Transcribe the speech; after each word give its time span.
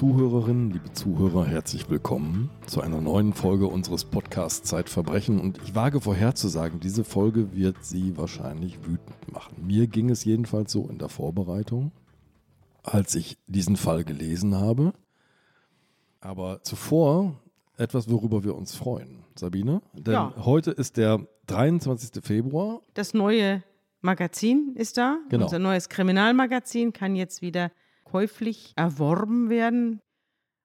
liebe 0.00 0.14
Zuhörerinnen, 0.16 0.70
liebe 0.70 0.92
Zuhörer, 0.94 1.46
herzlich 1.46 1.90
willkommen 1.90 2.48
zu 2.66 2.80
einer 2.80 3.02
neuen 3.02 3.34
Folge 3.34 3.66
unseres 3.66 4.06
Podcasts 4.06 4.66
Zeitverbrechen. 4.66 5.38
Und 5.38 5.58
ich 5.62 5.74
wage 5.74 6.00
vorherzusagen, 6.00 6.80
diese 6.80 7.04
Folge 7.04 7.54
wird 7.54 7.84
Sie 7.84 8.16
wahrscheinlich 8.16 8.78
wütend 8.86 9.30
machen. 9.30 9.66
Mir 9.66 9.88
ging 9.88 10.08
es 10.08 10.24
jedenfalls 10.24 10.72
so 10.72 10.88
in 10.88 10.96
der 10.96 11.10
Vorbereitung, 11.10 11.92
als 12.82 13.14
ich 13.14 13.36
diesen 13.46 13.76
Fall 13.76 14.04
gelesen 14.04 14.54
habe. 14.54 14.94
Aber 16.22 16.62
zuvor 16.62 17.38
etwas, 17.76 18.10
worüber 18.10 18.42
wir 18.42 18.54
uns 18.56 18.74
freuen. 18.74 19.18
Sabine? 19.34 19.82
Denn 19.92 20.14
Ja. 20.14 20.32
heute 20.38 20.70
ist 20.70 20.96
der 20.96 21.26
23. 21.48 22.24
Februar. 22.24 22.80
Das 22.94 23.12
neue 23.12 23.62
Magazin 24.00 24.72
ist 24.76 24.96
da. 24.96 25.18
Genau. 25.28 25.44
Unser 25.44 25.58
neues 25.58 25.90
Kriminalmagazin 25.90 26.94
kann 26.94 27.16
jetzt 27.16 27.42
wieder 27.42 27.70
käuflich 28.10 28.72
erworben 28.76 29.50
werden. 29.50 30.00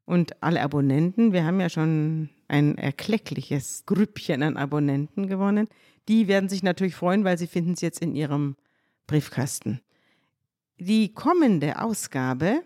Und 0.05 0.41
alle 0.43 0.61
Abonnenten, 0.61 1.33
wir 1.33 1.45
haben 1.45 1.59
ja 1.59 1.69
schon 1.69 2.29
ein 2.47 2.77
erkleckliches 2.77 3.85
Grüppchen 3.85 4.43
an 4.43 4.57
Abonnenten 4.57 5.27
gewonnen, 5.27 5.67
die 6.07 6.27
werden 6.27 6.49
sich 6.49 6.61
natürlich 6.61 6.95
freuen, 6.95 7.23
weil 7.23 7.37
sie 7.37 7.47
finden 7.47 7.73
es 7.73 7.81
jetzt 7.81 8.01
in 8.01 8.15
ihrem 8.15 8.55
Briefkasten. 9.07 9.81
Die 10.77 11.13
kommende 11.13 11.81
Ausgabe 11.81 12.61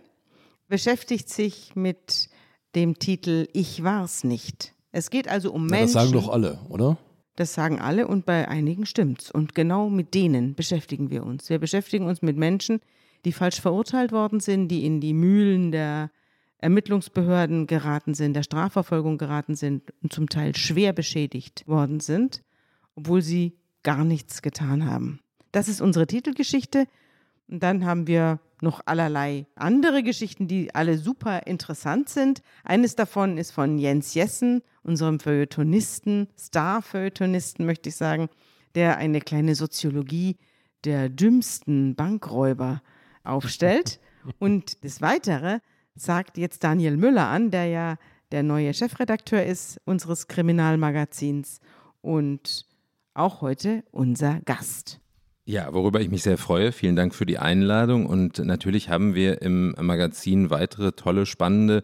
beschäftigt 0.67 1.29
sich 1.29 1.75
mit 1.75 2.29
dem 2.75 2.99
Titel 2.99 3.47
Ich 3.53 3.83
war's 3.83 4.23
nicht. 4.23 4.73
Es 4.91 5.09
geht 5.09 5.27
also 5.27 5.53
um 5.53 5.67
Ja, 5.69 5.77
Menschen. 5.77 5.93
das 5.93 6.03
sagen 6.03 6.11
doch 6.13 6.29
alle, 6.29 6.59
oder? 6.67 6.97
Das 7.35 7.53
sagen 7.53 7.79
alle 7.79 8.07
und 8.07 8.25
bei 8.25 8.47
einigen 8.49 8.85
stimmt's. 8.85 9.31
Und 9.31 9.55
genau 9.55 9.89
mit 9.89 10.13
denen 10.13 10.55
beschäftigen 10.55 11.09
wir 11.09 11.23
uns. 11.23 11.49
Wir 11.49 11.59
beschäftigen 11.59 12.05
uns 12.05 12.21
mit 12.21 12.35
Menschen, 12.35 12.81
die 13.25 13.31
falsch 13.31 13.61
verurteilt 13.61 14.11
worden 14.11 14.39
sind, 14.39 14.69
die 14.69 14.85
in 14.85 15.01
die 15.01 15.13
Mühlen 15.13 15.71
der 15.71 16.11
Ermittlungsbehörden 16.59 17.67
geraten 17.67 18.13
sind, 18.13 18.33
der 18.33 18.43
Strafverfolgung 18.43 19.17
geraten 19.17 19.55
sind 19.55 19.83
und 20.01 20.11
zum 20.11 20.27
Teil 20.27 20.55
schwer 20.55 20.93
beschädigt 20.93 21.67
worden 21.67 21.99
sind, 21.99 22.43
obwohl 22.95 23.21
sie 23.21 23.57
gar 23.83 24.03
nichts 24.03 24.41
getan 24.41 24.85
haben. 24.85 25.19
Das 25.51 25.67
ist 25.67 25.81
unsere 25.81 26.05
Titelgeschichte. 26.05 26.85
Und 27.47 27.63
dann 27.63 27.85
haben 27.85 28.07
wir 28.07 28.39
noch 28.61 28.81
allerlei 28.85 29.47
andere 29.55 30.03
Geschichten, 30.03 30.47
die 30.47 30.75
alle 30.75 30.97
super 30.97 31.47
interessant 31.47 32.09
sind. 32.09 32.41
Eines 32.63 32.95
davon 32.95 33.37
ist 33.37 33.51
von 33.51 33.79
Jens 33.79 34.13
Jessen, 34.13 34.61
unserem 34.83 35.19
Feuilletonisten, 35.19 36.27
Star-Feuilletonisten, 36.37 37.65
möchte 37.65 37.89
ich 37.89 37.95
sagen, 37.95 38.29
der 38.75 38.97
eine 38.97 39.21
kleine 39.21 39.55
Soziologie 39.55 40.37
der 40.83 41.09
dümmsten 41.09 41.95
Bankräuber 41.95 42.81
aufstellt. 43.29 43.99
Und 44.39 44.83
das 44.83 45.01
Weitere 45.01 45.59
sagt 45.95 46.37
jetzt 46.37 46.63
Daniel 46.63 46.97
Müller 46.97 47.27
an, 47.27 47.51
der 47.51 47.65
ja 47.67 47.97
der 48.31 48.43
neue 48.43 48.73
Chefredakteur 48.73 49.43
ist 49.43 49.79
unseres 49.85 50.27
Kriminalmagazins 50.27 51.59
und 52.01 52.65
auch 53.13 53.41
heute 53.41 53.83
unser 53.91 54.39
Gast. 54.45 54.99
Ja, 55.45 55.73
worüber 55.73 55.99
ich 55.99 56.11
mich 56.11 56.21
sehr 56.21 56.37
freue. 56.37 56.71
Vielen 56.71 56.95
Dank 56.95 57.15
für 57.15 57.25
die 57.25 57.39
Einladung. 57.39 58.05
Und 58.05 58.37
natürlich 58.37 58.89
haben 58.89 59.15
wir 59.15 59.41
im 59.41 59.75
Magazin 59.81 60.51
weitere 60.51 60.91
tolle, 60.91 61.25
spannende, 61.25 61.83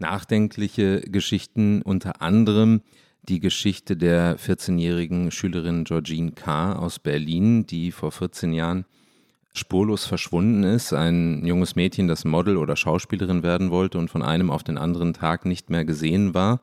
nachdenkliche 0.00 1.02
Geschichten, 1.02 1.82
unter 1.82 2.20
anderem 2.20 2.82
die 3.28 3.38
Geschichte 3.38 3.96
der 3.96 4.38
14-jährigen 4.38 5.30
Schülerin 5.30 5.84
Georgine 5.84 6.32
K. 6.32 6.74
aus 6.74 6.98
Berlin, 6.98 7.64
die 7.64 7.92
vor 7.92 8.10
14 8.10 8.52
Jahren 8.52 8.86
spurlos 9.58 10.04
verschwunden 10.04 10.62
ist. 10.64 10.92
Ein 10.92 11.44
junges 11.46 11.76
Mädchen, 11.76 12.08
das 12.08 12.24
Model 12.24 12.56
oder 12.56 12.76
Schauspielerin 12.76 13.42
werden 13.42 13.70
wollte 13.70 13.98
und 13.98 14.10
von 14.10 14.22
einem 14.22 14.50
auf 14.50 14.62
den 14.62 14.78
anderen 14.78 15.14
Tag 15.14 15.44
nicht 15.46 15.70
mehr 15.70 15.84
gesehen 15.84 16.34
war. 16.34 16.60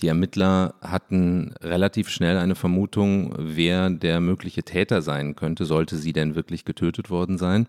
Die 0.00 0.08
Ermittler 0.08 0.74
hatten 0.80 1.54
relativ 1.60 2.08
schnell 2.08 2.36
eine 2.36 2.56
Vermutung, 2.56 3.34
wer 3.38 3.90
der 3.90 4.20
mögliche 4.20 4.64
Täter 4.64 5.02
sein 5.02 5.36
könnte, 5.36 5.64
sollte 5.64 5.96
sie 5.96 6.12
denn 6.12 6.34
wirklich 6.34 6.64
getötet 6.64 7.10
worden 7.10 7.38
sein, 7.38 7.68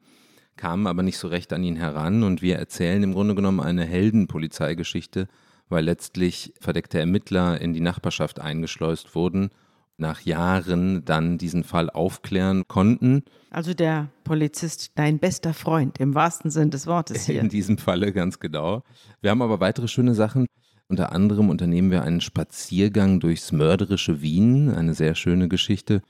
kamen 0.58 0.88
aber 0.88 1.04
nicht 1.04 1.20
so 1.20 1.28
recht 1.28 1.54
an 1.54 1.64
ihn 1.64 1.76
heran 1.76 2.24
und 2.24 2.42
wir 2.42 2.56
erzählen 2.56 3.04
im 3.04 3.14
Grunde 3.14 3.36
genommen 3.36 3.60
eine 3.60 3.86
Heldenpolizeigeschichte, 3.86 5.28
weil 5.70 5.86
letztlich 5.86 6.54
verdeckte 6.60 7.00
Ermittler 7.00 7.62
in 7.62 7.74
die 7.74 7.82
Nachbarschaft 7.82 8.40
eingeschleust 8.40 9.14
wurden, 9.14 9.52
nach 9.98 10.22
Jahren 10.22 11.06
dann 11.06 11.38
diesen 11.38 11.64
Fall 11.64 11.90
aufklären 11.90 12.68
konnten. 12.68 13.24
Also 13.50 13.74
der 13.74 14.10
Polizist, 14.24 14.92
dein 14.96 15.20
bester 15.20 15.54
Freund, 15.54 16.00
im 16.00 16.16
wahrsten 16.16 16.52
Sinn 16.52 16.70
des 16.72 16.88
Wortes 16.88 17.26
hier. 17.26 17.42
In 17.42 17.50
diesem 17.50 17.78
Falle 17.78 18.12
ganz 18.12 18.40
genau. 18.40 18.84
Wir 19.22 19.32
haben 19.32 19.42
aber 19.42 19.60
weitere 19.60 19.88
schöne 19.88 20.14
Sachen. 20.14 20.46
Unter 20.88 21.12
anderem 21.12 21.50
unternehmen 21.50 21.90
wir 21.92 22.04
einen 22.04 22.22
Spaziergang 22.22 23.20
durchs 23.20 23.52
mörderische 23.52 24.22
Wien, 24.22 24.70
eine 24.70 24.94
sehr 24.94 25.16
schöne 25.16 25.48
Geschichte. 25.48 26.02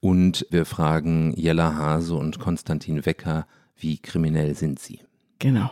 Und 0.00 0.46
wir 0.50 0.64
fragen 0.64 1.34
Jella 1.36 1.74
Hase 1.74 2.14
und 2.14 2.38
Konstantin 2.38 3.04
Wecker, 3.04 3.46
wie 3.76 3.98
kriminell 3.98 4.54
sind 4.54 4.78
sie? 4.78 5.00
Genau. 5.38 5.70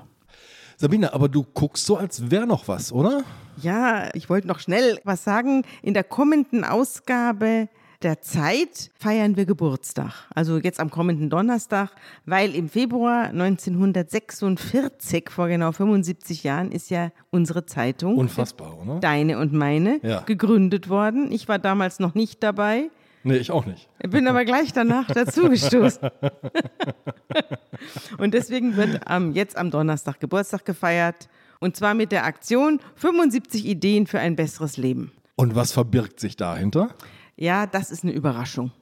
Sabine, 0.80 1.12
aber 1.12 1.28
du 1.28 1.44
guckst 1.54 1.84
so, 1.86 1.96
als 1.96 2.30
wäre 2.30 2.46
noch 2.46 2.68
was, 2.68 2.92
oder? 2.92 3.24
Ja, 3.60 4.10
ich 4.14 4.30
wollte 4.30 4.46
noch 4.46 4.60
schnell 4.60 5.00
was 5.02 5.24
sagen. 5.24 5.62
In 5.82 5.92
der 5.92 6.04
kommenden 6.04 6.62
Ausgabe 6.62 7.68
der 8.02 8.20
Zeit 8.20 8.92
feiern 8.94 9.36
wir 9.36 9.44
Geburtstag. 9.44 10.12
Also 10.32 10.58
jetzt 10.58 10.78
am 10.78 10.88
kommenden 10.88 11.30
Donnerstag, 11.30 11.90
weil 12.26 12.54
im 12.54 12.68
Februar 12.68 13.24
1946, 13.30 15.30
vor 15.30 15.48
genau 15.48 15.72
75 15.72 16.44
Jahren, 16.44 16.70
ist 16.70 16.90
ja 16.90 17.10
unsere 17.30 17.66
Zeitung, 17.66 18.16
Unfassbar, 18.16 18.78
oder? 18.80 19.00
deine 19.00 19.40
und 19.40 19.52
meine, 19.52 19.98
Ja. 20.04 20.20
gegründet 20.20 20.88
worden. 20.88 21.32
Ich 21.32 21.48
war 21.48 21.58
damals 21.58 21.98
noch 21.98 22.14
nicht 22.14 22.40
dabei. 22.44 22.88
Nee, 23.24 23.36
ich 23.36 23.50
auch 23.50 23.66
nicht. 23.66 23.88
Bin 24.08 24.28
aber 24.28 24.44
gleich 24.44 24.72
danach 24.72 25.06
dazugestoßen. 25.08 26.08
und 28.18 28.34
deswegen 28.34 28.76
wird 28.76 29.06
am, 29.06 29.32
jetzt 29.32 29.56
am 29.56 29.70
Donnerstag 29.70 30.20
Geburtstag 30.20 30.64
gefeiert. 30.64 31.28
Und 31.60 31.76
zwar 31.76 31.94
mit 31.94 32.12
der 32.12 32.24
Aktion 32.24 32.80
75 32.96 33.66
Ideen 33.66 34.06
für 34.06 34.20
ein 34.20 34.36
besseres 34.36 34.76
Leben. 34.76 35.12
Und 35.34 35.54
was 35.54 35.72
verbirgt 35.72 36.20
sich 36.20 36.36
dahinter? 36.36 36.94
Ja, 37.36 37.66
das 37.66 37.90
ist 37.90 38.04
eine 38.04 38.12
Überraschung. 38.12 38.72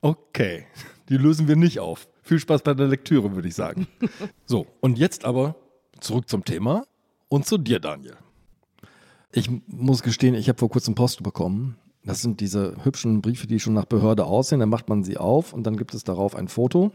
Okay, 0.00 0.66
die 1.08 1.16
lösen 1.16 1.48
wir 1.48 1.56
nicht 1.56 1.80
auf. 1.80 2.08
Viel 2.22 2.38
Spaß 2.38 2.62
bei 2.62 2.74
der 2.74 2.86
Lektüre, 2.86 3.34
würde 3.34 3.48
ich 3.48 3.54
sagen. 3.54 3.86
So, 4.46 4.66
und 4.80 4.98
jetzt 4.98 5.24
aber 5.24 5.56
zurück 6.00 6.28
zum 6.28 6.44
Thema 6.44 6.84
und 7.28 7.46
zu 7.46 7.58
dir, 7.58 7.80
Daniel. 7.80 8.16
Ich 9.32 9.50
muss 9.66 10.02
gestehen, 10.02 10.34
ich 10.34 10.48
habe 10.48 10.58
vor 10.58 10.70
kurzem 10.70 10.94
Post 10.94 11.22
bekommen. 11.22 11.76
Das 12.06 12.22
sind 12.22 12.40
diese 12.40 12.76
hübschen 12.84 13.20
Briefe, 13.20 13.48
die 13.48 13.58
schon 13.58 13.74
nach 13.74 13.84
Behörde 13.84 14.24
aussehen. 14.24 14.60
Dann 14.60 14.68
macht 14.68 14.88
man 14.88 15.02
sie 15.02 15.18
auf 15.18 15.52
und 15.52 15.66
dann 15.66 15.76
gibt 15.76 15.92
es 15.92 16.04
darauf 16.04 16.36
ein 16.36 16.46
Foto. 16.46 16.92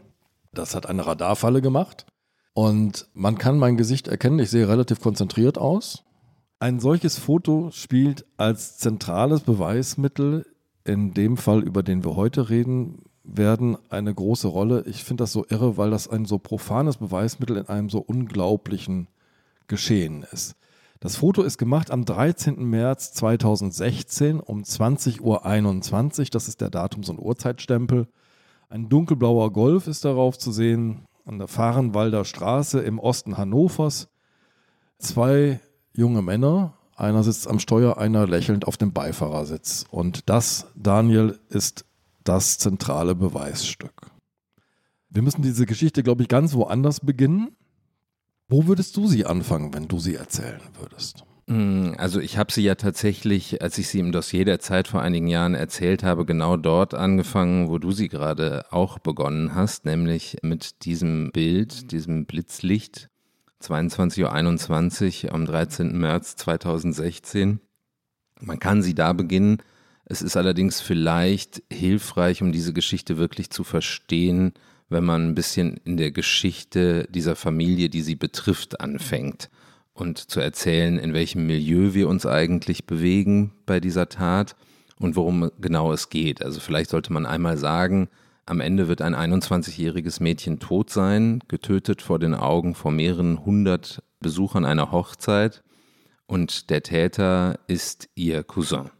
Das 0.54 0.74
hat 0.74 0.86
eine 0.86 1.06
Radarfalle 1.06 1.60
gemacht. 1.60 2.06
Und 2.54 3.06
man 3.12 3.36
kann 3.36 3.58
mein 3.58 3.76
Gesicht 3.76 4.08
erkennen. 4.08 4.38
Ich 4.38 4.50
sehe 4.50 4.68
relativ 4.68 5.00
konzentriert 5.00 5.58
aus. 5.58 6.04
Ein 6.58 6.80
solches 6.80 7.18
Foto 7.18 7.70
spielt 7.72 8.24
als 8.38 8.78
zentrales 8.78 9.42
Beweismittel 9.42 10.46
in 10.84 11.12
dem 11.12 11.36
Fall, 11.36 11.62
über 11.62 11.82
den 11.82 12.04
wir 12.04 12.16
heute 12.16 12.48
reden 12.48 13.02
werden, 13.22 13.76
eine 13.90 14.14
große 14.14 14.48
Rolle. 14.48 14.84
Ich 14.86 15.04
finde 15.04 15.24
das 15.24 15.32
so 15.32 15.44
irre, 15.48 15.76
weil 15.76 15.90
das 15.90 16.08
ein 16.08 16.24
so 16.24 16.38
profanes 16.38 16.96
Beweismittel 16.96 17.58
in 17.58 17.68
einem 17.68 17.90
so 17.90 17.98
unglaublichen 17.98 19.08
Geschehen 19.66 20.24
ist. 20.32 20.56
Das 21.02 21.16
Foto 21.16 21.42
ist 21.42 21.58
gemacht 21.58 21.90
am 21.90 22.04
13. 22.04 22.64
März 22.64 23.12
2016 23.14 24.38
um 24.38 24.62
20.21 24.62 25.20
Uhr. 26.20 26.26
Das 26.30 26.46
ist 26.46 26.60
der 26.60 26.70
Datums- 26.70 27.10
und 27.10 27.18
Uhrzeitstempel. 27.18 28.06
Ein 28.68 28.88
dunkelblauer 28.88 29.52
Golf 29.52 29.88
ist 29.88 30.04
darauf 30.04 30.38
zu 30.38 30.52
sehen, 30.52 31.08
an 31.24 31.40
der 31.40 31.48
Fahrenwalder 31.48 32.24
Straße 32.24 32.78
im 32.78 33.00
Osten 33.00 33.36
Hannovers. 33.36 34.10
Zwei 34.98 35.58
junge 35.92 36.22
Männer, 36.22 36.74
einer 36.94 37.24
sitzt 37.24 37.48
am 37.48 37.58
Steuer, 37.58 37.98
einer 37.98 38.28
lächelnd 38.28 38.68
auf 38.68 38.76
dem 38.76 38.92
Beifahrersitz. 38.92 39.86
Und 39.90 40.28
das, 40.30 40.68
Daniel, 40.76 41.40
ist 41.48 41.84
das 42.22 42.58
zentrale 42.58 43.16
Beweisstück. 43.16 44.12
Wir 45.10 45.22
müssen 45.22 45.42
diese 45.42 45.66
Geschichte, 45.66 46.04
glaube 46.04 46.22
ich, 46.22 46.28
ganz 46.28 46.54
woanders 46.54 47.00
beginnen. 47.00 47.56
Wo 48.52 48.66
würdest 48.66 48.98
du 48.98 49.06
sie 49.06 49.24
anfangen, 49.24 49.72
wenn 49.72 49.88
du 49.88 49.98
sie 49.98 50.14
erzählen 50.14 50.60
würdest? 50.78 51.24
Mm, 51.46 51.92
Also 51.96 52.20
ich 52.20 52.36
habe 52.36 52.52
sie 52.52 52.62
ja 52.62 52.74
tatsächlich, 52.74 53.62
als 53.62 53.78
ich 53.78 53.88
sie 53.88 53.98
im 53.98 54.12
Dossier 54.12 54.44
der 54.44 54.60
Zeit 54.60 54.88
vor 54.88 55.00
einigen 55.00 55.26
Jahren 55.26 55.54
erzählt 55.54 56.02
habe, 56.02 56.26
genau 56.26 56.58
dort 56.58 56.92
angefangen, 56.92 57.70
wo 57.70 57.78
du 57.78 57.92
sie 57.92 58.08
gerade 58.08 58.66
auch 58.70 58.98
begonnen 58.98 59.54
hast, 59.54 59.86
nämlich 59.86 60.36
mit 60.42 60.84
diesem 60.84 61.32
Bild, 61.32 61.92
diesem 61.92 62.26
Blitzlicht, 62.26 63.08
22.21 63.62 65.24
Uhr 65.24 65.32
am 65.32 65.46
13. 65.46 65.98
März 65.98 66.36
2016. 66.36 67.58
Man 68.38 68.58
kann 68.58 68.82
sie 68.82 68.94
da 68.94 69.14
beginnen. 69.14 69.62
Es 70.04 70.20
ist 70.20 70.36
allerdings 70.36 70.82
vielleicht 70.82 71.62
hilfreich, 71.72 72.42
um 72.42 72.52
diese 72.52 72.74
Geschichte 72.74 73.16
wirklich 73.16 73.48
zu 73.48 73.64
verstehen, 73.64 74.52
wenn 74.92 75.04
man 75.04 75.28
ein 75.28 75.34
bisschen 75.34 75.78
in 75.84 75.96
der 75.96 76.10
Geschichte 76.10 77.08
dieser 77.10 77.36
Familie, 77.36 77.88
die 77.88 78.02
sie 78.02 78.16
betrifft, 78.16 78.80
anfängt. 78.80 79.50
und 79.94 80.30
zu 80.30 80.40
erzählen, 80.40 80.98
in 80.98 81.12
welchem 81.12 81.46
Milieu 81.46 81.92
wir 81.92 82.08
uns 82.08 82.24
eigentlich 82.24 82.86
bewegen 82.86 83.52
bei 83.66 83.78
dieser 83.78 84.08
Tat 84.08 84.56
und 84.98 85.16
worum 85.16 85.50
genau 85.60 85.92
es 85.92 86.08
geht. 86.08 86.42
Also 86.42 86.60
vielleicht 86.60 86.90
sollte 86.90 87.12
man 87.12 87.26
einmal 87.26 87.58
sagen, 87.58 88.08
am 88.46 88.60
Ende 88.60 88.88
wird 88.88 89.02
ein 89.02 89.14
21-jähriges 89.14 90.22
Mädchen 90.22 90.58
tot 90.58 90.90
sein, 90.90 91.40
getötet 91.48 92.02
vor 92.02 92.18
den 92.18 92.34
Augen 92.34 92.74
von 92.74 92.96
mehreren 92.96 93.44
hundert 93.44 94.02
Besuchern 94.20 94.64
einer 94.64 94.92
Hochzeit 94.92 95.62
und 96.26 96.70
der 96.70 96.82
Täter 96.82 97.58
ist 97.66 98.08
ihr 98.14 98.42
Cousin. 98.42 98.90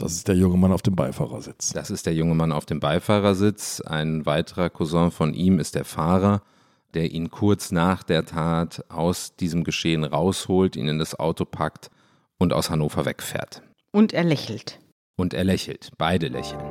Das 0.00 0.12
ist 0.12 0.28
der 0.28 0.34
junge 0.34 0.56
Mann 0.56 0.72
auf 0.72 0.80
dem 0.80 0.96
Beifahrersitz. 0.96 1.74
Das 1.74 1.90
ist 1.90 2.06
der 2.06 2.14
junge 2.14 2.34
Mann 2.34 2.52
auf 2.52 2.64
dem 2.64 2.80
Beifahrersitz. 2.80 3.82
Ein 3.82 4.24
weiterer 4.24 4.70
Cousin 4.70 5.10
von 5.10 5.34
ihm 5.34 5.58
ist 5.58 5.74
der 5.74 5.84
Fahrer, 5.84 6.40
der 6.94 7.12
ihn 7.12 7.30
kurz 7.30 7.70
nach 7.70 8.02
der 8.02 8.24
Tat 8.24 8.82
aus 8.88 9.36
diesem 9.36 9.62
Geschehen 9.62 10.04
rausholt, 10.04 10.74
ihn 10.74 10.88
in 10.88 10.98
das 10.98 11.20
Auto 11.20 11.44
packt 11.44 11.90
und 12.38 12.54
aus 12.54 12.70
Hannover 12.70 13.04
wegfährt. 13.04 13.60
Und 13.92 14.14
er 14.14 14.24
lächelt. 14.24 14.80
Und 15.16 15.34
er 15.34 15.44
lächelt. 15.44 15.90
Beide 15.98 16.28
lächeln. 16.28 16.62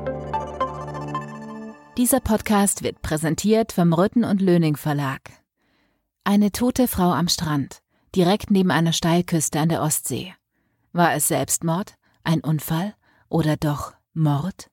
Dieser 1.97 2.21
Podcast 2.21 2.81
wird 2.81 3.03
präsentiert 3.03 3.73
vom 3.73 3.93
Rütten 3.93 4.23
und 4.23 4.41
Löning 4.41 4.75
Verlag. 4.75 5.29
Eine 6.23 6.51
tote 6.51 6.87
Frau 6.87 7.11
am 7.11 7.27
Strand, 7.27 7.83
direkt 8.15 8.49
neben 8.49 8.71
einer 8.71 8.93
Steilküste 8.93 9.59
an 9.59 9.69
der 9.69 9.83
Ostsee. 9.83 10.33
War 10.93 11.13
es 11.13 11.27
Selbstmord, 11.27 11.93
ein 12.23 12.41
Unfall 12.41 12.95
oder 13.29 13.57
doch 13.57 13.93
Mord? 14.13 14.69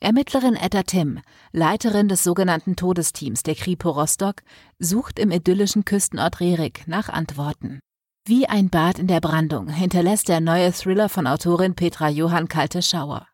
Ermittlerin 0.00 0.54
Etta 0.54 0.84
Tim, 0.84 1.20
Leiterin 1.52 2.08
des 2.08 2.22
sogenannten 2.22 2.76
Todesteams 2.76 3.42
der 3.42 3.54
Kripo 3.54 3.90
Rostock, 3.90 4.42
sucht 4.78 5.18
im 5.18 5.30
idyllischen 5.30 5.84
Küstenort 5.84 6.40
Rerik 6.40 6.86
nach 6.86 7.08
Antworten. 7.08 7.80
Wie 8.24 8.46
ein 8.46 8.70
Bad 8.70 8.98
in 8.98 9.06
der 9.06 9.20
Brandung 9.20 9.68
hinterlässt 9.68 10.28
der 10.28 10.40
neue 10.40 10.72
Thriller 10.72 11.08
von 11.08 11.26
Autorin 11.26 11.74
Petra 11.74 12.08
Johann 12.08 12.48
kalte 12.48 12.82
Schauer. 12.82 13.26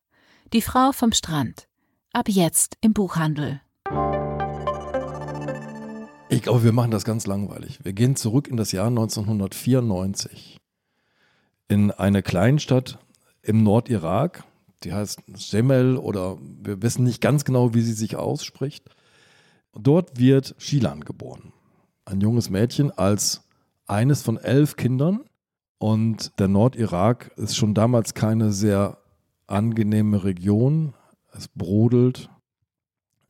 Die 0.52 0.62
Frau 0.62 0.92
vom 0.92 1.12
Strand. 1.12 1.66
Ab 2.12 2.28
jetzt 2.28 2.76
im 2.80 2.92
Buchhandel. 2.92 3.60
Ich 6.30 6.42
glaube, 6.42 6.64
wir 6.64 6.72
machen 6.72 6.90
das 6.90 7.04
ganz 7.04 7.26
langweilig. 7.26 7.80
Wir 7.82 7.92
gehen 7.92 8.16
zurück 8.16 8.48
in 8.48 8.56
das 8.56 8.72
Jahr 8.72 8.86
1994 8.86 10.60
in 11.68 11.90
eine 11.90 12.22
Kleinstadt 12.22 12.98
im 13.44 13.62
Nordirak, 13.62 14.44
die 14.82 14.92
heißt 14.92 15.20
Semel 15.34 15.96
oder 15.96 16.38
wir 16.40 16.82
wissen 16.82 17.04
nicht 17.04 17.20
ganz 17.20 17.44
genau, 17.44 17.74
wie 17.74 17.82
sie 17.82 17.92
sich 17.92 18.16
ausspricht. 18.16 18.88
Dort 19.72 20.18
wird 20.18 20.54
Shilan 20.58 21.00
geboren. 21.00 21.52
Ein 22.04 22.20
junges 22.20 22.50
Mädchen 22.50 22.90
als 22.90 23.42
eines 23.86 24.22
von 24.22 24.36
elf 24.36 24.76
Kindern. 24.76 25.24
Und 25.78 26.38
der 26.38 26.48
Nordirak 26.48 27.32
ist 27.36 27.56
schon 27.56 27.74
damals 27.74 28.14
keine 28.14 28.52
sehr 28.52 28.98
angenehme 29.46 30.24
Region. 30.24 30.94
Es 31.32 31.48
brodelt. 31.48 32.30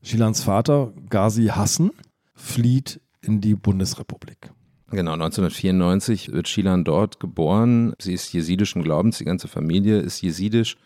Shilans 0.02 0.42
Vater, 0.42 0.92
Ghazi 1.08 1.46
Hassan, 1.46 1.90
flieht 2.34 3.00
in 3.22 3.40
die 3.40 3.54
Bundesrepublik. 3.54 4.52
Genau, 4.94 5.14
1994 5.14 6.30
wird 6.30 6.46
Shilan 6.46 6.84
dort 6.84 7.18
geboren. 7.18 7.94
Sie 7.98 8.14
ist 8.14 8.32
jesidischen 8.32 8.84
Glaubens, 8.84 9.18
die 9.18 9.24
ganze 9.24 9.48
Familie 9.48 9.98
ist 9.98 10.22
jesidisch, 10.22 10.76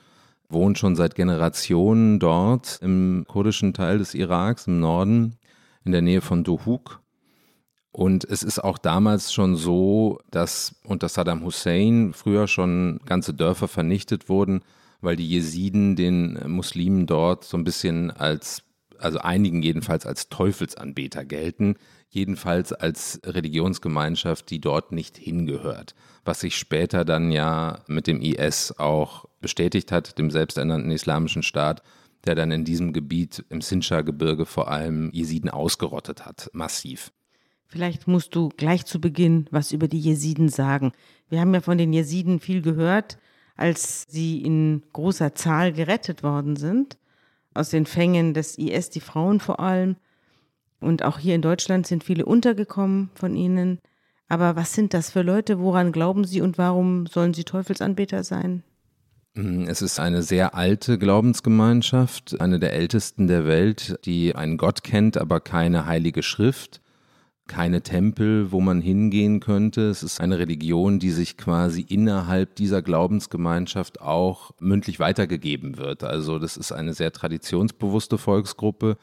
wohnt 0.49 0.79
schon 0.79 0.97
seit 0.97 1.15
Generationen 1.15 2.19
dort 2.19 2.79
im 2.81 3.27
kurdischen 3.29 3.75
Teil 3.75 3.99
des 3.99 4.15
Iraks, 4.15 4.67
im 4.67 4.81
Norden, 4.81 5.37
in 5.85 5.93
der 5.93 6.01
Nähe 6.01 6.23
von 6.23 6.43
Dohuk. 6.43 7.03
Und 7.93 8.25
es 8.25 8.43
ist 8.43 8.61
auch 8.61 8.79
damals 8.79 9.31
schon 9.31 9.57
so, 9.57 10.21
dass 10.31 10.77
unter 10.85 11.11
Saddam 11.11 11.45
Hussein 11.45 12.13
früher 12.15 12.47
schon 12.49 13.01
ganze 13.05 13.35
Dörfer 13.35 13.69
vernichtet 13.69 14.31
wurden, 14.31 14.63
weil 15.03 15.17
die 15.17 15.29
Jesiden 15.29 15.97
den 15.97 16.39
Muslimen 16.47 17.07
dort 17.07 17.45
so 17.45 17.59
ein 17.59 17.65
bisschen 17.65 18.11
als, 18.11 18.63
also 18.99 19.19
einigen 19.19 19.63
jedenfalls 19.63 20.07
als 20.07 20.31
Teufelsanbeter 20.31 21.27
gelten, 21.27 21.77
jedenfalls 22.09 22.73
als 22.73 23.21
Religionsgemeinschaft, 23.25 24.51
die 24.51 24.61
dort 24.61 24.93
nicht 24.93 25.17
hingehört, 25.17 25.95
was 26.25 26.41
sich 26.41 26.57
später 26.57 27.05
dann 27.05 27.31
ja 27.31 27.81
mit 27.87 28.07
dem 28.07 28.21
IS 28.21 28.75
auch 28.79 29.27
bestätigt 29.41 29.93
hat, 29.93 30.19
dem 30.19 30.31
selbsternannten 30.31 30.91
islamischen 30.91 31.43
Staat, 31.43 31.83
der 32.25 32.35
dann 32.35 32.51
in 32.51 32.65
diesem 32.65 32.93
Gebiet 32.93 33.45
im 33.51 33.61
Sinjar-Gebirge 33.61 34.47
vor 34.47 34.71
allem 34.71 35.11
Jesiden 35.13 35.51
ausgerottet 35.51 36.27
hat, 36.27 36.51
massiv. 36.53 37.13
Vielleicht 37.67 38.09
musst 38.09 38.35
du 38.35 38.49
gleich 38.49 38.87
zu 38.87 39.01
Beginn 39.01 39.47
was 39.51 39.73
über 39.73 39.89
die 39.89 40.01
Jesiden 40.01 40.49
sagen. 40.49 40.93
Wir 41.29 41.41
haben 41.41 41.53
ja 41.53 41.61
von 41.61 41.79
den 41.79 41.93
Jesiden 41.93 42.41
viel 42.41 42.63
gehört, 42.63 43.19
als 43.57 44.07
sie 44.09 44.41
in 44.41 44.83
großer 44.93 45.35
Zahl 45.35 45.73
gerettet 45.73 46.23
worden 46.23 46.57
sind, 46.57 46.97
aus 47.53 47.71
den 47.71 47.85
Fängen 47.85 48.33
des 48.33 48.57
IS, 48.57 48.89
die 48.89 49.01
Frauen 49.01 49.41
vor 49.41 49.61
allem. 49.61 49.97
Und 50.81 51.03
auch 51.03 51.19
hier 51.19 51.35
in 51.35 51.43
Deutschland 51.43 51.87
sind 51.87 52.05
viele 52.05 52.25
untergekommen 52.25 53.11
von 53.15 53.35
ihnen. 53.35 53.79
Aber 54.29 54.57
was 54.57 54.75
sind 54.75 54.95
das 54.95 55.11
für 55.11 55.23
Leute? 55.23 55.59
Woran 55.59 55.93
glauben 55.93 56.25
sie 56.25 56.41
und 56.41 56.59
warum 56.59 57.07
sollen 57.07 57.35
sie 57.35 57.45
Teufelsanbeter 57.45 58.23
sein? 58.25 58.63
Mm, 59.35 59.65
es 59.65 59.83
ist 59.83 59.99
eine 59.99 60.23
sehr 60.23 60.55
alte 60.55 60.99
Glaubensgemeinschaft, 60.99 62.41
eine 62.41 62.59
der 62.59 62.75
ältesten 62.75 63.27
der 63.27 63.47
Welt, 63.47 63.99
die 64.05 64.35
einen 64.35 64.57
Gott 64.59 64.85
kennt, 64.85 65.17
aber 65.17 65.41
keine 65.41 65.87
heilige 65.87 66.23
Schrift, 66.23 66.81
keine 67.47 67.83
Tempel, 67.83 68.53
wo 68.53 68.61
man 68.61 68.81
hingehen 68.83 69.41
könnte. 69.41 69.89
Es 69.89 70.03
ist 70.03 70.21
eine 70.21 70.39
Religion, 70.39 70.99
die 70.99 71.11
sich 71.11 71.37
quasi 71.39 71.81
innerhalb 71.81 72.57
dieser 72.57 72.83
Glaubensgemeinschaft 72.83 74.03
auch 74.03 74.51
mündlich 74.61 75.01
weitergegeben 75.01 75.79
wird. 75.79 76.05
Also 76.05 76.39
das 76.39 76.57
ist 76.57 76.73
eine 76.73 76.93
sehr 76.93 77.13
traditionsbewusste 77.13 78.19
Volksgruppe 78.19 78.99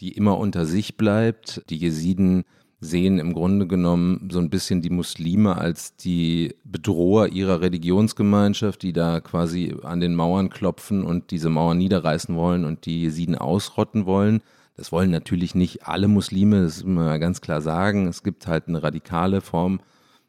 die 0.00 0.12
immer 0.12 0.38
unter 0.38 0.66
sich 0.66 0.96
bleibt. 0.96 1.62
Die 1.70 1.76
Jesiden 1.76 2.44
sehen 2.80 3.18
im 3.18 3.32
Grunde 3.32 3.66
genommen 3.66 4.28
so 4.30 4.38
ein 4.38 4.50
bisschen 4.50 4.82
die 4.82 4.90
Muslime 4.90 5.56
als 5.56 5.96
die 5.96 6.54
Bedroher 6.64 7.28
ihrer 7.28 7.60
Religionsgemeinschaft, 7.60 8.82
die 8.82 8.92
da 8.92 9.20
quasi 9.20 9.74
an 9.82 10.00
den 10.00 10.14
Mauern 10.14 10.50
klopfen 10.50 11.02
und 11.04 11.30
diese 11.30 11.48
Mauern 11.48 11.78
niederreißen 11.78 12.34
wollen 12.36 12.64
und 12.64 12.84
die 12.86 13.02
Jesiden 13.02 13.34
ausrotten 13.34 14.04
wollen. 14.04 14.42
Das 14.76 14.92
wollen 14.92 15.10
natürlich 15.10 15.54
nicht 15.54 15.86
alle 15.86 16.06
Muslime, 16.06 16.62
das 16.62 16.84
muss 16.84 16.94
man 16.94 17.20
ganz 17.20 17.40
klar 17.40 17.62
sagen. 17.62 18.06
Es 18.08 18.22
gibt 18.22 18.46
halt 18.46 18.68
eine 18.68 18.82
radikale 18.82 19.40
Form 19.40 19.80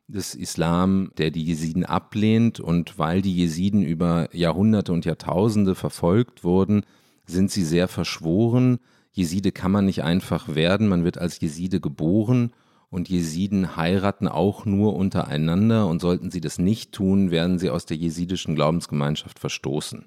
des 0.08 0.36
Islam, 0.36 1.12
der 1.18 1.32
die 1.32 1.44
Jesiden 1.44 1.84
ablehnt 1.84 2.62
und 2.62 2.98
weil 2.98 3.22
die 3.22 3.36
Jesiden 3.36 3.84
über 3.84 4.30
Jahrhunderte 4.34 4.94
und 4.94 5.04
Jahrtausende 5.04 5.76
verfolgt 5.76 6.46
wurden, 6.46 6.84
sind 7.26 7.52
sie 7.52 7.66
sehr 7.66 7.90
verschworen 7.90 8.80
Jeside 9.18 9.52
kann 9.52 9.72
man 9.72 9.86
nicht 9.86 10.04
einfach 10.04 10.54
werden, 10.54 10.88
man 10.88 11.04
wird 11.04 11.18
als 11.18 11.40
Jeside 11.40 11.80
geboren 11.80 12.52
und 12.92 13.10
Jesiden 13.10 13.76
heiraten 13.76 14.28
auch 14.28 14.66
nur 14.66 14.96
untereinander 14.96 15.88
und 15.88 16.02
sollten 16.02 16.30
sie 16.30 16.40
das 16.40 16.60
nicht 16.60 16.92
tun, 16.92 17.32
werden 17.32 17.58
sie 17.58 17.72
aus 17.72 17.88
der 17.88 17.98
jesidischen 17.98 18.54
Glaubensgemeinschaft 18.54 19.40
verstoßen. 19.40 20.06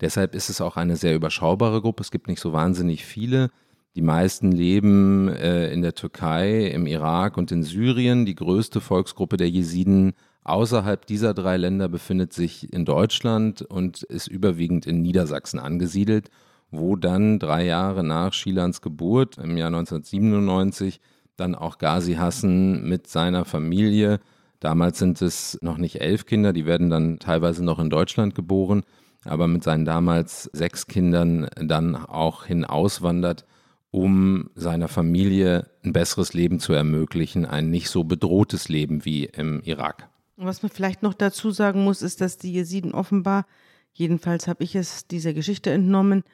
Deshalb 0.00 0.34
ist 0.34 0.50
es 0.50 0.60
auch 0.60 0.76
eine 0.76 0.96
sehr 0.96 1.14
überschaubare 1.14 1.80
Gruppe, 1.80 2.02
es 2.02 2.10
gibt 2.10 2.26
nicht 2.26 2.40
so 2.40 2.52
wahnsinnig 2.52 3.06
viele. 3.06 3.48
Die 3.94 4.02
meisten 4.02 4.50
leben 4.50 5.28
äh, 5.28 5.72
in 5.72 5.80
der 5.80 5.94
Türkei, 5.94 6.66
im 6.66 6.86
Irak 6.86 7.38
und 7.38 7.52
in 7.52 7.62
Syrien. 7.62 8.26
Die 8.26 8.34
größte 8.34 8.80
Volksgruppe 8.80 9.36
der 9.36 9.48
Jesiden 9.48 10.14
außerhalb 10.42 11.06
dieser 11.06 11.32
drei 11.32 11.56
Länder 11.56 11.88
befindet 11.88 12.32
sich 12.32 12.72
in 12.72 12.84
Deutschland 12.84 13.62
und 13.62 14.02
ist 14.02 14.26
überwiegend 14.26 14.84
in 14.84 15.00
Niedersachsen 15.00 15.60
angesiedelt 15.60 16.28
wo 16.70 16.96
dann 16.96 17.38
drei 17.38 17.64
Jahre 17.64 18.02
nach 18.02 18.32
Schilans 18.32 18.80
Geburt 18.80 19.38
im 19.38 19.56
Jahr 19.56 19.68
1997 19.68 21.00
dann 21.36 21.54
auch 21.54 21.78
Ghazi 21.78 22.14
Hassan 22.14 22.82
mit 22.88 23.06
seiner 23.06 23.44
Familie, 23.44 24.20
damals 24.60 24.98
sind 24.98 25.20
es 25.22 25.58
noch 25.60 25.76
nicht 25.76 26.00
elf 26.00 26.26
Kinder, 26.26 26.52
die 26.52 26.66
werden 26.66 26.90
dann 26.90 27.18
teilweise 27.18 27.64
noch 27.64 27.78
in 27.78 27.90
Deutschland 27.90 28.34
geboren, 28.34 28.84
aber 29.24 29.48
mit 29.48 29.62
seinen 29.62 29.84
damals 29.84 30.44
sechs 30.52 30.86
Kindern 30.86 31.48
dann 31.56 31.94
auch 31.94 32.46
hinauswandert, 32.46 33.44
um 33.90 34.50
seiner 34.54 34.88
Familie 34.88 35.70
ein 35.84 35.92
besseres 35.92 36.34
Leben 36.34 36.60
zu 36.60 36.72
ermöglichen, 36.72 37.46
ein 37.46 37.70
nicht 37.70 37.88
so 37.88 38.04
bedrohtes 38.04 38.68
Leben 38.68 39.04
wie 39.04 39.24
im 39.24 39.60
Irak. 39.62 40.08
Was 40.36 40.62
man 40.62 40.70
vielleicht 40.70 41.02
noch 41.02 41.14
dazu 41.14 41.50
sagen 41.50 41.82
muss, 41.84 42.02
ist, 42.02 42.20
dass 42.20 42.36
die 42.36 42.52
Jesiden 42.52 42.92
offenbar, 42.92 43.46
jedenfalls 43.92 44.48
habe 44.48 44.64
ich 44.64 44.74
es 44.74 45.06
dieser 45.06 45.32
Geschichte 45.32 45.70
entnommen, 45.70 46.24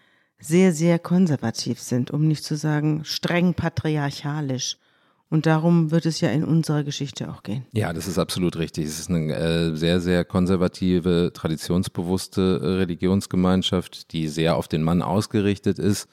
sehr, 0.42 0.72
sehr 0.72 0.98
konservativ 0.98 1.80
sind, 1.80 2.10
um 2.10 2.26
nicht 2.26 2.44
zu 2.44 2.56
sagen 2.56 3.04
streng 3.04 3.54
patriarchalisch. 3.54 4.76
Und 5.30 5.46
darum 5.46 5.90
wird 5.90 6.04
es 6.04 6.20
ja 6.20 6.28
in 6.28 6.44
unserer 6.44 6.84
Geschichte 6.84 7.30
auch 7.30 7.42
gehen. 7.42 7.64
Ja, 7.72 7.94
das 7.94 8.06
ist 8.06 8.18
absolut 8.18 8.56
richtig. 8.58 8.84
Es 8.84 8.98
ist 8.98 9.08
eine 9.08 9.34
äh, 9.34 9.74
sehr, 9.74 10.00
sehr 10.00 10.26
konservative, 10.26 11.30
traditionsbewusste 11.32 12.60
äh, 12.62 12.66
Religionsgemeinschaft, 12.66 14.12
die 14.12 14.28
sehr 14.28 14.56
auf 14.56 14.68
den 14.68 14.82
Mann 14.82 15.00
ausgerichtet 15.00 15.78
ist. 15.78 16.06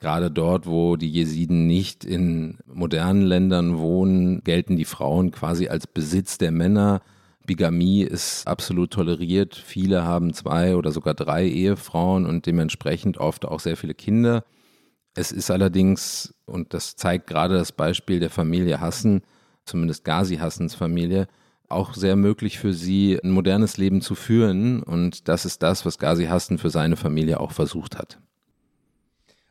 Gerade 0.00 0.32
dort, 0.32 0.66
wo 0.66 0.96
die 0.96 1.10
Jesiden 1.10 1.68
nicht 1.68 2.04
in 2.04 2.58
modernen 2.66 3.22
Ländern 3.22 3.78
wohnen, 3.78 4.42
gelten 4.42 4.76
die 4.76 4.84
Frauen 4.84 5.30
quasi 5.30 5.68
als 5.68 5.86
Besitz 5.86 6.36
der 6.38 6.50
Männer. 6.50 7.02
Bigamie 7.46 8.02
ist 8.02 8.46
absolut 8.46 8.92
toleriert. 8.92 9.54
Viele 9.54 10.04
haben 10.04 10.34
zwei 10.34 10.76
oder 10.76 10.92
sogar 10.92 11.14
drei 11.14 11.46
Ehefrauen 11.46 12.26
und 12.26 12.46
dementsprechend 12.46 13.18
oft 13.18 13.44
auch 13.44 13.60
sehr 13.60 13.76
viele 13.76 13.94
Kinder. 13.94 14.44
Es 15.14 15.32
ist 15.32 15.50
allerdings, 15.50 16.34
und 16.44 16.74
das 16.74 16.96
zeigt 16.96 17.26
gerade 17.26 17.54
das 17.54 17.72
Beispiel 17.72 18.20
der 18.20 18.30
Familie 18.30 18.80
Hassen, 18.80 19.22
zumindest 19.64 20.04
Ghazi 20.04 20.36
Hassens 20.36 20.74
Familie, 20.74 21.28
auch 21.68 21.94
sehr 21.94 22.16
möglich 22.16 22.58
für 22.58 22.72
sie, 22.72 23.18
ein 23.22 23.30
modernes 23.30 23.76
Leben 23.76 24.02
zu 24.02 24.14
führen. 24.14 24.82
Und 24.82 25.28
das 25.28 25.44
ist 25.44 25.62
das, 25.62 25.86
was 25.86 25.98
Ghazi 25.98 26.26
Hassen 26.26 26.58
für 26.58 26.70
seine 26.70 26.96
Familie 26.96 27.40
auch 27.40 27.52
versucht 27.52 27.96
hat. 27.96 28.18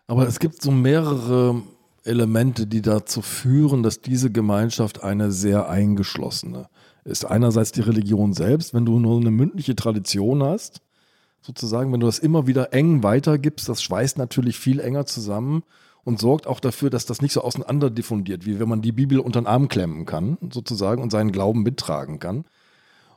Aber 0.08 0.28
es 0.28 0.40
gibt 0.40 0.62
so 0.62 0.72
mehrere 0.72 1.64
Elemente, 2.04 2.68
die 2.68 2.84
dazu 2.84 3.24
führen, 3.24 3.82
dass 3.82 4.02
diese 4.02 4.32
Gemeinschaft 4.32 5.04
eine 5.04 5.32
sehr 5.32 5.68
eingeschlossene 5.68 6.60
ist. 6.60 6.85
Einerseits 7.28 7.72
die 7.72 7.82
Religion 7.82 8.34
selbst, 8.34 8.74
wenn 8.74 8.86
du 8.86 9.00
nur 9.00 9.20
eine 9.20 9.32
mündliche 9.32 9.76
Tradition 9.76 10.44
hast, 10.44 10.82
sozusagen, 11.42 11.94
wenn 11.94 12.00
du 12.00 12.08
das 12.08 12.20
immer 12.20 12.48
wieder 12.48 12.74
eng 12.74 13.04
weitergibst, 13.04 13.70
das 13.70 13.84
schweißt 13.84 14.18
natürlich 14.18 14.58
viel 14.58 14.80
enger 14.80 15.06
zusammen 15.06 15.64
und 16.04 16.20
sorgt 16.20 16.48
auch 16.48 16.60
dafür, 16.60 16.90
dass 16.90 17.06
das 17.06 17.22
nicht 17.22 17.34
so 17.34 17.42
auseinander 17.42 17.90
diffundiert, 17.90 18.46
wie 18.46 18.60
wenn 18.60 18.70
man 18.70 18.82
die 18.82 18.92
Bibel 18.92 19.20
unter 19.20 19.42
den 19.42 19.48
Arm 19.48 19.68
klemmen 19.68 20.06
kann, 20.06 20.38
sozusagen, 20.52 21.02
und 21.02 21.12
seinen 21.12 21.32
Glauben 21.32 21.64
mittragen 21.64 22.20
kann. 22.20 22.46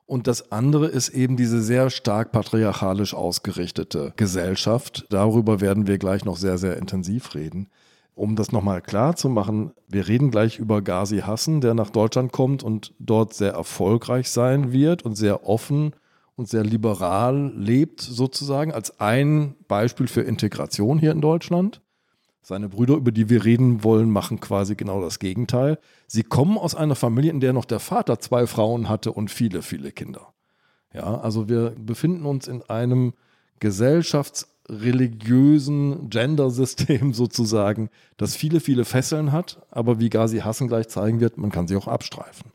Und 0.06 0.26
das 0.26 0.52
andere 0.52 0.86
ist 0.86 1.10
eben 1.10 1.36
diese 1.36 1.62
sehr 1.62 1.90
stark 1.90 2.32
patriarchalisch 2.32 3.12
ausgerichtete 3.12 4.14
Gesellschaft. 4.16 5.06
Darüber 5.10 5.60
werden 5.60 5.86
wir 5.86 5.98
gleich 5.98 6.24
noch 6.24 6.38
sehr, 6.38 6.56
sehr 6.56 6.78
intensiv 6.78 7.34
reden. 7.34 7.68
Um 8.18 8.34
das 8.34 8.50
nochmal 8.50 8.82
klar 8.82 9.14
zu 9.14 9.28
machen, 9.28 9.70
wir 9.86 10.08
reden 10.08 10.32
gleich 10.32 10.58
über 10.58 10.82
Ghazi 10.82 11.18
Hassan, 11.18 11.60
der 11.60 11.74
nach 11.74 11.90
Deutschland 11.90 12.32
kommt 12.32 12.64
und 12.64 12.92
dort 12.98 13.32
sehr 13.32 13.52
erfolgreich 13.52 14.28
sein 14.28 14.72
wird 14.72 15.04
und 15.04 15.14
sehr 15.14 15.48
offen 15.48 15.94
und 16.34 16.48
sehr 16.48 16.64
liberal 16.64 17.52
lebt, 17.54 18.00
sozusagen, 18.00 18.72
als 18.72 18.98
ein 18.98 19.54
Beispiel 19.68 20.08
für 20.08 20.22
Integration 20.22 20.98
hier 20.98 21.12
in 21.12 21.20
Deutschland. 21.20 21.80
Seine 22.42 22.68
Brüder, 22.68 22.96
über 22.96 23.12
die 23.12 23.28
wir 23.28 23.44
reden 23.44 23.84
wollen, 23.84 24.10
machen 24.10 24.40
quasi 24.40 24.74
genau 24.74 25.00
das 25.00 25.20
Gegenteil. 25.20 25.78
Sie 26.08 26.24
kommen 26.24 26.58
aus 26.58 26.74
einer 26.74 26.96
Familie, 26.96 27.30
in 27.30 27.38
der 27.38 27.52
noch 27.52 27.66
der 27.66 27.78
Vater 27.78 28.18
zwei 28.18 28.48
Frauen 28.48 28.88
hatte 28.88 29.12
und 29.12 29.30
viele, 29.30 29.62
viele 29.62 29.92
Kinder. 29.92 30.34
Ja, 30.92 31.20
also 31.20 31.48
wir 31.48 31.70
befinden 31.78 32.26
uns 32.26 32.48
in 32.48 32.62
einem 32.62 33.12
gesellschaftsreligiösen 34.68 36.10
Gendersystem 36.10 37.12
sozusagen, 37.14 37.90
das 38.16 38.36
viele, 38.36 38.60
viele 38.60 38.84
Fesseln 38.84 39.32
hat, 39.32 39.60
aber 39.70 39.98
wie 39.98 40.10
Gazi 40.10 40.38
Hassen 40.38 40.68
gleich 40.68 40.88
zeigen 40.88 41.20
wird, 41.20 41.38
man 41.38 41.50
kann 41.50 41.66
sie 41.66 41.76
auch 41.76 41.88
abstreifen. 41.88 42.52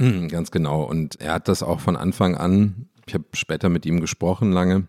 Hm, 0.00 0.28
ganz 0.28 0.50
genau. 0.50 0.82
Und 0.82 1.20
er 1.20 1.34
hat 1.34 1.48
das 1.48 1.62
auch 1.62 1.80
von 1.80 1.96
Anfang 1.96 2.36
an, 2.36 2.88
ich 3.06 3.14
habe 3.14 3.24
später 3.34 3.68
mit 3.68 3.86
ihm 3.86 4.00
gesprochen 4.00 4.52
lange, 4.52 4.86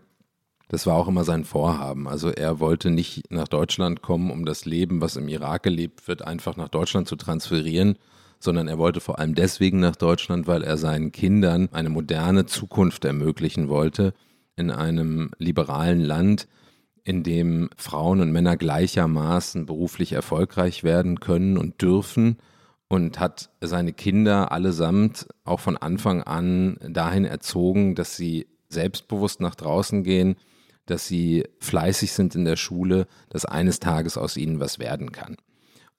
das 0.68 0.86
war 0.86 0.94
auch 0.94 1.08
immer 1.08 1.24
sein 1.24 1.44
Vorhaben. 1.44 2.08
Also 2.08 2.30
er 2.30 2.58
wollte 2.58 2.90
nicht 2.90 3.30
nach 3.30 3.48
Deutschland 3.48 4.02
kommen, 4.02 4.30
um 4.30 4.44
das 4.44 4.64
Leben, 4.64 5.00
was 5.00 5.16
im 5.16 5.28
Irak 5.28 5.62
gelebt 5.62 6.08
wird, 6.08 6.22
einfach 6.22 6.56
nach 6.56 6.68
Deutschland 6.68 7.06
zu 7.06 7.16
transferieren, 7.16 7.98
sondern 8.40 8.66
er 8.66 8.78
wollte 8.78 9.00
vor 9.00 9.18
allem 9.18 9.34
deswegen 9.34 9.80
nach 9.80 9.94
Deutschland, 9.94 10.46
weil 10.46 10.62
er 10.62 10.78
seinen 10.78 11.12
Kindern 11.12 11.68
eine 11.72 11.90
moderne 11.90 12.46
Zukunft 12.46 13.04
ermöglichen 13.04 13.68
wollte 13.68 14.14
in 14.56 14.70
einem 14.70 15.30
liberalen 15.38 16.00
Land, 16.00 16.48
in 17.04 17.22
dem 17.22 17.70
Frauen 17.76 18.20
und 18.20 18.32
Männer 18.32 18.56
gleichermaßen 18.56 19.66
beruflich 19.66 20.12
erfolgreich 20.12 20.84
werden 20.84 21.20
können 21.20 21.58
und 21.58 21.82
dürfen 21.82 22.38
und 22.88 23.20
hat 23.20 23.50
seine 23.60 23.92
Kinder 23.92 24.52
allesamt 24.52 25.26
auch 25.44 25.60
von 25.60 25.76
Anfang 25.76 26.22
an 26.22 26.78
dahin 26.88 27.24
erzogen, 27.24 27.94
dass 27.94 28.16
sie 28.16 28.46
selbstbewusst 28.68 29.40
nach 29.40 29.54
draußen 29.54 30.02
gehen, 30.02 30.36
dass 30.86 31.06
sie 31.06 31.44
fleißig 31.60 32.12
sind 32.12 32.34
in 32.34 32.44
der 32.44 32.56
Schule, 32.56 33.06
dass 33.30 33.44
eines 33.44 33.80
Tages 33.80 34.16
aus 34.18 34.36
ihnen 34.36 34.60
was 34.60 34.78
werden 34.78 35.12
kann. 35.12 35.36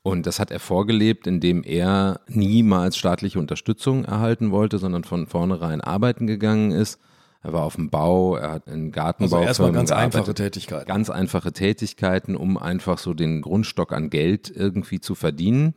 Und 0.04 0.28
das 0.28 0.40
hat 0.40 0.52
er 0.52 0.60
vorgelebt, 0.60 1.26
indem 1.26 1.64
er 1.64 2.22
niemals 2.28 2.96
staatliche 2.96 3.40
Unterstützung 3.40 4.06
erhalten 4.06 4.52
wollte, 4.52 4.78
sondern 4.78 5.04
von 5.04 5.26
vornherein 5.26 5.82
arbeiten 5.82 6.28
gegangen 6.28 6.72
ist. 6.72 7.00
Er 7.46 7.54
war 7.54 7.64
auf 7.64 7.76
dem 7.76 7.92
Bau, 7.92 8.38
er 8.38 8.54
hat 8.54 8.68
in 8.68 8.92
Gartenbau. 8.92 9.38
Also 9.38 9.48
erstmal 9.48 9.72
ganz 9.72 9.90
gearbeitet. 9.90 10.16
einfache 10.16 10.34
Tätigkeiten. 10.34 10.88
Ganz 10.88 11.10
einfache 11.12 11.54
Tätigkeiten, 11.54 12.36
um 12.36 12.58
einfach 12.58 12.98
so 12.98 13.14
den 13.14 13.42
Grundstock 13.44 13.94
an 13.94 14.10
Geld 14.10 14.52
irgendwie 14.54 15.00
zu 15.00 15.14
verdienen. 15.14 15.76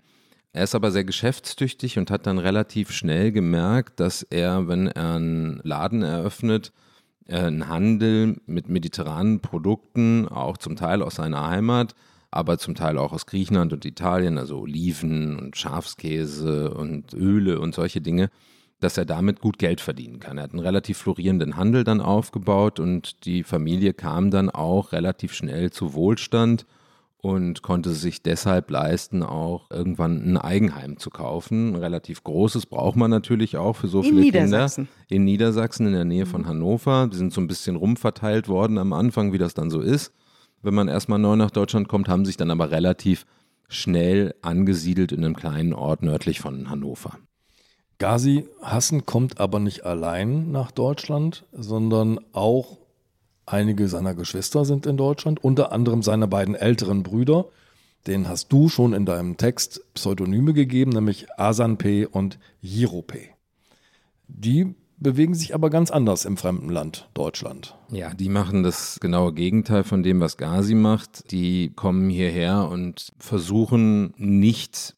Er 0.54 0.64
ist 0.64 0.74
aber 0.74 0.90
sehr 0.90 1.04
geschäftstüchtig 1.04 1.98
und 1.98 2.10
hat 2.10 2.26
dann 2.26 2.38
relativ 2.38 2.90
schnell 2.90 3.32
gemerkt, 3.32 4.00
dass 4.00 4.22
er, 4.22 4.66
wenn 4.66 4.86
er 4.86 5.16
einen 5.16 5.60
Laden 5.62 6.02
eröffnet, 6.02 6.72
äh, 7.26 7.36
einen 7.36 7.68
Handel 7.68 8.40
mit 8.46 8.70
mediterranen 8.70 9.40
Produkten, 9.40 10.26
auch 10.26 10.56
zum 10.56 10.74
Teil 10.74 11.02
aus 11.02 11.16
seiner 11.16 11.50
Heimat, 11.50 11.94
aber 12.30 12.56
zum 12.56 12.76
Teil 12.76 12.96
auch 12.96 13.12
aus 13.12 13.26
Griechenland 13.26 13.74
und 13.74 13.84
Italien, 13.84 14.38
also 14.38 14.60
Oliven 14.60 15.38
und 15.38 15.54
Schafskäse 15.54 16.72
und 16.72 17.12
Öle 17.12 17.60
und 17.60 17.74
solche 17.74 18.00
Dinge, 18.00 18.30
dass 18.80 18.96
er 18.96 19.04
damit 19.04 19.40
gut 19.40 19.58
Geld 19.58 19.80
verdienen 19.80 20.20
kann. 20.20 20.38
Er 20.38 20.44
hat 20.44 20.52
einen 20.52 20.60
relativ 20.60 20.98
florierenden 20.98 21.56
Handel 21.56 21.84
dann 21.84 22.00
aufgebaut 22.00 22.78
und 22.78 23.24
die 23.24 23.42
Familie 23.42 23.92
kam 23.92 24.30
dann 24.30 24.50
auch 24.50 24.92
relativ 24.92 25.32
schnell 25.32 25.70
zu 25.70 25.94
Wohlstand 25.94 26.66
und 27.20 27.62
konnte 27.62 27.90
sich 27.90 28.22
deshalb 28.22 28.70
leisten, 28.70 29.24
auch 29.24 29.70
irgendwann 29.70 30.22
ein 30.24 30.36
Eigenheim 30.36 30.98
zu 30.98 31.10
kaufen. 31.10 31.72
Ein 31.72 31.76
relativ 31.76 32.22
großes 32.22 32.66
braucht 32.66 32.94
man 32.94 33.10
natürlich 33.10 33.56
auch 33.56 33.74
für 33.74 33.88
so 33.88 34.02
in 34.02 34.16
viele. 34.16 34.38
Kinder. 34.38 34.70
In 35.08 35.24
Niedersachsen, 35.24 35.86
in 35.86 35.94
der 35.94 36.04
Nähe 36.04 36.26
von 36.26 36.42
mhm. 36.42 36.46
Hannover. 36.46 37.08
Die 37.12 37.16
sind 37.16 37.32
so 37.32 37.40
ein 37.40 37.48
bisschen 37.48 37.74
rumverteilt 37.74 38.48
worden 38.48 38.78
am 38.78 38.92
Anfang, 38.92 39.32
wie 39.32 39.38
das 39.38 39.54
dann 39.54 39.70
so 39.70 39.80
ist. 39.80 40.12
Wenn 40.62 40.74
man 40.74 40.86
erstmal 40.86 41.18
neu 41.18 41.34
nach 41.34 41.50
Deutschland 41.50 41.88
kommt, 41.88 42.08
haben 42.08 42.24
sich 42.24 42.36
dann 42.36 42.50
aber 42.52 42.70
relativ 42.70 43.26
schnell 43.68 44.34
angesiedelt 44.42 45.12
in 45.12 45.24
einem 45.24 45.36
kleinen 45.36 45.72
Ort 45.72 46.02
nördlich 46.02 46.40
von 46.40 46.70
Hannover. 46.70 47.18
Gazi 47.98 48.46
Hassen 48.62 49.06
kommt 49.06 49.40
aber 49.40 49.60
nicht 49.60 49.84
allein 49.84 50.50
nach 50.52 50.70
Deutschland, 50.70 51.44
sondern 51.52 52.20
auch 52.32 52.78
Einige 53.50 53.88
seiner 53.88 54.14
Geschwister 54.14 54.66
sind 54.66 54.84
in 54.84 54.98
Deutschland, 54.98 55.42
unter 55.42 55.72
anderem 55.72 56.02
seine 56.02 56.28
beiden 56.28 56.54
älteren 56.54 57.02
Brüder. 57.02 57.46
Den 58.06 58.28
hast 58.28 58.52
du 58.52 58.68
schon 58.68 58.92
in 58.92 59.06
deinem 59.06 59.38
Text 59.38 59.82
Pseudonyme 59.94 60.52
gegeben, 60.52 60.90
nämlich 60.90 61.26
Asan 61.38 61.78
P. 61.78 62.04
und 62.04 62.38
Jiro 62.60 63.00
P. 63.00 63.30
Die 64.28 64.74
bewegen 64.98 65.34
sich 65.34 65.54
aber 65.54 65.70
ganz 65.70 65.90
anders 65.90 66.26
im 66.26 66.36
fremden 66.36 66.68
Land, 66.68 67.08
Deutschland. 67.14 67.74
Ja, 67.90 68.12
die 68.12 68.28
machen 68.28 68.62
das 68.62 69.00
genaue 69.00 69.32
Gegenteil 69.32 69.82
von 69.82 70.02
dem, 70.02 70.20
was 70.20 70.36
Gazi 70.36 70.74
macht. 70.74 71.30
Die 71.30 71.72
kommen 71.74 72.10
hierher 72.10 72.68
und 72.70 73.12
versuchen 73.18 74.12
nicht 74.18 74.94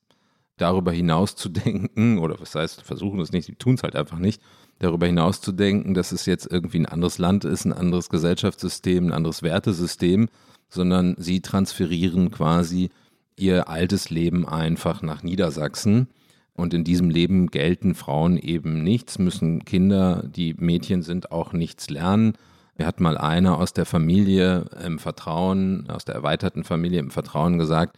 darüber 0.61 0.93
hinaus 0.93 1.37
zu 1.37 1.49
denken, 1.49 2.19
oder 2.19 2.41
was 2.41 2.55
heißt, 2.55 2.83
versuchen 2.83 3.21
es 3.21 3.33
nicht, 3.33 3.47
sie 3.47 3.55
tun 3.55 3.75
es 3.75 3.83
halt 3.83 3.97
einfach 3.97 4.19
nicht, 4.19 4.41
darüber 4.79 5.07
hinaus 5.07 5.41
zu 5.41 5.53
denken, 5.53 5.95
dass 5.95 6.13
es 6.13 6.27
jetzt 6.27 6.51
irgendwie 6.51 6.79
ein 6.79 6.87
anderes 6.87 7.19
Land 7.19 7.45
ist, 7.45 7.65
ein 7.65 7.73
anderes 7.73 8.09
Gesellschaftssystem, 8.09 9.07
ein 9.07 9.13
anderes 9.13 9.43
Wertesystem, 9.43 10.29
sondern 10.69 11.17
sie 11.19 11.41
transferieren 11.41 12.31
quasi 12.31 12.91
ihr 13.37 13.69
altes 13.69 14.11
Leben 14.11 14.47
einfach 14.47 15.03
nach 15.03 15.23
Niedersachsen. 15.23 16.09
Und 16.55 16.75
in 16.75 16.85
diesem 16.85 17.09
Leben 17.09 17.47
gelten 17.49 17.95
Frauen 17.95 18.37
eben 18.37 18.83
nichts, 18.83 19.19
müssen 19.19 19.65
Kinder, 19.65 20.25
die 20.25 20.55
Mädchen 20.59 21.03
sind, 21.03 21.33
auch 21.33 21.53
nichts 21.53 21.89
lernen. 21.89 22.35
Mir 22.77 22.87
hat 22.87 23.01
mal 23.01 23.17
einer 23.17 23.59
aus 23.59 23.73
der 23.73 23.87
Familie 23.87 24.67
im 24.85 24.99
Vertrauen, 24.99 25.89
aus 25.89 26.05
der 26.05 26.15
erweiterten 26.15 26.65
Familie 26.65 27.01
im 27.01 27.11
Vertrauen 27.11 27.59
gesagt, 27.59 27.97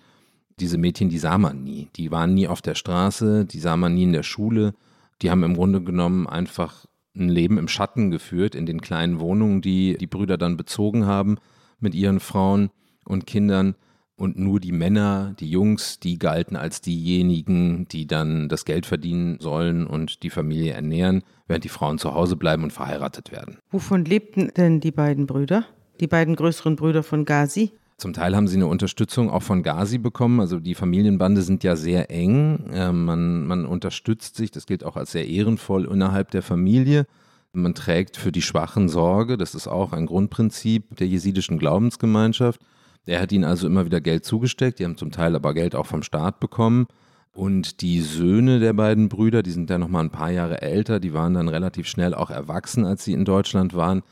diese 0.60 0.78
Mädchen, 0.78 1.08
die 1.08 1.18
sah 1.18 1.38
man 1.38 1.62
nie. 1.62 1.88
Die 1.96 2.10
waren 2.10 2.34
nie 2.34 2.48
auf 2.48 2.62
der 2.62 2.74
Straße, 2.74 3.44
die 3.44 3.58
sah 3.58 3.76
man 3.76 3.94
nie 3.94 4.04
in 4.04 4.12
der 4.12 4.22
Schule 4.22 4.74
die 5.22 5.30
haben 5.30 5.44
im 5.44 5.54
Grunde 5.54 5.80
genommen 5.80 6.26
einfach 6.26 6.86
ein 7.14 7.28
Leben 7.28 7.58
im 7.58 7.68
Schatten 7.68 8.10
geführt, 8.10 8.54
in 8.54 8.66
den 8.66 8.80
kleinen 8.80 9.20
Wohnungen, 9.20 9.62
die 9.62 9.96
die 9.98 10.06
Brüder 10.06 10.38
dann 10.38 10.56
bezogen 10.56 11.06
haben 11.06 11.36
mit 11.78 11.94
ihren 11.94 12.20
Frauen 12.20 12.70
und 13.04 13.26
Kindern. 13.26 13.74
Und 14.14 14.38
nur 14.38 14.60
die 14.60 14.72
Männer, 14.72 15.34
die 15.40 15.50
Jungs, 15.50 15.98
die 15.98 16.18
galten 16.18 16.54
als 16.54 16.80
diejenigen, 16.80 17.88
die 17.88 18.06
dann 18.06 18.48
das 18.48 18.64
Geld 18.64 18.86
verdienen 18.86 19.38
sollen 19.40 19.86
und 19.86 20.22
die 20.22 20.30
Familie 20.30 20.72
ernähren, 20.74 21.22
während 21.48 21.64
die 21.64 21.70
Frauen 21.70 21.98
zu 21.98 22.14
Hause 22.14 22.36
bleiben 22.36 22.62
und 22.62 22.72
verheiratet 22.72 23.32
werden. 23.32 23.58
Wovon 23.70 24.04
lebten 24.04 24.52
denn 24.56 24.80
die 24.80 24.92
beiden 24.92 25.26
Brüder? 25.26 25.64
Die 25.98 26.06
beiden 26.06 26.36
größeren 26.36 26.76
Brüder 26.76 27.02
von 27.02 27.24
Gazi? 27.24 27.72
Zum 28.02 28.14
Teil 28.14 28.34
haben 28.34 28.48
sie 28.48 28.56
eine 28.56 28.66
Unterstützung 28.66 29.30
auch 29.30 29.44
von 29.44 29.62
Gazi 29.62 29.98
bekommen. 29.98 30.40
Also 30.40 30.58
die 30.58 30.74
Familienbande 30.74 31.40
sind 31.42 31.62
ja 31.62 31.76
sehr 31.76 32.10
eng. 32.10 32.68
Äh, 32.72 32.90
man, 32.90 33.46
man 33.46 33.64
unterstützt 33.64 34.34
sich, 34.34 34.50
das 34.50 34.66
gilt 34.66 34.82
auch 34.82 34.96
als 34.96 35.12
sehr 35.12 35.28
ehrenvoll 35.28 35.84
innerhalb 35.84 36.32
der 36.32 36.42
Familie. 36.42 37.06
Man 37.52 37.76
trägt 37.76 38.16
für 38.16 38.32
die 38.32 38.42
Schwachen 38.42 38.88
Sorge, 38.88 39.36
das 39.36 39.54
ist 39.54 39.68
auch 39.68 39.92
ein 39.92 40.06
Grundprinzip 40.06 40.96
der 40.96 41.06
jesidischen 41.06 41.60
Glaubensgemeinschaft. 41.60 42.60
Er 43.06 43.20
hat 43.20 43.30
ihnen 43.30 43.44
also 43.44 43.68
immer 43.68 43.84
wieder 43.84 44.00
Geld 44.00 44.24
zugesteckt, 44.24 44.80
die 44.80 44.84
haben 44.84 44.96
zum 44.96 45.12
Teil 45.12 45.36
aber 45.36 45.54
Geld 45.54 45.76
auch 45.76 45.86
vom 45.86 46.02
Staat 46.02 46.40
bekommen. 46.40 46.88
Und 47.30 47.82
die 47.82 48.00
Söhne 48.00 48.58
der 48.58 48.72
beiden 48.72 49.10
Brüder, 49.10 49.44
die 49.44 49.52
sind 49.52 49.70
dann 49.70 49.80
nochmal 49.80 50.02
ein 50.02 50.10
paar 50.10 50.32
Jahre 50.32 50.60
älter, 50.60 50.98
die 50.98 51.14
waren 51.14 51.34
dann 51.34 51.48
relativ 51.48 51.86
schnell 51.86 52.14
auch 52.14 52.30
erwachsen, 52.30 52.84
als 52.84 53.04
sie 53.04 53.12
in 53.12 53.24
Deutschland 53.24 53.74
waren, 53.74 54.02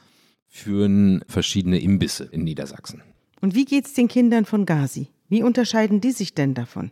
führen 0.46 1.24
verschiedene 1.26 1.80
Imbisse 1.80 2.28
in 2.30 2.44
Niedersachsen. 2.44 3.02
Und 3.40 3.54
wie 3.54 3.64
geht 3.64 3.86
es 3.86 3.94
den 3.94 4.08
Kindern 4.08 4.44
von 4.44 4.66
Gazi? 4.66 5.08
Wie 5.28 5.42
unterscheiden 5.42 6.00
die 6.00 6.12
sich 6.12 6.34
denn 6.34 6.54
davon? 6.54 6.90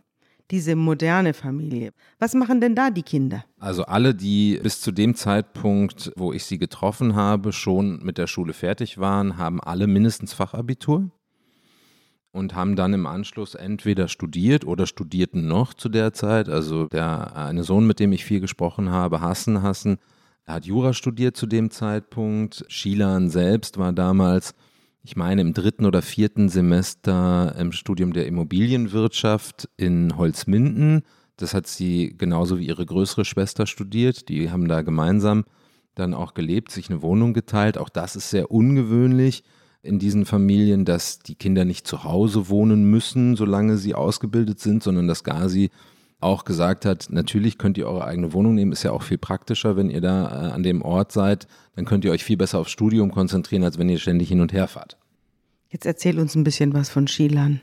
Diese 0.51 0.75
moderne 0.75 1.35
Familie. 1.35 1.91
Was 2.17 2.33
machen 2.33 2.59
denn 2.59 2.73
da 2.73 2.89
die 2.89 3.03
Kinder? 3.03 3.45
Also 3.59 3.83
alle, 3.83 4.15
die 4.15 4.59
bis 4.63 4.81
zu 4.81 4.91
dem 4.91 5.13
Zeitpunkt, 5.13 6.11
wo 6.15 6.33
ich 6.33 6.45
sie 6.45 6.57
getroffen 6.57 7.15
habe, 7.15 7.53
schon 7.53 7.99
mit 8.01 8.17
der 8.17 8.25
Schule 8.25 8.53
fertig 8.53 8.97
waren, 8.97 9.37
haben 9.37 9.61
alle 9.61 9.85
mindestens 9.85 10.33
Fachabitur 10.33 11.11
und 12.31 12.55
haben 12.55 12.75
dann 12.75 12.93
im 12.93 13.05
Anschluss 13.05 13.53
entweder 13.53 14.07
studiert 14.07 14.65
oder 14.65 14.87
studierten 14.87 15.47
noch 15.47 15.75
zu 15.75 15.87
der 15.87 16.13
Zeit. 16.13 16.49
Also 16.49 16.87
der 16.87 17.35
eine 17.35 17.63
Sohn, 17.63 17.85
mit 17.85 17.99
dem 17.99 18.11
ich 18.11 18.25
viel 18.25 18.39
gesprochen 18.39 18.89
habe, 18.89 19.21
Hassen 19.21 19.61
Hassen, 19.61 19.97
er 20.45 20.55
hat 20.55 20.65
Jura 20.65 20.93
studiert 20.93 21.37
zu 21.37 21.45
dem 21.45 21.69
Zeitpunkt. 21.69 22.65
Shilan 22.69 23.29
selbst 23.29 23.77
war 23.77 23.93
damals, 23.93 24.55
ich 25.09 25.15
meine, 25.15 25.41
im 25.41 25.55
dritten 25.55 25.87
oder 25.87 26.03
vierten 26.03 26.49
Semester 26.49 27.55
im 27.57 27.71
Studium 27.71 28.13
der 28.13 28.27
Immobilienwirtschaft 28.27 29.67
in 29.75 30.15
Holzminden. 30.17 31.01
Das 31.35 31.55
hat 31.55 31.65
sie 31.65 32.13
genauso 32.15 32.59
wie 32.59 32.67
ihre 32.67 32.85
größere 32.85 33.25
Schwester 33.25 33.65
studiert. 33.65 34.29
Die 34.29 34.51
haben 34.51 34.67
da 34.67 34.83
gemeinsam 34.83 35.45
dann 35.95 36.13
auch 36.13 36.35
gelebt, 36.35 36.69
sich 36.69 36.91
eine 36.91 37.01
Wohnung 37.01 37.33
geteilt. 37.33 37.79
Auch 37.79 37.89
das 37.89 38.15
ist 38.15 38.29
sehr 38.29 38.51
ungewöhnlich 38.51 39.43
in 39.81 39.97
diesen 39.97 40.25
Familien, 40.27 40.85
dass 40.85 41.17
die 41.17 41.33
Kinder 41.33 41.65
nicht 41.65 41.87
zu 41.87 42.03
Hause 42.03 42.47
wohnen 42.47 42.83
müssen, 42.83 43.35
solange 43.35 43.77
sie 43.77 43.95
ausgebildet 43.95 44.59
sind, 44.59 44.83
sondern 44.83 45.07
dass 45.07 45.23
Gazi 45.23 45.71
auch 46.19 46.43
gesagt 46.43 46.85
hat, 46.85 47.07
natürlich 47.09 47.57
könnt 47.57 47.77
ihr 47.77 47.87
eure 47.87 48.05
eigene 48.05 48.33
Wohnung 48.33 48.55
nehmen, 48.55 48.71
ist 48.71 48.83
ja 48.83 48.91
auch 48.91 49.03
viel 49.03 49.17
praktischer, 49.17 49.77
wenn 49.77 49.89
ihr 49.89 50.01
da 50.01 50.49
äh, 50.49 50.51
an 50.51 50.63
dem 50.63 50.81
Ort 50.81 51.11
seid, 51.11 51.47
dann 51.75 51.85
könnt 51.85 52.03
ihr 52.03 52.11
euch 52.11 52.23
viel 52.23 52.37
besser 52.37 52.59
aufs 52.59 52.71
Studium 52.71 53.11
konzentrieren, 53.11 53.63
als 53.63 53.77
wenn 53.77 53.89
ihr 53.89 53.99
ständig 53.99 54.27
hin 54.27 54.41
und 54.41 54.51
her 54.51 54.67
fahrt. 54.67 54.97
Jetzt 55.69 55.85
erzähl 55.85 56.19
uns 56.19 56.35
ein 56.35 56.43
bisschen 56.43 56.73
was 56.73 56.89
von 56.89 57.07
Shilan. 57.07 57.61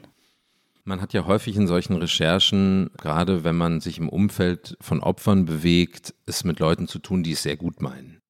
Man 0.85 1.01
hat 1.01 1.13
ja 1.13 1.27
häufig 1.27 1.57
in 1.57 1.67
solchen 1.67 1.97
Recherchen, 1.97 2.91
gerade 2.97 3.43
wenn 3.43 3.57
man 3.57 3.81
sich 3.81 3.99
im 3.99 4.09
Umfeld 4.09 4.77
von 4.81 5.01
Opfern 5.01 5.45
bewegt, 5.45 6.15
es 6.27 6.45
mit 6.45 6.61
Leuten 6.61 6.87
zu 6.87 7.01
tun, 7.01 7.25
die 7.25 7.33
es 7.33 7.43
sehr 7.43 7.57
gut 7.57 7.83
meinen 7.83 8.21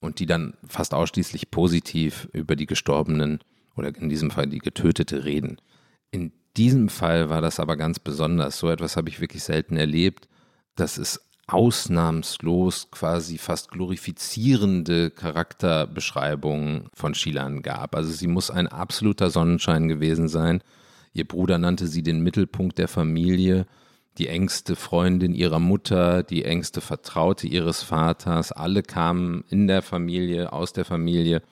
und 0.00 0.18
die 0.18 0.26
dann 0.26 0.54
fast 0.66 0.94
ausschließlich 0.94 1.52
positiv 1.52 2.28
über 2.32 2.56
die 2.56 2.66
Gestorbenen 2.66 3.38
oder 3.76 3.94
in 3.96 4.08
diesem 4.08 4.32
Fall 4.32 4.48
die 4.48 4.58
Getötete 4.58 5.24
reden. 5.24 5.58
In 6.10 6.32
diesem 6.56 6.88
Fall 6.88 7.30
war 7.30 7.40
das 7.40 7.60
aber 7.60 7.76
ganz 7.76 7.98
besonders. 7.98 8.58
So 8.58 8.70
etwas 8.70 8.96
habe 8.96 9.08
ich 9.08 9.20
wirklich 9.20 9.42
selten 9.42 9.76
erlebt, 9.76 10.28
dass 10.76 10.98
es 10.98 11.20
ausnahmslos 11.46 12.90
quasi 12.90 13.36
fast 13.36 13.70
glorifizierende 13.70 15.10
Charakterbeschreibungen 15.10 16.88
von 16.94 17.14
Shilan 17.14 17.62
gab. 17.62 17.94
Also 17.96 18.12
sie 18.12 18.28
muss 18.28 18.50
ein 18.50 18.68
absoluter 18.68 19.30
Sonnenschein 19.30 19.88
gewesen 19.88 20.28
sein. 20.28 20.62
Ihr 21.12 21.26
Bruder 21.26 21.58
nannte 21.58 21.88
sie 21.88 22.02
den 22.02 22.22
Mittelpunkt 22.22 22.78
der 22.78 22.88
Familie 22.88 23.66
die 24.18 24.28
engste 24.28 24.76
Freundin 24.76 25.34
ihrer 25.34 25.58
Mutter, 25.58 26.22
die 26.22 26.44
engste 26.44 26.80
Vertraute 26.80 27.46
ihres 27.46 27.82
Vaters, 27.82 28.52
alle 28.52 28.82
kamen 28.82 29.44
in 29.48 29.66
der 29.66 29.82
Familie, 29.82 30.52
aus 30.52 30.72
der 30.72 30.84
Familie 30.84 31.42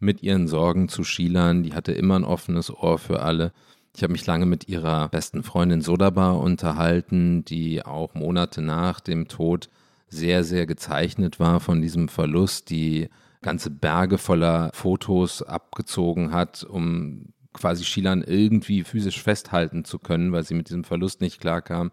mit 0.00 0.22
ihren 0.22 0.48
Sorgen 0.48 0.88
zu 0.88 1.04
Shilan. 1.04 1.62
Die 1.62 1.74
hatte 1.74 1.92
immer 1.92 2.18
ein 2.18 2.24
offenes 2.24 2.70
Ohr 2.70 2.98
für 2.98 3.22
alle. 3.22 3.52
Ich 3.98 4.04
habe 4.04 4.12
mich 4.12 4.26
lange 4.26 4.46
mit 4.46 4.68
ihrer 4.68 5.08
besten 5.08 5.42
Freundin 5.42 5.80
Sodaba 5.80 6.30
unterhalten, 6.30 7.44
die 7.44 7.84
auch 7.84 8.14
Monate 8.14 8.62
nach 8.62 9.00
dem 9.00 9.26
Tod 9.26 9.70
sehr, 10.06 10.44
sehr 10.44 10.66
gezeichnet 10.66 11.40
war 11.40 11.58
von 11.58 11.82
diesem 11.82 12.06
Verlust, 12.06 12.70
die 12.70 13.08
ganze 13.42 13.70
Berge 13.70 14.16
voller 14.16 14.70
Fotos 14.72 15.42
abgezogen 15.42 16.30
hat, 16.30 16.62
um 16.62 17.32
quasi 17.52 17.82
Shilan 17.82 18.22
irgendwie 18.22 18.84
physisch 18.84 19.20
festhalten 19.20 19.84
zu 19.84 19.98
können, 19.98 20.30
weil 20.30 20.44
sie 20.44 20.54
mit 20.54 20.68
diesem 20.68 20.84
Verlust 20.84 21.20
nicht 21.20 21.40
klarkam. 21.40 21.90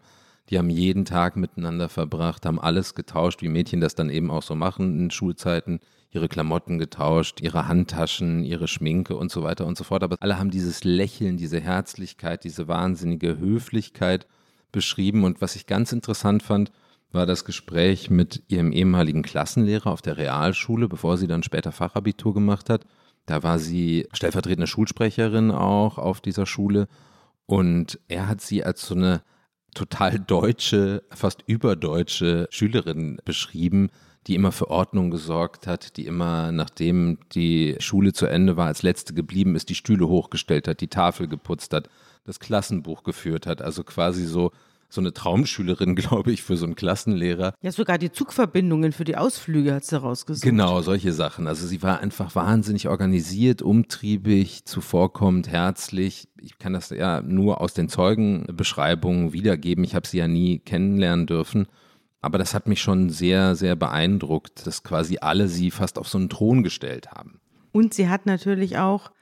Die 0.48 0.58
haben 0.58 0.70
jeden 0.70 1.06
Tag 1.06 1.36
miteinander 1.36 1.88
verbracht, 1.88 2.46
haben 2.46 2.60
alles 2.60 2.94
getauscht, 2.94 3.42
wie 3.42 3.48
Mädchen 3.48 3.80
das 3.80 3.96
dann 3.96 4.10
eben 4.10 4.30
auch 4.30 4.44
so 4.44 4.54
machen 4.54 4.96
in 4.96 5.10
Schulzeiten, 5.10 5.80
ihre 6.16 6.28
Klamotten 6.28 6.78
getauscht, 6.78 7.40
ihre 7.40 7.68
Handtaschen, 7.68 8.42
ihre 8.42 8.66
Schminke 8.66 9.16
und 9.16 9.30
so 9.30 9.42
weiter 9.42 9.66
und 9.66 9.78
so 9.78 9.84
fort. 9.84 10.02
Aber 10.02 10.16
alle 10.20 10.38
haben 10.38 10.50
dieses 10.50 10.82
Lächeln, 10.82 11.36
diese 11.36 11.60
Herzlichkeit, 11.60 12.44
diese 12.44 12.66
wahnsinnige 12.66 13.38
Höflichkeit 13.38 14.26
beschrieben. 14.72 15.24
Und 15.24 15.40
was 15.40 15.56
ich 15.56 15.66
ganz 15.66 15.92
interessant 15.92 16.42
fand, 16.42 16.72
war 17.12 17.26
das 17.26 17.44
Gespräch 17.44 18.10
mit 18.10 18.42
ihrem 18.48 18.72
ehemaligen 18.72 19.22
Klassenlehrer 19.22 19.90
auf 19.90 20.02
der 20.02 20.16
Realschule, 20.16 20.88
bevor 20.88 21.16
sie 21.16 21.26
dann 21.28 21.42
später 21.42 21.72
Fachabitur 21.72 22.34
gemacht 22.34 22.68
hat. 22.68 22.84
Da 23.26 23.42
war 23.42 23.58
sie 23.58 24.08
stellvertretende 24.12 24.66
Schulsprecherin 24.66 25.50
auch 25.50 25.98
auf 25.98 26.20
dieser 26.20 26.46
Schule. 26.46 26.88
Und 27.46 28.00
er 28.08 28.28
hat 28.28 28.40
sie 28.40 28.64
als 28.64 28.86
so 28.86 28.94
eine 28.94 29.22
total 29.74 30.18
deutsche, 30.18 31.02
fast 31.10 31.42
überdeutsche 31.46 32.48
Schülerin 32.50 33.18
beschrieben, 33.24 33.90
die 34.26 34.34
immer 34.34 34.52
für 34.52 34.70
Ordnung 34.70 35.10
gesorgt 35.10 35.66
hat, 35.66 35.96
die 35.96 36.06
immer, 36.06 36.52
nachdem 36.52 37.18
die 37.32 37.76
Schule 37.78 38.12
zu 38.12 38.26
Ende 38.26 38.56
war, 38.56 38.66
als 38.66 38.82
letzte 38.82 39.14
geblieben 39.14 39.54
ist, 39.54 39.68
die 39.68 39.74
Stühle 39.74 40.08
hochgestellt 40.08 40.68
hat, 40.68 40.80
die 40.80 40.88
Tafel 40.88 41.28
geputzt 41.28 41.72
hat, 41.72 41.88
das 42.24 42.40
Klassenbuch 42.40 43.04
geführt 43.04 43.46
hat. 43.46 43.62
Also 43.62 43.84
quasi 43.84 44.24
so 44.24 44.50
so 44.88 45.00
eine 45.00 45.12
Traumschülerin, 45.12 45.94
glaube 45.96 46.32
ich, 46.32 46.42
für 46.42 46.56
so 46.56 46.64
einen 46.64 46.74
Klassenlehrer. 46.74 47.54
Ja, 47.62 47.72
sogar 47.72 47.98
die 47.98 48.12
Zugverbindungen 48.12 48.92
für 48.92 49.04
die 49.04 49.16
Ausflüge 49.16 49.74
hat 49.74 49.84
sie 49.84 50.00
rausgesucht. 50.00 50.44
Genau, 50.44 50.80
solche 50.82 51.12
Sachen. 51.12 51.46
Also 51.46 51.66
sie 51.66 51.82
war 51.82 52.00
einfach 52.00 52.34
wahnsinnig 52.34 52.88
organisiert, 52.88 53.62
umtriebig, 53.62 54.64
zuvorkommend, 54.64 55.48
herzlich. 55.48 56.28
Ich 56.40 56.58
kann 56.58 56.72
das 56.72 56.90
ja 56.90 57.20
nur 57.20 57.60
aus 57.60 57.74
den 57.74 57.88
Zeugenbeschreibungen 57.88 59.32
wiedergeben. 59.32 59.84
Ich 59.84 59.94
habe 59.94 60.06
sie 60.06 60.18
ja 60.18 60.28
nie 60.28 60.58
kennenlernen 60.60 61.26
dürfen. 61.26 61.66
Aber 62.26 62.38
das 62.38 62.54
hat 62.54 62.66
mich 62.66 62.80
schon 62.80 63.08
sehr, 63.08 63.54
sehr 63.54 63.76
beeindruckt, 63.76 64.66
dass 64.66 64.82
quasi 64.82 65.18
alle 65.20 65.46
sie 65.46 65.70
fast 65.70 65.96
auf 65.96 66.08
so 66.08 66.18
einen 66.18 66.28
Thron 66.28 66.64
gestellt 66.64 67.12
haben. 67.12 67.38
Und 67.70 67.94
sie 67.94 68.08
hat 68.08 68.26
natürlich 68.26 68.78
auch 68.78 69.12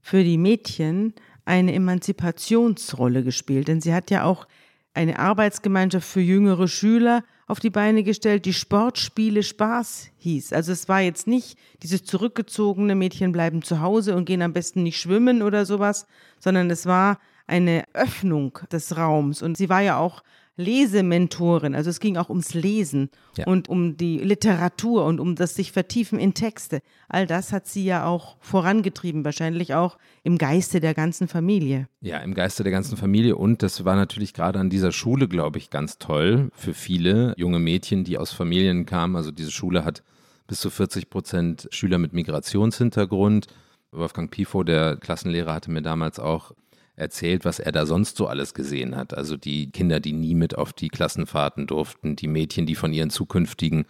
für 0.00 0.24
die 0.24 0.38
Mädchen 0.38 1.14
eine 1.44 1.72
Emanzipationsrolle 1.72 3.22
gespielt, 3.22 3.68
denn 3.68 3.80
sie 3.80 3.94
hat 3.94 4.10
ja 4.10 4.24
auch 4.24 4.48
eine 4.92 5.20
Arbeitsgemeinschaft 5.20 6.08
für 6.08 6.20
jüngere 6.20 6.66
Schüler 6.66 7.22
auf 7.46 7.60
die 7.60 7.70
Beine 7.70 8.02
gestellt, 8.02 8.44
die 8.44 8.52
Sportspiele 8.52 9.44
Spaß 9.44 10.08
hieß. 10.16 10.52
Also 10.52 10.72
es 10.72 10.88
war 10.88 11.00
jetzt 11.00 11.28
nicht 11.28 11.56
dieses 11.84 12.02
zurückgezogene 12.02 12.96
Mädchen 12.96 13.30
bleiben 13.30 13.62
zu 13.62 13.80
Hause 13.80 14.16
und 14.16 14.24
gehen 14.24 14.42
am 14.42 14.52
besten 14.52 14.82
nicht 14.82 14.98
schwimmen 14.98 15.42
oder 15.42 15.64
sowas, 15.64 16.08
sondern 16.40 16.68
es 16.70 16.86
war 16.86 17.20
eine 17.46 17.84
Öffnung 17.92 18.58
des 18.72 18.96
Raums. 18.96 19.42
Und 19.42 19.56
sie 19.56 19.68
war 19.68 19.80
ja 19.80 19.96
auch 19.96 20.24
Lesementorin. 20.58 21.74
Also 21.74 21.88
es 21.88 22.00
ging 22.00 22.16
auch 22.16 22.28
ums 22.28 22.52
Lesen 22.52 23.10
ja. 23.36 23.46
und 23.46 23.68
um 23.68 23.96
die 23.96 24.18
Literatur 24.18 25.04
und 25.04 25.20
um 25.20 25.36
das 25.36 25.54
sich 25.54 25.70
vertiefen 25.70 26.18
in 26.18 26.34
Texte. 26.34 26.80
All 27.08 27.26
das 27.26 27.52
hat 27.52 27.68
sie 27.68 27.84
ja 27.84 28.04
auch 28.04 28.36
vorangetrieben, 28.40 29.24
wahrscheinlich 29.24 29.74
auch 29.74 29.98
im 30.24 30.36
Geiste 30.36 30.80
der 30.80 30.94
ganzen 30.94 31.28
Familie. 31.28 31.88
Ja, 32.00 32.18
im 32.18 32.34
Geiste 32.34 32.64
der 32.64 32.72
ganzen 32.72 32.96
Familie. 32.96 33.36
Und 33.36 33.62
das 33.62 33.84
war 33.84 33.94
natürlich 33.94 34.34
gerade 34.34 34.58
an 34.58 34.68
dieser 34.68 34.90
Schule, 34.90 35.28
glaube 35.28 35.58
ich, 35.58 35.70
ganz 35.70 35.98
toll 35.98 36.50
für 36.52 36.74
viele 36.74 37.34
junge 37.36 37.60
Mädchen, 37.60 38.02
die 38.02 38.18
aus 38.18 38.32
Familien 38.32 38.84
kamen. 38.84 39.14
Also 39.14 39.30
diese 39.30 39.52
Schule 39.52 39.84
hat 39.84 40.02
bis 40.48 40.58
zu 40.60 40.70
40 40.70 41.08
Prozent 41.08 41.68
Schüler 41.70 41.98
mit 41.98 42.12
Migrationshintergrund. 42.12 43.46
Wolfgang 43.92 44.30
Pifo, 44.30 44.64
der 44.64 44.96
Klassenlehrer, 44.96 45.54
hatte 45.54 45.70
mir 45.70 45.82
damals 45.82 46.18
auch 46.18 46.52
erzählt, 46.98 47.44
was 47.44 47.58
er 47.60 47.72
da 47.72 47.86
sonst 47.86 48.16
so 48.16 48.26
alles 48.26 48.54
gesehen 48.54 48.96
hat. 48.96 49.14
Also 49.14 49.36
die 49.36 49.70
Kinder, 49.70 50.00
die 50.00 50.12
nie 50.12 50.34
mit 50.34 50.56
auf 50.56 50.72
die 50.72 50.88
Klassenfahrten 50.88 51.66
durften, 51.66 52.16
die 52.16 52.28
Mädchen, 52.28 52.66
die 52.66 52.74
von 52.74 52.92
ihren 52.92 53.10
zukünftigen 53.10 53.86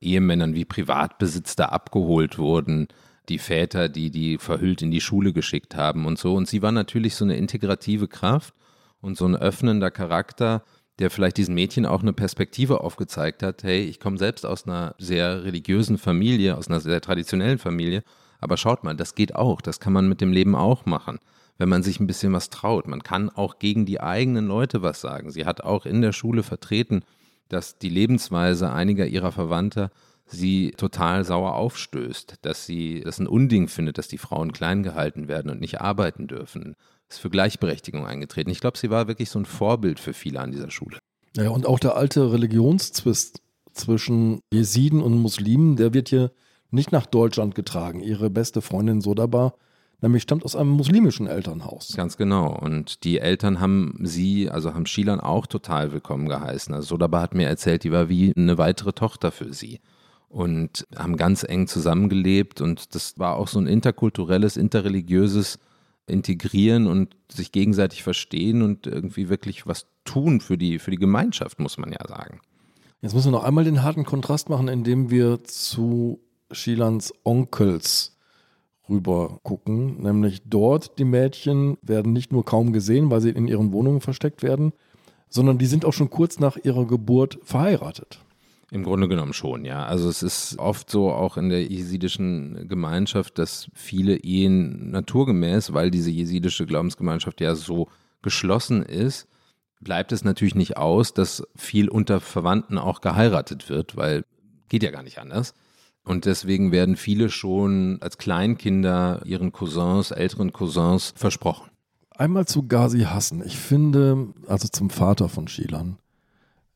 Ehemännern 0.00 0.54
wie 0.54 0.64
Privatbesitz 0.64 1.56
da 1.56 1.66
abgeholt 1.66 2.38
wurden, 2.38 2.88
die 3.28 3.38
Väter, 3.38 3.88
die 3.88 4.10
die 4.10 4.38
verhüllt 4.38 4.82
in 4.82 4.90
die 4.90 5.00
Schule 5.00 5.32
geschickt 5.32 5.74
haben 5.74 6.06
und 6.06 6.18
so. 6.18 6.34
Und 6.34 6.48
sie 6.48 6.62
war 6.62 6.72
natürlich 6.72 7.14
so 7.14 7.24
eine 7.24 7.36
integrative 7.36 8.08
Kraft 8.08 8.54
und 9.00 9.16
so 9.16 9.26
ein 9.26 9.36
öffnender 9.36 9.90
Charakter, 9.90 10.62
der 10.98 11.10
vielleicht 11.10 11.38
diesen 11.38 11.54
Mädchen 11.54 11.86
auch 11.86 12.02
eine 12.02 12.12
Perspektive 12.12 12.82
aufgezeigt 12.82 13.42
hat. 13.42 13.62
Hey, 13.62 13.82
ich 13.82 14.00
komme 14.00 14.18
selbst 14.18 14.44
aus 14.44 14.66
einer 14.66 14.94
sehr 14.98 15.44
religiösen 15.44 15.96
Familie, 15.96 16.56
aus 16.56 16.68
einer 16.68 16.80
sehr 16.80 17.00
traditionellen 17.00 17.58
Familie, 17.58 18.02
aber 18.38 18.56
schaut 18.56 18.84
mal, 18.84 18.96
das 18.96 19.14
geht 19.14 19.34
auch, 19.34 19.60
das 19.60 19.80
kann 19.80 19.92
man 19.92 20.08
mit 20.08 20.20
dem 20.20 20.32
Leben 20.32 20.54
auch 20.54 20.84
machen 20.84 21.18
wenn 21.60 21.68
man 21.68 21.82
sich 21.82 22.00
ein 22.00 22.06
bisschen 22.06 22.32
was 22.32 22.48
traut. 22.48 22.88
Man 22.88 23.02
kann 23.02 23.28
auch 23.28 23.58
gegen 23.58 23.84
die 23.84 24.00
eigenen 24.00 24.46
Leute 24.46 24.80
was 24.80 25.02
sagen. 25.02 25.30
Sie 25.30 25.44
hat 25.44 25.60
auch 25.60 25.84
in 25.84 26.00
der 26.00 26.12
Schule 26.12 26.42
vertreten, 26.42 27.02
dass 27.50 27.76
die 27.78 27.90
Lebensweise 27.90 28.72
einiger 28.72 29.06
ihrer 29.06 29.30
Verwandter 29.30 29.90
sie 30.24 30.70
total 30.70 31.22
sauer 31.22 31.56
aufstößt, 31.56 32.36
dass 32.40 32.64
sie 32.64 33.02
das 33.04 33.18
ein 33.18 33.26
Unding 33.26 33.68
findet, 33.68 33.98
dass 33.98 34.08
die 34.08 34.16
Frauen 34.16 34.52
klein 34.52 34.82
gehalten 34.82 35.28
werden 35.28 35.50
und 35.50 35.60
nicht 35.60 35.82
arbeiten 35.82 36.28
dürfen. 36.28 36.76
ist 37.10 37.18
für 37.18 37.28
Gleichberechtigung 37.28 38.06
eingetreten. 38.06 38.48
Ich 38.48 38.60
glaube, 38.60 38.78
sie 38.78 38.88
war 38.88 39.06
wirklich 39.06 39.28
so 39.28 39.38
ein 39.38 39.44
Vorbild 39.44 40.00
für 40.00 40.14
viele 40.14 40.40
an 40.40 40.52
dieser 40.52 40.70
Schule. 40.70 40.98
Ja, 41.36 41.50
und 41.50 41.66
auch 41.66 41.78
der 41.78 41.94
alte 41.94 42.32
Religionszwist 42.32 43.42
zwischen 43.74 44.40
Jesiden 44.50 45.02
und 45.02 45.18
Muslimen, 45.18 45.76
der 45.76 45.92
wird 45.92 46.08
hier 46.08 46.32
nicht 46.70 46.90
nach 46.90 47.04
Deutschland 47.04 47.54
getragen. 47.54 48.00
Ihre 48.00 48.30
beste 48.30 48.62
Freundin 48.62 49.02
Sodaba 49.02 49.52
nämlich 50.00 50.22
stammt 50.22 50.44
aus 50.44 50.56
einem 50.56 50.70
muslimischen 50.70 51.26
Elternhaus. 51.26 51.94
Ganz 51.96 52.16
genau. 52.16 52.56
Und 52.56 53.04
die 53.04 53.18
Eltern 53.18 53.60
haben 53.60 53.98
sie, 54.02 54.50
also 54.50 54.74
haben 54.74 54.86
Shilan 54.86 55.20
auch 55.20 55.46
total 55.46 55.92
willkommen 55.92 56.28
geheißen. 56.28 56.74
Also 56.74 56.88
Sodaba 56.88 57.20
hat 57.20 57.34
mir 57.34 57.48
erzählt, 57.48 57.84
die 57.84 57.92
war 57.92 58.08
wie 58.08 58.32
eine 58.36 58.58
weitere 58.58 58.92
Tochter 58.92 59.30
für 59.30 59.52
sie. 59.52 59.80
Und 60.28 60.86
haben 60.96 61.16
ganz 61.16 61.42
eng 61.42 61.66
zusammengelebt. 61.66 62.60
Und 62.60 62.94
das 62.94 63.18
war 63.18 63.36
auch 63.36 63.48
so 63.48 63.58
ein 63.58 63.66
interkulturelles, 63.66 64.56
interreligiöses 64.56 65.58
Integrieren 66.06 66.86
und 66.86 67.16
sich 67.30 67.52
gegenseitig 67.52 68.02
verstehen 68.02 68.62
und 68.62 68.86
irgendwie 68.86 69.28
wirklich 69.28 69.66
was 69.66 69.86
tun 70.04 70.40
für 70.40 70.58
die, 70.58 70.78
für 70.78 70.90
die 70.90 70.96
Gemeinschaft, 70.96 71.60
muss 71.60 71.78
man 71.78 71.92
ja 71.92 72.06
sagen. 72.08 72.40
Jetzt 73.00 73.14
müssen 73.14 73.28
wir 73.28 73.38
noch 73.38 73.44
einmal 73.44 73.64
den 73.64 73.82
harten 73.82 74.04
Kontrast 74.04 74.48
machen, 74.48 74.68
indem 74.68 75.10
wir 75.10 75.44
zu 75.44 76.20
Shilans 76.50 77.14
Onkels 77.22 78.18
rüber 78.90 79.38
gucken. 79.42 80.02
Nämlich 80.02 80.42
dort, 80.44 80.98
die 80.98 81.04
Mädchen 81.04 81.78
werden 81.82 82.12
nicht 82.12 82.32
nur 82.32 82.44
kaum 82.44 82.72
gesehen, 82.72 83.10
weil 83.10 83.20
sie 83.20 83.30
in 83.30 83.48
ihren 83.48 83.72
Wohnungen 83.72 84.00
versteckt 84.00 84.42
werden, 84.42 84.72
sondern 85.28 85.58
die 85.58 85.66
sind 85.66 85.84
auch 85.84 85.92
schon 85.92 86.10
kurz 86.10 86.38
nach 86.38 86.56
ihrer 86.56 86.86
Geburt 86.86 87.38
verheiratet. 87.42 88.18
Im 88.72 88.84
Grunde 88.84 89.08
genommen 89.08 89.32
schon, 89.32 89.64
ja. 89.64 89.84
Also 89.84 90.08
es 90.08 90.22
ist 90.22 90.58
oft 90.58 90.90
so 90.90 91.10
auch 91.10 91.36
in 91.36 91.48
der 91.48 91.64
jesidischen 91.64 92.68
Gemeinschaft, 92.68 93.38
dass 93.38 93.68
viele 93.74 94.16
Ehen 94.16 94.90
naturgemäß, 94.90 95.72
weil 95.72 95.90
diese 95.90 96.10
jesidische 96.10 96.66
Glaubensgemeinschaft 96.66 97.40
ja 97.40 97.54
so 97.56 97.88
geschlossen 98.22 98.82
ist, 98.82 99.26
bleibt 99.80 100.12
es 100.12 100.24
natürlich 100.24 100.54
nicht 100.54 100.76
aus, 100.76 101.14
dass 101.14 101.42
viel 101.56 101.88
unter 101.88 102.20
Verwandten 102.20 102.78
auch 102.78 103.00
geheiratet 103.00 103.68
wird, 103.70 103.96
weil 103.96 104.24
geht 104.68 104.84
ja 104.84 104.92
gar 104.92 105.02
nicht 105.02 105.18
anders. 105.18 105.54
Und 106.10 106.24
deswegen 106.24 106.72
werden 106.72 106.96
viele 106.96 107.30
schon 107.30 107.98
als 108.00 108.18
Kleinkinder 108.18 109.22
ihren 109.24 109.52
Cousins, 109.52 110.10
älteren 110.10 110.52
Cousins 110.52 111.12
versprochen. 111.14 111.70
Einmal 112.10 112.46
zu 112.46 112.66
Ghazi 112.66 113.02
Hassan. 113.02 113.44
Ich 113.46 113.56
finde, 113.56 114.26
also 114.48 114.66
zum 114.66 114.90
Vater 114.90 115.28
von 115.28 115.46
Shilan. 115.46 115.98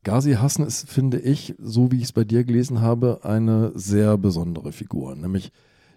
Ghazi 0.04 0.34
Hassan 0.34 0.64
ist, 0.64 0.88
finde 0.88 1.18
ich, 1.18 1.56
so 1.58 1.90
wie 1.90 1.96
ich 1.96 2.04
es 2.04 2.12
bei 2.12 2.22
dir 2.22 2.44
gelesen 2.44 2.80
habe, 2.80 3.24
eine 3.24 3.72
sehr 3.74 4.16
besondere 4.18 4.70
Figur. 4.70 5.16
Nämlich, 5.16 5.50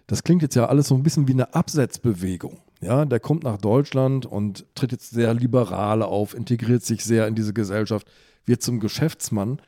das 0.08 0.24
klingt 0.24 0.42
jetzt 0.42 0.56
ja 0.56 0.66
alles 0.66 0.88
so 0.88 0.96
ein 0.96 1.04
bisschen 1.04 1.28
wie 1.28 1.34
eine 1.34 1.54
Absetzbewegung. 1.54 2.58
Ja, 2.80 3.04
der 3.04 3.20
kommt 3.20 3.44
nach 3.44 3.58
Deutschland 3.58 4.26
und 4.26 4.66
tritt 4.74 4.90
jetzt 4.90 5.10
sehr 5.10 5.32
liberal 5.32 6.02
auf, 6.02 6.34
integriert 6.34 6.84
sich 6.84 7.04
sehr 7.04 7.28
in 7.28 7.36
diese 7.36 7.52
Gesellschaft, 7.52 8.08
wird 8.46 8.62
zum 8.62 8.80
Geschäftsmann 8.80 9.60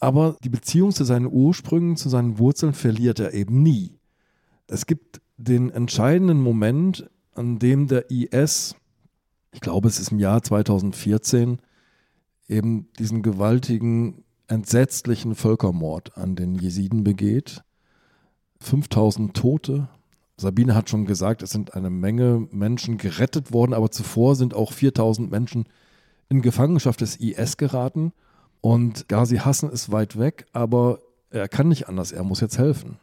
aber 0.00 0.36
die 0.42 0.48
Beziehung 0.48 0.92
zu 0.92 1.04
seinen 1.04 1.26
Ursprüngen, 1.26 1.96
zu 1.96 2.08
seinen 2.08 2.38
Wurzeln 2.38 2.74
verliert 2.74 3.20
er 3.20 3.34
eben 3.34 3.62
nie. 3.62 3.98
Es 4.66 4.86
gibt 4.86 5.20
den 5.36 5.70
entscheidenden 5.70 6.40
Moment, 6.40 7.08
an 7.34 7.58
dem 7.58 7.88
der 7.88 8.10
IS, 8.10 8.76
ich 9.52 9.60
glaube 9.60 9.88
es 9.88 9.98
ist 9.98 10.12
im 10.12 10.18
Jahr 10.18 10.42
2014, 10.42 11.58
eben 12.48 12.88
diesen 12.98 13.22
gewaltigen, 13.22 14.24
entsetzlichen 14.46 15.34
Völkermord 15.34 16.16
an 16.16 16.36
den 16.36 16.54
Jesiden 16.54 17.02
begeht. 17.02 17.62
5000 18.60 19.34
Tote. 19.34 19.88
Sabine 20.36 20.74
hat 20.74 20.90
schon 20.90 21.06
gesagt, 21.06 21.42
es 21.42 21.50
sind 21.50 21.74
eine 21.74 21.90
Menge 21.90 22.46
Menschen 22.50 22.98
gerettet 22.98 23.52
worden, 23.52 23.72
aber 23.72 23.90
zuvor 23.90 24.36
sind 24.36 24.54
auch 24.54 24.72
4000 24.72 25.30
Menschen 25.30 25.64
in 26.28 26.42
Gefangenschaft 26.42 27.00
des 27.00 27.16
IS 27.16 27.56
geraten. 27.56 28.12
Und 28.64 29.08
Ghazi 29.08 29.36
Hassan 29.36 29.68
ist 29.68 29.92
weit 29.92 30.18
weg, 30.18 30.46
aber 30.54 31.00
er 31.28 31.48
kann 31.48 31.68
nicht 31.68 31.86
anders, 31.86 32.12
er 32.12 32.24
muss 32.24 32.40
jetzt 32.40 32.56
helfen. 32.56 32.96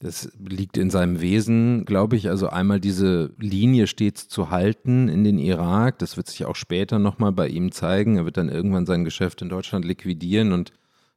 Das 0.00 0.30
liegt 0.38 0.76
in 0.76 0.90
seinem 0.90 1.22
Wesen, 1.22 1.86
glaube 1.86 2.16
ich. 2.16 2.28
Also 2.28 2.48
einmal 2.48 2.78
diese 2.78 3.32
Linie 3.38 3.86
stets 3.86 4.28
zu 4.28 4.50
halten 4.50 5.08
in 5.08 5.24
den 5.24 5.38
Irak. 5.38 5.98
Das 6.00 6.18
wird 6.18 6.26
sich 6.26 6.44
auch 6.44 6.56
später 6.56 6.98
nochmal 6.98 7.32
bei 7.32 7.48
ihm 7.48 7.72
zeigen. 7.72 8.18
Er 8.18 8.26
wird 8.26 8.36
dann 8.36 8.50
irgendwann 8.50 8.84
sein 8.84 9.02
Geschäft 9.04 9.40
in 9.40 9.48
Deutschland 9.48 9.86
liquidieren 9.86 10.52
und 10.52 10.72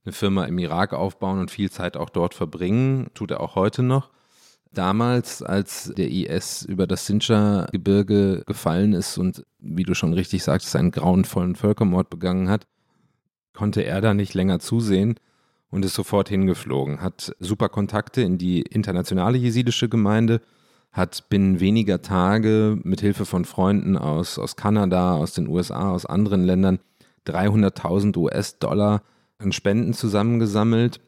eine 0.05 0.13
Firma 0.13 0.45
im 0.45 0.57
Irak 0.57 0.93
aufbauen 0.93 1.39
und 1.39 1.51
viel 1.51 1.69
Zeit 1.69 1.97
auch 1.97 2.09
dort 2.09 2.33
verbringen. 2.33 3.09
Tut 3.13 3.31
er 3.31 3.41
auch 3.41 3.55
heute 3.55 3.83
noch. 3.83 4.09
Damals, 4.71 5.43
als 5.43 5.91
der 5.97 6.09
IS 6.09 6.63
über 6.63 6.88
das 6.88 7.07
Sinjar-Gebirge 7.07 8.43
gefallen 8.45 8.93
ist 8.93 9.17
und, 9.17 9.45
wie 9.59 9.83
du 9.83 9.93
schon 9.95 10.13
richtig 10.13 10.45
sagst, 10.45 10.73
einen 10.77 10.91
grauenvollen 10.91 11.55
Völkermord 11.55 12.09
begangen 12.09 12.47
hat, 12.47 12.67
konnte 13.55 13.83
er 13.83 14.01
da 14.01 14.13
nicht 14.13 14.33
länger 14.33 14.59
zusehen 14.59 15.15
und 15.71 15.83
ist 15.83 15.95
sofort 15.95 16.29
hingeflogen, 16.29 17.01
hat 17.01 17.35
super 17.39 17.69
Kontakte 17.69 18.21
in 18.21 18.37
die 18.37 18.61
internationale 18.61 19.37
jesidische 19.37 19.89
Gemeinde, 19.89 20.41
hat 20.91 21.27
binnen 21.29 21.59
weniger 21.59 22.01
Tage 22.01 22.77
mit 22.83 23.01
Hilfe 23.01 23.25
von 23.25 23.43
Freunden 23.43 23.97
aus, 23.97 24.39
aus 24.39 24.55
Kanada, 24.55 25.15
aus 25.15 25.33
den 25.33 25.47
USA, 25.47 25.91
aus 25.91 26.05
anderen 26.05 26.45
Ländern 26.45 26.79
300.000 27.27 28.15
US-Dollar 28.17 29.01
an 29.37 29.51
Spenden 29.51 29.93
zusammengesammelt. 29.93 31.01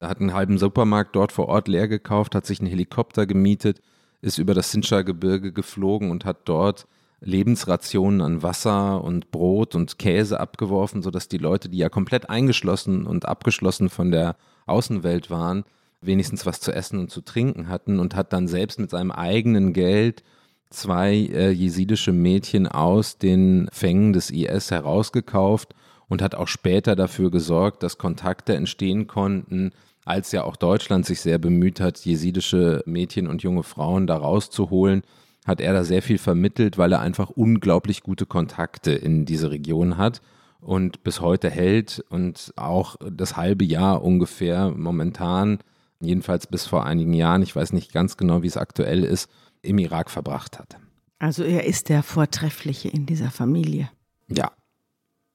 Er 0.00 0.08
hat 0.08 0.20
einen 0.20 0.34
halben 0.34 0.58
Supermarkt 0.58 1.14
dort 1.14 1.30
vor 1.30 1.46
Ort 1.48 1.68
leer 1.68 1.86
gekauft, 1.86 2.34
hat 2.34 2.46
sich 2.46 2.58
einen 2.58 2.70
Helikopter 2.70 3.26
gemietet, 3.26 3.80
ist 4.20 4.38
über 4.38 4.54
das 4.54 4.72
Sinjar-Gebirge 4.72 5.52
geflogen 5.52 6.10
und 6.10 6.24
hat 6.24 6.38
dort 6.46 6.86
Lebensrationen 7.24 8.20
an 8.20 8.42
Wasser 8.42 9.02
und 9.02 9.30
Brot 9.30 9.74
und 9.74 9.98
Käse 9.98 10.40
abgeworfen, 10.40 11.02
sodass 11.02 11.28
die 11.28 11.38
Leute, 11.38 11.68
die 11.68 11.78
ja 11.78 11.88
komplett 11.88 12.28
eingeschlossen 12.28 13.06
und 13.06 13.26
abgeschlossen 13.26 13.88
von 13.88 14.10
der 14.10 14.36
Außenwelt 14.66 15.30
waren, 15.30 15.64
wenigstens 16.00 16.46
was 16.46 16.60
zu 16.60 16.72
essen 16.72 16.98
und 16.98 17.10
zu 17.10 17.20
trinken 17.20 17.68
hatten 17.68 18.00
und 18.00 18.16
hat 18.16 18.32
dann 18.32 18.48
selbst 18.48 18.80
mit 18.80 18.90
seinem 18.90 19.12
eigenen 19.12 19.72
Geld 19.72 20.24
zwei 20.70 21.12
äh, 21.12 21.50
jesidische 21.50 22.12
Mädchen 22.12 22.66
aus 22.66 23.18
den 23.18 23.68
Fängen 23.72 24.12
des 24.12 24.30
IS 24.30 24.70
herausgekauft 24.70 25.74
und 26.08 26.22
hat 26.22 26.34
auch 26.34 26.48
später 26.48 26.96
dafür 26.96 27.30
gesorgt, 27.30 27.82
dass 27.82 27.98
Kontakte 27.98 28.56
entstehen 28.56 29.06
konnten, 29.06 29.70
als 30.04 30.32
ja 30.32 30.42
auch 30.42 30.56
Deutschland 30.56 31.06
sich 31.06 31.20
sehr 31.20 31.38
bemüht 31.38 31.78
hat, 31.78 31.98
jesidische 31.98 32.82
Mädchen 32.86 33.28
und 33.28 33.42
junge 33.42 33.62
Frauen 33.62 34.08
da 34.08 34.16
rauszuholen 34.16 35.02
hat 35.44 35.60
er 35.60 35.72
da 35.72 35.84
sehr 35.84 36.02
viel 36.02 36.18
vermittelt, 36.18 36.78
weil 36.78 36.92
er 36.92 37.00
einfach 37.00 37.30
unglaublich 37.30 38.02
gute 38.02 38.26
Kontakte 38.26 38.92
in 38.92 39.24
diese 39.24 39.50
Region 39.50 39.96
hat 39.96 40.22
und 40.60 41.02
bis 41.02 41.20
heute 41.20 41.50
hält 41.50 42.04
und 42.08 42.52
auch 42.56 42.96
das 43.10 43.36
halbe 43.36 43.64
Jahr 43.64 44.02
ungefähr 44.02 44.70
momentan, 44.70 45.58
jedenfalls 46.00 46.46
bis 46.46 46.66
vor 46.66 46.86
einigen 46.86 47.12
Jahren, 47.12 47.42
ich 47.42 47.54
weiß 47.54 47.72
nicht 47.72 47.92
ganz 47.92 48.16
genau, 48.16 48.42
wie 48.42 48.46
es 48.46 48.56
aktuell 48.56 49.04
ist, 49.04 49.28
im 49.62 49.78
Irak 49.78 50.10
verbracht 50.10 50.58
hat. 50.58 50.78
Also 51.18 51.42
er 51.44 51.66
ist 51.66 51.88
der 51.88 52.02
Vortreffliche 52.02 52.88
in 52.88 53.06
dieser 53.06 53.30
Familie. 53.30 53.90
Ja. 54.28 54.52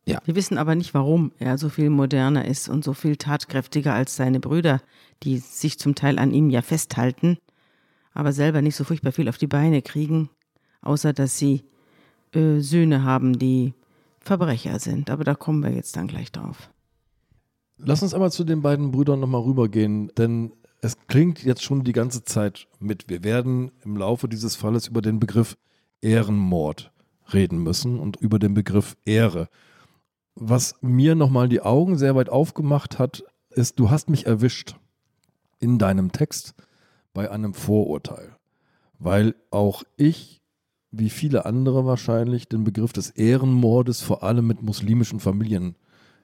Ja. 0.06 0.22
Wir 0.24 0.36
wissen 0.36 0.58
aber 0.58 0.76
nicht, 0.76 0.94
warum 0.94 1.34
er 1.38 1.58
so 1.58 1.68
viel 1.68 1.90
moderner 1.90 2.46
ist 2.46 2.70
und 2.70 2.86
so 2.86 2.94
viel 2.94 3.18
tatkräftiger 3.18 3.94
als 3.94 4.16
seine 4.16 4.40
Brüder, 4.40 4.82
die 5.24 5.38
sich 5.38 5.80
zum 5.80 5.96
Teil 5.96 6.18
an 6.18 6.32
ihm 6.32 6.50
ja 6.50 6.62
festhalten 6.62 7.38
aber 8.18 8.34
selber 8.34 8.64
nicht 8.64 8.76
so 8.76 8.84
furchtbar 8.84 9.12
viel 9.12 9.30
auf 9.30 9.38
die 9.38 9.46
Beine 9.46 9.84
kriegen, 9.84 10.32
außer 10.82 11.14
dass 11.14 11.38
sie 11.38 11.64
äh, 12.34 12.62
Söhne 12.62 13.04
haben, 13.04 13.38
die 13.38 13.76
Verbrecher 14.20 14.80
sind. 14.80 15.12
Aber 15.12 15.24
da 15.24 15.36
kommen 15.36 15.62
wir 15.62 15.72
jetzt 15.72 15.96
dann 15.96 16.08
gleich 16.08 16.32
drauf. 16.32 16.72
Lass 17.78 18.02
uns 18.02 18.16
einmal 18.16 18.32
zu 18.32 18.44
den 18.44 18.64
beiden 18.64 18.90
Brüdern 18.90 19.20
nochmal 19.20 19.42
rübergehen, 19.42 20.12
denn 20.18 20.52
es 20.82 20.98
klingt 21.06 21.44
jetzt 21.44 21.62
schon 21.62 21.84
die 21.84 21.92
ganze 21.92 22.24
Zeit 22.24 22.68
mit. 22.80 23.08
Wir 23.08 23.24
werden 23.24 23.72
im 23.86 23.96
Laufe 23.96 24.28
dieses 24.28 24.56
Falles 24.56 24.88
über 24.88 25.04
den 25.04 25.20
Begriff 25.20 25.56
Ehrenmord 26.02 26.92
reden 27.32 27.62
müssen 27.62 28.00
und 28.00 28.18
über 28.18 28.40
den 28.40 28.56
Begriff 28.56 28.98
Ehre. 29.06 29.48
Was 30.34 30.74
mir 30.82 31.14
nochmal 31.14 31.50
die 31.50 31.62
Augen 31.62 32.00
sehr 32.00 32.16
weit 32.16 32.30
aufgemacht 32.30 32.98
hat, 32.98 33.24
ist, 33.52 33.78
du 33.80 33.92
hast 33.92 34.10
mich 34.10 34.26
erwischt 34.26 34.76
in 35.60 35.78
deinem 35.78 36.12
Text 36.12 36.56
bei 37.18 37.32
einem 37.32 37.56
Vorurteil, 37.56 38.36
weil 39.00 39.34
auch 39.50 39.82
ich, 39.96 40.44
wie 40.92 41.10
viele 41.10 41.48
andere 41.48 41.84
wahrscheinlich, 41.84 42.48
den 42.48 42.64
Begriff 42.64 42.94
des 42.94 43.10
Ehrenmordes 43.10 44.04
vor 44.04 44.22
allem 44.22 44.46
mit 44.46 44.62
muslimischen 44.62 45.20
Familien 45.20 45.78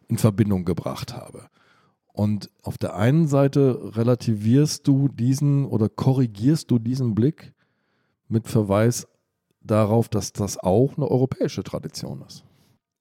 in 0.07 0.19
Verbindung 0.19 0.65
gebracht 0.65 1.15
habe. 1.15 1.47
Und 2.05 2.51
auf 2.61 2.77
der 2.77 2.95
einen 2.95 3.27
Seite 3.27 3.95
relativierst 3.95 4.87
du 4.87 5.07
diesen 5.07 5.65
oder 5.65 5.89
korrigierst 5.89 6.69
du 6.69 6.77
diesen 6.77 7.15
Blick 7.15 7.55
mit 8.27 8.47
Verweis 8.47 9.07
darauf, 9.61 10.09
dass 10.09 10.31
das 10.31 10.59
auch 10.59 10.95
eine 10.95 11.07
europäische 11.07 11.63
Tradition 11.63 12.21
ist. 12.27 12.45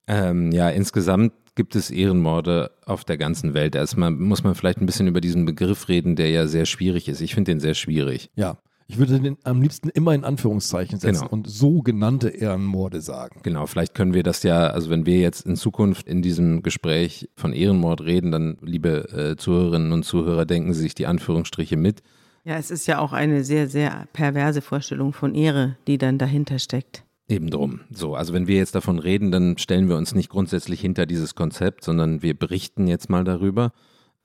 Ähm, 0.07 0.51
ja, 0.51 0.69
insgesamt 0.69 1.33
gibt 1.55 1.75
es 1.75 1.91
Ehrenmorde 1.91 2.71
auf 2.85 3.03
der 3.05 3.17
ganzen 3.17 3.53
Welt. 3.53 3.75
Erstmal 3.75 4.11
muss 4.11 4.43
man 4.43 4.55
vielleicht 4.55 4.79
ein 4.81 4.85
bisschen 4.85 5.07
über 5.07 5.21
diesen 5.21 5.45
Begriff 5.45 5.87
reden, 5.87 6.15
der 6.15 6.29
ja 6.29 6.47
sehr 6.47 6.65
schwierig 6.65 7.07
ist. 7.07 7.21
Ich 7.21 7.35
finde 7.35 7.51
den 7.51 7.59
sehr 7.59 7.73
schwierig. 7.75 8.31
Ja, 8.35 8.57
Ich 8.87 8.97
würde 8.97 9.19
den 9.19 9.37
am 9.43 9.61
liebsten 9.61 9.87
immer 9.89 10.13
in 10.13 10.23
Anführungszeichen 10.25 10.99
setzen 10.99 11.21
Genau. 11.21 11.31
und 11.31 11.47
sogenannte 11.49 12.29
Ehrenmorde 12.29 12.99
sagen. 13.01 13.39
Genau, 13.43 13.65
vielleicht 13.65 13.93
können 13.95 14.13
wir 14.13 14.23
das 14.23 14.43
ja, 14.43 14.67
also 14.67 14.89
wenn 14.89 15.05
wir 15.05 15.19
jetzt 15.19 15.45
in 15.45 15.55
Zukunft 15.55 16.05
in 16.07 16.21
diesem 16.21 16.63
Gespräch 16.63 17.29
von 17.37 17.53
Ehrenmord 17.53 18.01
reden, 18.01 18.31
dann, 18.31 18.57
liebe 18.61 19.09
äh, 19.13 19.35
Zuhörerinnen 19.37 19.91
und 19.93 20.03
Zuhörer, 20.03 20.45
denken 20.45 20.73
Sie 20.73 20.81
sich 20.81 20.95
die 20.95 21.05
Anführungsstriche 21.07 21.77
mit. 21.77 22.01
Ja, 22.43 22.57
es 22.57 22.71
ist 22.71 22.87
ja 22.87 22.99
auch 22.99 23.13
eine 23.13 23.43
sehr, 23.45 23.69
sehr 23.69 24.05
perverse 24.11 24.61
Vorstellung 24.61 25.13
von 25.13 25.33
Ehre, 25.33 25.77
die 25.87 25.97
dann 25.97 26.17
dahinter 26.17 26.59
steckt. 26.59 27.05
Eben 27.29 27.49
drum. 27.49 27.81
So, 27.89 28.15
also 28.15 28.33
wenn 28.33 28.47
wir 28.47 28.57
jetzt 28.57 28.75
davon 28.75 28.99
reden, 28.99 29.31
dann 29.31 29.57
stellen 29.57 29.87
wir 29.87 29.95
uns 29.95 30.13
nicht 30.13 30.29
grundsätzlich 30.29 30.81
hinter 30.81 31.05
dieses 31.05 31.35
Konzept, 31.35 31.83
sondern 31.83 32.21
wir 32.21 32.37
berichten 32.37 32.87
jetzt 32.87 33.09
mal 33.09 33.23
darüber. 33.23 33.71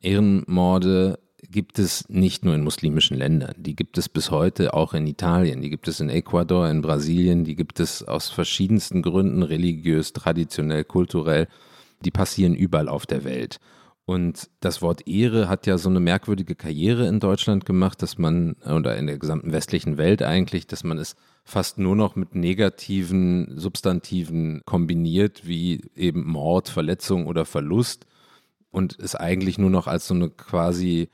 Ehrenmorde 0.01 1.19
gibt 1.51 1.79
es 1.79 2.09
nicht 2.09 2.45
nur 2.45 2.55
in 2.55 2.65
muslimischen 2.65 3.17
Ländern, 3.17 3.55
die 3.57 3.77
gibt 3.77 3.97
es 3.99 4.09
bis 4.09 4.31
heute 4.31 4.75
auch 4.75 4.93
in 4.95 5.07
Italien, 5.07 5.63
die 5.63 5.71
gibt 5.71 5.87
es 5.87 6.01
in 6.01 6.09
Ecuador, 6.09 6.69
in 6.69 6.83
Brasilien, 6.83 7.45
die 7.45 7.55
gibt 7.55 7.79
es 7.79 8.03
aus 8.03 8.29
verschiedensten 8.29 9.03
Gründen, 9.03 9.45
religiös, 9.45 10.13
traditionell, 10.13 10.83
kulturell, 10.85 11.47
die 12.05 12.11
passieren 12.11 12.55
überall 12.55 12.89
auf 12.89 13.07
der 13.07 13.25
Welt. 13.25 13.61
Und 14.05 14.49
das 14.61 14.81
Wort 14.83 15.07
Ehre 15.07 15.49
hat 15.49 15.67
ja 15.67 15.79
so 15.79 15.91
eine 15.91 16.01
merkwürdige 16.01 16.55
Karriere 16.55 17.07
in 17.07 17.21
Deutschland 17.21 17.67
gemacht, 17.67 18.03
dass 18.03 18.19
man, 18.19 18.55
oder 18.65 18.97
in 18.97 19.07
der 19.07 19.19
gesamten 19.19 19.53
westlichen 19.53 19.99
Welt 19.99 20.23
eigentlich, 20.23 20.67
dass 20.67 20.83
man 20.83 20.99
es 20.99 21.15
fast 21.49 21.79
nur 21.79 21.97
noch 21.97 22.15
mit 22.15 22.35
negativen 22.35 23.59
Substantiven 23.59 24.61
kombiniert, 24.67 25.47
wie 25.47 25.81
eben 25.97 26.27
Mord, 26.27 26.69
Verletzung 26.69 27.27
oder 27.27 27.47
Verlust 27.47 28.05
und 28.71 28.99
es 28.99 29.15
eigentlich 29.15 29.57
nur 29.57 29.71
noch 29.71 29.87
als 29.87 30.07
so 30.07 30.13
eine 30.13 30.29
quasi 30.29 31.09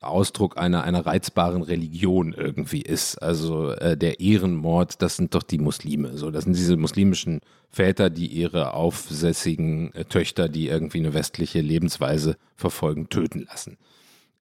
Ausdruck 0.00 0.58
einer, 0.58 0.84
einer 0.84 1.06
reizbaren 1.06 1.62
Religion 1.62 2.34
irgendwie 2.34 2.82
ist. 2.82 3.16
Also 3.16 3.70
äh, 3.70 3.96
der 3.96 4.20
Ehrenmord, 4.20 5.00
das 5.00 5.16
sind 5.16 5.34
doch 5.34 5.42
die 5.42 5.58
Muslime. 5.58 6.18
So, 6.18 6.30
das 6.30 6.44
sind 6.44 6.54
diese 6.54 6.76
muslimischen 6.76 7.40
Väter, 7.70 8.10
die 8.10 8.26
ihre 8.26 8.74
aufsässigen 8.74 9.94
äh, 9.94 10.04
Töchter, 10.04 10.50
die 10.50 10.68
irgendwie 10.68 10.98
eine 10.98 11.14
westliche 11.14 11.62
Lebensweise 11.62 12.36
verfolgen, 12.56 13.08
töten 13.08 13.46
lassen. 13.50 13.78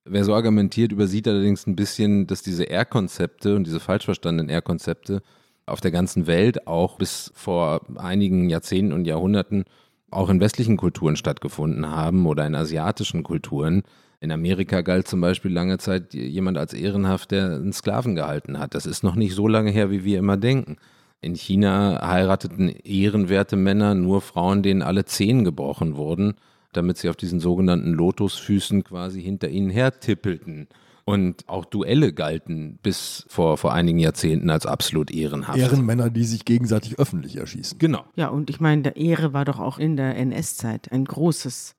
Wer 0.09 0.23
so 0.23 0.33
argumentiert, 0.33 0.91
übersieht 0.91 1.27
allerdings 1.27 1.67
ein 1.67 1.75
bisschen, 1.75 2.27
dass 2.27 2.41
diese 2.41 2.69
R-Konzepte 2.69 3.55
und 3.55 3.65
diese 3.65 3.79
falsch 3.79 4.05
verstandenen 4.05 4.49
R-Konzepte 4.49 5.21
auf 5.65 5.81
der 5.81 5.91
ganzen 5.91 6.27
Welt 6.27 6.65
auch 6.67 6.97
bis 6.97 7.31
vor 7.35 7.81
einigen 7.97 8.49
Jahrzehnten 8.49 8.93
und 8.93 9.05
Jahrhunderten 9.05 9.65
auch 10.09 10.29
in 10.29 10.39
westlichen 10.39 10.77
Kulturen 10.77 11.17
stattgefunden 11.17 11.89
haben 11.89 12.25
oder 12.25 12.47
in 12.47 12.55
asiatischen 12.55 13.23
Kulturen. 13.23 13.83
In 14.19 14.31
Amerika 14.31 14.81
galt 14.81 15.07
zum 15.07 15.21
Beispiel 15.21 15.51
lange 15.51 15.77
Zeit 15.77 16.13
jemand 16.13 16.57
als 16.57 16.73
ehrenhaft, 16.73 17.31
der 17.31 17.55
einen 17.55 17.73
Sklaven 17.73 18.15
gehalten 18.15 18.57
hat. 18.57 18.73
Das 18.73 18.85
ist 18.85 19.03
noch 19.03 19.15
nicht 19.15 19.35
so 19.35 19.47
lange 19.47 19.71
her, 19.71 19.91
wie 19.91 20.05
wir 20.05 20.19
immer 20.19 20.37
denken. 20.37 20.77
In 21.19 21.35
China 21.35 21.99
heirateten 22.01 22.69
ehrenwerte 22.69 23.57
Männer 23.57 23.93
nur 23.95 24.21
Frauen, 24.21 24.63
denen 24.63 24.81
alle 24.81 25.05
Zehen 25.05 25.43
gebrochen 25.43 25.97
wurden, 25.97 26.35
damit 26.73 26.97
sie 26.97 27.09
auf 27.09 27.15
diesen 27.15 27.39
sogenannten 27.39 27.93
Lotusfüßen 27.93 28.83
quasi 28.83 29.21
hinter 29.21 29.49
ihnen 29.49 29.69
hertippelten. 29.69 30.67
Und 31.05 31.47
auch 31.47 31.63
Duelle 31.63 32.11
galten 32.11 32.79
bis 32.83 33.25
vor, 33.29 33.57
vor 33.57 33.73
einigen 33.73 33.97
Jahrzehnten 33.97 34.49
als 34.49 34.65
absolut 34.65 35.09
ehrenhaft. 35.09 35.57
Ehrenmänner, 35.57 36.09
die 36.09 36.25
sich 36.25 36.43
gegenseitig 36.43 36.99
öffentlich 36.99 37.37
erschießen. 37.37 37.79
Genau. 37.79 38.03
Ja, 38.15 38.27
und 38.27 38.49
ich 38.49 38.59
meine, 38.59 38.81
der 38.81 38.97
Ehre 38.97 39.31
war 39.31 39.45
doch 39.45 39.59
auch 39.59 39.79
in 39.79 39.95
der 39.95 40.17
NS-Zeit 40.17 40.91
ein 40.91 41.05
großes. 41.05 41.75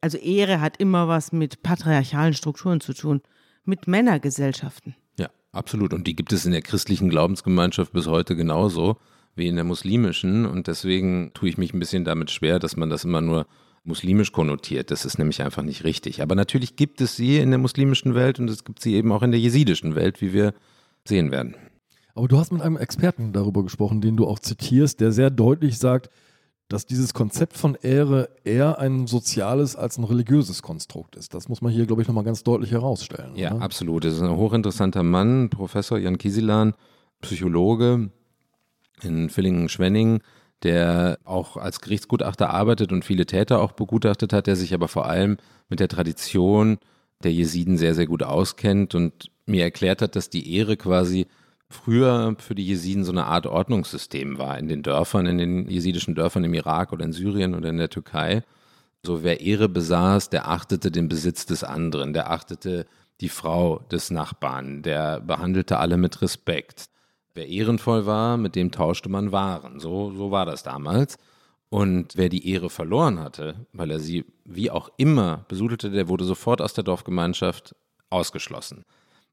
Also 0.00 0.16
Ehre 0.16 0.62
hat 0.62 0.78
immer 0.78 1.08
was 1.08 1.30
mit 1.30 1.62
patriarchalen 1.62 2.32
Strukturen 2.32 2.80
zu 2.80 2.94
tun, 2.94 3.20
mit 3.64 3.86
Männergesellschaften. 3.86 4.94
Ja, 5.18 5.28
absolut. 5.52 5.92
Und 5.92 6.06
die 6.06 6.16
gibt 6.16 6.32
es 6.32 6.46
in 6.46 6.52
der 6.52 6.62
christlichen 6.62 7.10
Glaubensgemeinschaft 7.10 7.92
bis 7.92 8.06
heute 8.06 8.34
genauso 8.34 8.96
wie 9.34 9.46
in 9.46 9.56
der 9.56 9.64
muslimischen. 9.64 10.46
Und 10.46 10.68
deswegen 10.68 11.32
tue 11.34 11.50
ich 11.50 11.58
mich 11.58 11.74
ein 11.74 11.80
bisschen 11.80 12.06
damit 12.06 12.30
schwer, 12.30 12.58
dass 12.58 12.78
man 12.78 12.88
das 12.88 13.04
immer 13.04 13.20
nur 13.20 13.46
muslimisch 13.84 14.32
konnotiert. 14.32 14.90
Das 14.90 15.04
ist 15.04 15.18
nämlich 15.18 15.42
einfach 15.42 15.62
nicht 15.62 15.84
richtig. 15.84 16.22
Aber 16.22 16.34
natürlich 16.34 16.76
gibt 16.76 17.00
es 17.00 17.16
sie 17.16 17.38
in 17.38 17.50
der 17.50 17.58
muslimischen 17.58 18.14
Welt 18.14 18.38
und 18.38 18.48
es 18.50 18.64
gibt 18.64 18.82
sie 18.82 18.94
eben 18.94 19.12
auch 19.12 19.22
in 19.22 19.30
der 19.30 19.40
jesidischen 19.40 19.94
Welt, 19.94 20.20
wie 20.20 20.32
wir 20.32 20.54
sehen 21.04 21.30
werden. 21.30 21.56
Aber 22.14 22.28
du 22.28 22.38
hast 22.38 22.52
mit 22.52 22.60
einem 22.60 22.76
Experten 22.76 23.32
darüber 23.32 23.62
gesprochen, 23.62 24.00
den 24.00 24.16
du 24.16 24.26
auch 24.26 24.38
zitierst, 24.38 25.00
der 25.00 25.12
sehr 25.12 25.30
deutlich 25.30 25.78
sagt, 25.78 26.10
dass 26.70 26.86
dieses 26.86 27.14
Konzept 27.14 27.56
von 27.56 27.76
Ehre 27.82 28.28
eher 28.44 28.78
ein 28.78 29.08
soziales 29.08 29.74
als 29.74 29.98
ein 29.98 30.04
religiöses 30.04 30.62
Konstrukt 30.62 31.16
ist. 31.16 31.34
Das 31.34 31.48
muss 31.48 31.62
man 31.62 31.72
hier, 31.72 31.84
glaube 31.84 32.02
ich, 32.02 32.08
nochmal 32.08 32.22
ganz 32.22 32.44
deutlich 32.44 32.70
herausstellen. 32.70 33.34
Ja, 33.34 33.54
oder? 33.54 33.62
absolut. 33.62 34.04
Das 34.04 34.14
ist 34.14 34.22
ein 34.22 34.36
hochinteressanter 34.36 35.02
Mann, 35.02 35.50
Professor 35.50 35.98
Jan 35.98 36.16
Kieselan, 36.16 36.74
Psychologe 37.22 38.10
in 39.02 39.30
Villingen-Schwenning, 39.30 40.20
der 40.62 41.18
auch 41.24 41.56
als 41.56 41.80
Gerichtsgutachter 41.80 42.50
arbeitet 42.50 42.92
und 42.92 43.04
viele 43.04 43.26
Täter 43.26 43.60
auch 43.60 43.72
begutachtet 43.72 44.32
hat, 44.32 44.46
der 44.46 44.56
sich 44.56 44.74
aber 44.74 44.88
vor 44.88 45.06
allem 45.06 45.38
mit 45.68 45.80
der 45.80 45.88
Tradition 45.88 46.78
der 47.22 47.32
Jesiden 47.32 47.78
sehr, 47.78 47.94
sehr 47.94 48.06
gut 48.06 48.22
auskennt 48.22 48.94
und 48.94 49.30
mir 49.46 49.62
erklärt 49.64 50.02
hat, 50.02 50.16
dass 50.16 50.30
die 50.30 50.54
Ehre 50.56 50.76
quasi 50.76 51.26
früher 51.68 52.34
für 52.38 52.54
die 52.54 52.66
Jesiden 52.66 53.04
so 53.04 53.12
eine 53.12 53.26
Art 53.26 53.46
Ordnungssystem 53.46 54.38
war 54.38 54.58
in 54.58 54.68
den 54.68 54.82
Dörfern, 54.82 55.26
in 55.26 55.38
den 55.38 55.68
jesidischen 55.68 56.14
Dörfern 56.14 56.44
im 56.44 56.54
Irak 56.54 56.92
oder 56.92 57.04
in 57.04 57.12
Syrien 57.12 57.54
oder 57.54 57.70
in 57.70 57.78
der 57.78 57.90
Türkei. 57.90 58.42
So 59.04 59.22
wer 59.22 59.40
Ehre 59.40 59.68
besaß, 59.68 60.30
der 60.30 60.48
achtete 60.48 60.90
den 60.90 61.08
Besitz 61.08 61.46
des 61.46 61.64
anderen, 61.64 62.12
der 62.12 62.30
achtete 62.30 62.86
die 63.20 63.28
Frau 63.28 63.78
des 63.90 64.10
Nachbarn, 64.10 64.82
der 64.82 65.20
behandelte 65.20 65.78
alle 65.78 65.96
mit 65.96 66.20
Respekt. 66.22 66.89
Wer 67.34 67.48
ehrenvoll 67.48 68.06
war, 68.06 68.36
mit 68.36 68.56
dem 68.56 68.72
tauschte 68.72 69.08
man 69.08 69.32
Waren. 69.32 69.78
So, 69.80 70.12
so 70.12 70.30
war 70.30 70.46
das 70.46 70.62
damals. 70.62 71.16
Und 71.68 72.16
wer 72.16 72.28
die 72.28 72.50
Ehre 72.50 72.68
verloren 72.68 73.20
hatte, 73.20 73.66
weil 73.72 73.92
er 73.92 74.00
sie 74.00 74.24
wie 74.44 74.70
auch 74.70 74.90
immer 74.96 75.44
besudelte, 75.48 75.90
der 75.90 76.08
wurde 76.08 76.24
sofort 76.24 76.60
aus 76.60 76.74
der 76.74 76.82
Dorfgemeinschaft 76.82 77.76
ausgeschlossen. 78.10 78.84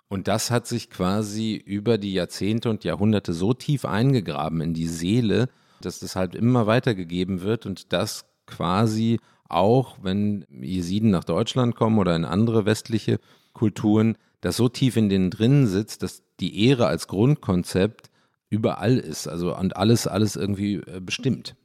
Und 0.07 0.27
das 0.27 0.51
hat 0.51 0.67
sich 0.67 0.89
quasi 0.89 1.55
über 1.55 1.97
die 1.97 2.13
Jahrzehnte 2.13 2.69
und 2.69 2.83
Jahrhunderte 2.83 3.33
so 3.33 3.53
tief 3.53 3.85
eingegraben 3.85 4.61
in 4.61 4.73
die 4.73 4.87
Seele, 4.87 5.49
dass 5.81 5.99
das 5.99 6.15
halt 6.15 6.35
immer 6.35 6.67
weitergegeben 6.67 7.41
wird 7.41 7.65
und 7.65 7.91
das 7.91 8.25
quasi 8.45 9.19
auch, 9.49 9.97
wenn 10.01 10.45
Jesiden 10.49 11.09
nach 11.09 11.23
Deutschland 11.23 11.75
kommen 11.75 11.99
oder 11.99 12.15
in 12.15 12.25
andere 12.25 12.65
westliche 12.65 13.19
Kulturen, 13.53 14.17
das 14.41 14.57
so 14.57 14.69
tief 14.69 14.95
in 14.97 15.09
denen 15.09 15.31
drin 15.31 15.67
sitzt, 15.67 16.03
dass 16.03 16.23
die 16.39 16.65
Ehre 16.67 16.87
als 16.87 17.07
Grundkonzept 17.07 18.09
überall 18.49 18.97
ist, 18.97 19.27
also 19.27 19.55
und 19.55 19.75
alles, 19.75 20.07
alles 20.07 20.35
irgendwie 20.35 20.75
äh, 20.75 21.01
bestimmt. 21.03 21.55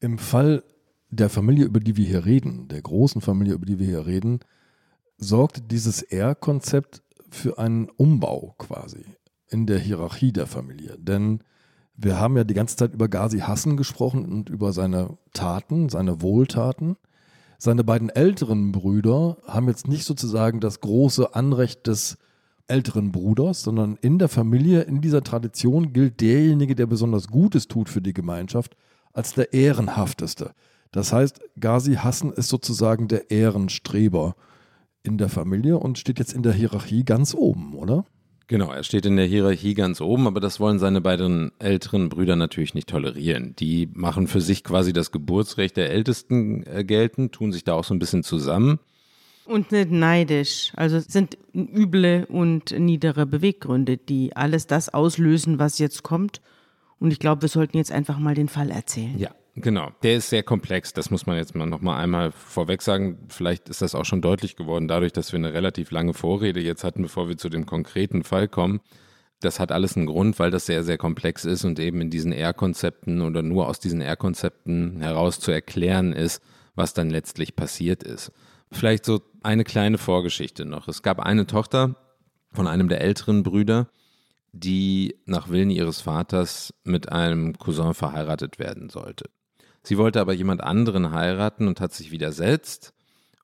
Im 0.00 0.18
Fall 0.18 0.62
der 1.10 1.30
Familie, 1.30 1.64
über 1.64 1.80
die 1.80 1.96
wir 1.96 2.06
hier 2.06 2.24
reden, 2.24 2.68
der 2.68 2.82
großen 2.82 3.20
Familie, 3.20 3.54
über 3.54 3.66
die 3.66 3.78
wir 3.78 3.86
hier 3.86 4.06
reden, 4.06 4.40
sorgt 5.16 5.70
dieses 5.72 6.02
R-Konzept 6.02 7.02
für 7.30 7.58
einen 7.58 7.88
Umbau 7.96 8.54
quasi 8.58 9.04
in 9.48 9.66
der 9.66 9.78
Hierarchie 9.78 10.32
der 10.32 10.46
Familie. 10.46 10.96
Denn 10.98 11.42
wir 11.96 12.20
haben 12.20 12.36
ja 12.36 12.44
die 12.44 12.54
ganze 12.54 12.76
Zeit 12.76 12.94
über 12.94 13.08
Ghazi 13.08 13.40
Hassan 13.40 13.76
gesprochen 13.76 14.24
und 14.26 14.50
über 14.50 14.72
seine 14.72 15.18
Taten, 15.32 15.88
seine 15.88 16.22
Wohltaten. 16.22 16.96
Seine 17.58 17.82
beiden 17.82 18.08
älteren 18.08 18.70
Brüder 18.70 19.38
haben 19.44 19.66
jetzt 19.66 19.88
nicht 19.88 20.04
sozusagen 20.04 20.60
das 20.60 20.80
große 20.80 21.34
Anrecht 21.34 21.88
des 21.88 22.16
älteren 22.68 23.12
Bruders, 23.12 23.62
sondern 23.62 23.98
in 24.00 24.18
der 24.18 24.28
Familie, 24.28 24.82
in 24.82 25.00
dieser 25.00 25.22
Tradition 25.22 25.92
gilt 25.92 26.20
derjenige, 26.20 26.74
der 26.74 26.86
besonders 26.86 27.28
Gutes 27.28 27.66
tut 27.68 27.88
für 27.88 28.02
die 28.02 28.12
Gemeinschaft, 28.12 28.76
als 29.12 29.34
der 29.34 29.52
Ehrenhafteste. 29.52 30.52
Das 30.92 31.12
heißt, 31.12 31.40
Ghazi 31.58 31.94
Hassan 31.94 32.32
ist 32.32 32.48
sozusagen 32.48 33.08
der 33.08 33.30
Ehrenstreber 33.30 34.36
in 35.02 35.18
der 35.18 35.28
Familie 35.28 35.78
und 35.78 35.98
steht 35.98 36.18
jetzt 36.18 36.32
in 36.32 36.42
der 36.42 36.52
Hierarchie 36.52 37.04
ganz 37.04 37.34
oben, 37.34 37.74
oder? 37.74 38.04
Genau, 38.46 38.72
er 38.72 38.82
steht 38.82 39.04
in 39.04 39.16
der 39.16 39.26
Hierarchie 39.26 39.74
ganz 39.74 40.00
oben, 40.00 40.26
aber 40.26 40.40
das 40.40 40.58
wollen 40.58 40.78
seine 40.78 41.02
beiden 41.02 41.52
älteren 41.58 42.08
Brüder 42.08 42.34
natürlich 42.34 42.74
nicht 42.74 42.88
tolerieren. 42.88 43.54
Die 43.58 43.90
machen 43.92 44.26
für 44.26 44.40
sich 44.40 44.64
quasi 44.64 44.94
das 44.94 45.12
Geburtsrecht 45.12 45.76
der 45.76 45.90
Ältesten 45.90 46.64
äh, 46.66 46.82
geltend, 46.82 47.32
tun 47.32 47.52
sich 47.52 47.64
da 47.64 47.74
auch 47.74 47.84
so 47.84 47.92
ein 47.92 47.98
bisschen 47.98 48.22
zusammen. 48.22 48.78
Und 49.48 49.72
nicht 49.72 49.90
neidisch. 49.90 50.72
Also 50.76 50.98
es 50.98 51.06
sind 51.06 51.38
üble 51.54 52.26
und 52.28 52.78
niedere 52.78 53.24
Beweggründe, 53.24 53.96
die 53.96 54.36
alles 54.36 54.66
das 54.66 54.92
auslösen, 54.92 55.58
was 55.58 55.78
jetzt 55.78 56.02
kommt. 56.02 56.42
Und 57.00 57.12
ich 57.12 57.18
glaube, 57.18 57.42
wir 57.42 57.48
sollten 57.48 57.78
jetzt 57.78 57.90
einfach 57.90 58.18
mal 58.18 58.34
den 58.34 58.48
Fall 58.48 58.70
erzählen. 58.70 59.18
Ja, 59.18 59.30
genau. 59.54 59.90
Der 60.02 60.16
ist 60.16 60.28
sehr 60.28 60.42
komplex, 60.42 60.92
das 60.92 61.10
muss 61.10 61.24
man 61.24 61.38
jetzt 61.38 61.54
mal 61.54 61.64
noch 61.64 61.80
mal 61.80 61.96
einmal 61.98 62.30
vorweg 62.30 62.82
sagen. 62.82 63.18
Vielleicht 63.28 63.70
ist 63.70 63.80
das 63.80 63.94
auch 63.94 64.04
schon 64.04 64.20
deutlich 64.20 64.54
geworden, 64.54 64.86
dadurch, 64.86 65.14
dass 65.14 65.32
wir 65.32 65.38
eine 65.38 65.54
relativ 65.54 65.92
lange 65.92 66.12
Vorrede 66.12 66.60
jetzt 66.60 66.84
hatten, 66.84 67.00
bevor 67.00 67.30
wir 67.30 67.38
zu 67.38 67.48
dem 67.48 67.64
konkreten 67.64 68.24
Fall 68.24 68.48
kommen. 68.48 68.80
Das 69.40 69.60
hat 69.60 69.72
alles 69.72 69.96
einen 69.96 70.06
Grund, 70.06 70.38
weil 70.38 70.50
das 70.50 70.66
sehr, 70.66 70.84
sehr 70.84 70.98
komplex 70.98 71.46
ist 71.46 71.64
und 71.64 71.78
eben 71.78 72.02
in 72.02 72.10
diesen 72.10 72.32
R-Konzepten 72.32 73.22
oder 73.22 73.40
nur 73.42 73.68
aus 73.68 73.80
diesen 73.80 74.02
R-Konzepten 74.02 75.00
heraus 75.00 75.40
zu 75.40 75.52
erklären 75.52 76.12
ist, 76.12 76.42
was 76.74 76.92
dann 76.92 77.08
letztlich 77.08 77.56
passiert 77.56 78.02
ist. 78.02 78.30
Vielleicht 78.70 79.06
so 79.06 79.22
eine 79.42 79.64
kleine 79.64 79.98
Vorgeschichte 79.98 80.64
noch. 80.64 80.88
Es 80.88 81.02
gab 81.02 81.20
eine 81.20 81.46
Tochter 81.46 81.96
von 82.52 82.66
einem 82.66 82.88
der 82.88 83.00
älteren 83.00 83.42
Brüder, 83.42 83.88
die 84.52 85.16
nach 85.26 85.48
Willen 85.48 85.70
ihres 85.70 86.00
Vaters 86.00 86.74
mit 86.84 87.10
einem 87.10 87.58
Cousin 87.58 87.94
verheiratet 87.94 88.58
werden 88.58 88.88
sollte. 88.88 89.26
Sie 89.82 89.98
wollte 89.98 90.20
aber 90.20 90.32
jemand 90.32 90.62
anderen 90.62 91.12
heiraten 91.12 91.68
und 91.68 91.80
hat 91.80 91.92
sich 91.92 92.10
widersetzt. 92.10 92.92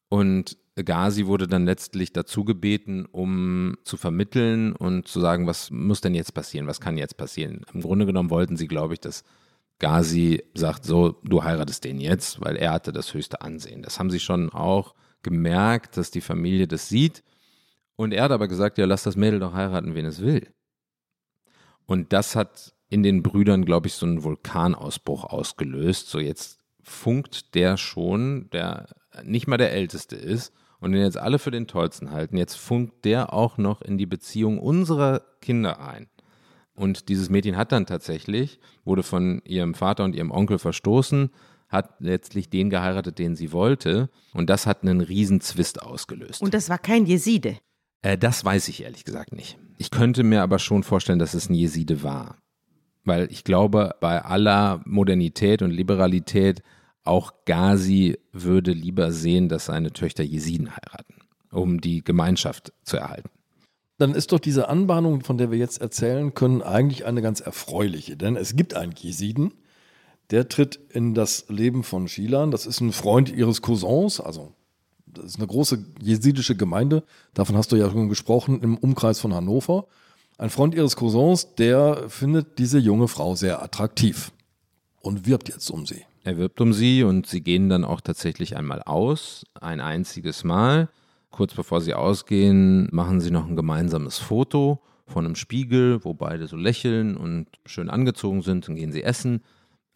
Und 0.09 0.57
Gazi 0.83 1.26
wurde 1.26 1.46
dann 1.46 1.66
letztlich 1.66 2.12
dazu 2.12 2.44
gebeten, 2.44 3.07
um 3.07 3.76
zu 3.85 3.96
vermitteln 3.96 4.72
und 4.74 5.07
zu 5.07 5.20
sagen, 5.20 5.46
was 5.46 5.70
muss 5.70 6.00
denn 6.00 6.14
jetzt 6.14 6.35
passieren, 6.35 6.66
was 6.66 6.80
kann 6.80 6.96
jetzt 6.96 7.16
passieren. 7.16 7.62
Im 7.72 7.80
Grunde 7.80 8.07
genommen 8.07 8.30
wollten 8.30 8.57
sie, 8.57 8.66
glaube 8.66 8.94
ich, 8.94 9.00
dass 9.00 9.22
Gazi 9.78 10.42
sagt, 10.54 10.85
so, 10.85 11.20
du 11.24 11.44
heiratest 11.44 11.85
den 11.85 12.00
jetzt, 12.00 12.40
weil 12.40 12.57
er 12.57 12.72
hatte 12.72 12.92
das 12.92 13.14
höchste 13.14 13.42
Ansehen. 13.42 13.83
Das 13.83 13.98
haben 13.98 14.11
sie 14.11 14.20
schon 14.20 14.50
auch 14.50 14.94
gemerkt, 15.24 15.96
dass 15.96 16.12
die 16.12 16.20
Familie 16.20 16.68
das 16.68 16.88
sieht. 16.88 17.24
Und 17.96 18.12
er 18.12 18.24
hat 18.24 18.32
aber 18.32 18.48
gesagt, 18.48 18.78
ja, 18.78 18.87
lass 18.87 19.02
das 19.02 19.16
Mädel 19.16 19.40
doch 19.40 19.52
heiraten, 19.52 19.94
wen 19.94 20.06
es 20.06 20.20
will. 20.20 20.48
Und 21.87 22.12
das 22.12 22.37
hat 22.37 22.74
in 22.88 23.02
den 23.02 23.22
Brüdern, 23.22 23.64
glaube 23.64 23.88
ich, 23.88 23.94
so 23.94 24.06
einen 24.06 24.22
Vulkanausbruch 24.22 25.24
ausgelöst. 25.24 26.08
So 26.08 26.20
jetzt 26.20 26.60
funkt 26.82 27.54
der 27.54 27.76
schon, 27.76 28.48
der 28.50 28.94
nicht 29.22 29.46
mal 29.46 29.56
der 29.56 29.72
Älteste 29.72 30.16
ist 30.16 30.52
und 30.80 30.92
den 30.92 31.02
jetzt 31.02 31.18
alle 31.18 31.38
für 31.38 31.50
den 31.50 31.66
Tollsten 31.66 32.10
halten. 32.10 32.37
Jetzt 32.37 32.56
funkt 32.56 33.04
der 33.04 33.32
auch 33.32 33.58
noch 33.58 33.82
in 33.82 33.98
die 33.98 34.06
Beziehung 34.06 34.58
unserer 34.58 35.22
Kinder 35.40 35.80
ein. 35.80 36.08
Und 36.74 37.08
dieses 37.08 37.30
Mädchen 37.30 37.56
hat 37.56 37.72
dann 37.72 37.87
tatsächlich, 37.87 38.58
wurde 38.84 39.02
von 39.02 39.40
ihrem 39.44 39.74
Vater 39.74 40.04
und 40.04 40.14
ihrem 40.14 40.32
Onkel 40.32 40.58
verstoßen, 40.58 41.30
hat 41.74 41.96
letztlich 41.98 42.48
den 42.48 42.70
geheiratet, 42.70 43.18
den 43.18 43.37
sie 43.37 43.52
wollte. 43.52 44.08
Und 44.32 44.48
das 44.48 44.66
hat 44.66 44.82
einen 44.82 45.02
riesen 45.02 45.42
Zwist 45.42 45.82
ausgelöst. 45.82 46.40
Und 46.40 46.54
das 46.54 46.70
war 46.70 46.78
kein 46.78 47.04
Jeside. 47.04 47.58
Äh, 48.00 48.16
das 48.16 48.44
weiß 48.44 48.68
ich 48.68 48.82
ehrlich 48.82 49.04
gesagt 49.04 49.32
nicht. 49.32 49.58
Ich 49.76 49.90
könnte 49.90 50.22
mir 50.22 50.42
aber 50.42 50.58
schon 50.58 50.82
vorstellen, 50.82 51.18
dass 51.18 51.34
es 51.34 51.50
ein 51.50 51.54
Jeside 51.54 52.02
war. 52.02 52.38
Weil 53.04 53.30
ich 53.30 53.44
glaube, 53.44 53.96
bei 54.00 54.22
aller 54.24 54.80
Modernität 54.87 55.60
und 55.60 55.70
Liberalität, 55.70 56.62
auch 57.02 57.32
Ghazi 57.44 58.18
würde 58.32 58.72
lieber 58.72 59.12
sehen, 59.12 59.50
dass 59.50 59.66
seine 59.66 59.92
Töchter 59.92 60.24
Jesiden 60.24 60.70
heiraten, 60.70 61.16
um 61.50 61.82
die 61.82 62.02
Gemeinschaft 62.02 62.72
zu 62.82 62.96
erhalten. 62.96 63.28
Dann 63.98 64.14
ist 64.14 64.32
doch 64.32 64.40
diese 64.40 64.68
Anbahnung, 64.68 65.22
von 65.22 65.37
der 65.38 65.50
wir 65.50 65.58
jetzt 65.58 65.80
erzählen 65.80 66.34
können, 66.34 66.62
eigentlich 66.62 67.04
eine 67.04 67.20
ganz 67.20 67.40
erfreuliche. 67.40 68.16
Denn 68.16 68.37
es 68.37 68.56
gibt 68.56 68.74
einen 68.74 68.92
Jesiden, 68.92 69.52
der 70.30 70.48
tritt 70.48 70.78
in 70.90 71.14
das 71.14 71.46
Leben 71.48 71.82
von 71.82 72.08
Shilan. 72.08 72.50
Das 72.50 72.66
ist 72.66 72.80
ein 72.80 72.92
Freund 72.92 73.30
ihres 73.30 73.62
Cousins, 73.62 74.20
also 74.20 74.52
das 75.06 75.26
ist 75.26 75.37
eine 75.38 75.46
große 75.46 75.84
jesidische 76.00 76.56
Gemeinde, 76.56 77.04
davon 77.34 77.56
hast 77.56 77.72
du 77.72 77.76
ja 77.76 77.90
schon 77.90 78.08
gesprochen, 78.08 78.60
im 78.62 78.76
Umkreis 78.76 79.20
von 79.20 79.32
Hannover. 79.32 79.87
Ein 80.38 80.50
Freund 80.50 80.74
ihres 80.74 80.96
Cousins, 80.96 81.54
der 81.54 82.08
findet 82.08 82.58
diese 82.58 82.78
junge 82.78 83.06
Frau 83.06 83.37
sehr 83.37 83.62
attraktiv 83.62 84.32
und 85.00 85.26
wirbt 85.26 85.48
jetzt 85.48 85.70
um 85.70 85.87
sie. 85.87 86.02
Er 86.24 86.38
wirbt 86.38 86.60
um 86.60 86.72
sie 86.72 87.04
und 87.04 87.26
sie 87.26 87.42
gehen 87.42 87.68
dann 87.68 87.84
auch 87.84 88.00
tatsächlich 88.00 88.56
einmal 88.56 88.82
aus, 88.82 89.44
ein 89.60 89.80
einziges 89.80 90.42
Mal. 90.42 90.88
Kurz 91.30 91.54
bevor 91.54 91.80
sie 91.80 91.94
ausgehen, 91.94 92.88
machen 92.92 93.20
sie 93.20 93.30
noch 93.30 93.46
ein 93.46 93.56
gemeinsames 93.56 94.18
Foto 94.18 94.80
von 95.06 95.26
einem 95.26 95.37
Spiegel, 95.37 96.04
wo 96.04 96.14
beide 96.14 96.46
so 96.46 96.56
lächeln 96.56 97.16
und 97.16 97.46
schön 97.66 97.90
angezogen 97.90 98.42
sind. 98.42 98.66
Dann 98.66 98.76
gehen 98.76 98.92
sie 98.92 99.02
essen. 99.02 99.42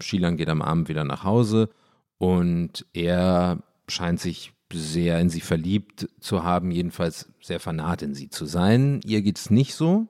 Shilan 0.01 0.37
geht 0.37 0.49
am 0.49 0.63
Abend 0.63 0.89
wieder 0.89 1.05
nach 1.05 1.25
Hause 1.25 1.71
und 2.19 2.87
er 2.93 3.63
scheint 3.89 4.21
sich 4.21 4.53
sehr 4.73 5.19
in 5.19 5.31
sie 5.31 5.41
verliebt 5.41 6.09
zu 6.21 6.45
haben, 6.45 6.71
jedenfalls 6.71 7.33
sehr 7.41 7.61
fanat 7.61 8.03
in 8.03 8.15
sie 8.15 8.29
zu 8.29 8.45
sein. 8.45 9.01
Ihr 9.05 9.23
geht 9.23 9.39
es 9.39 9.51
nicht 9.51 9.75
so 9.75 10.09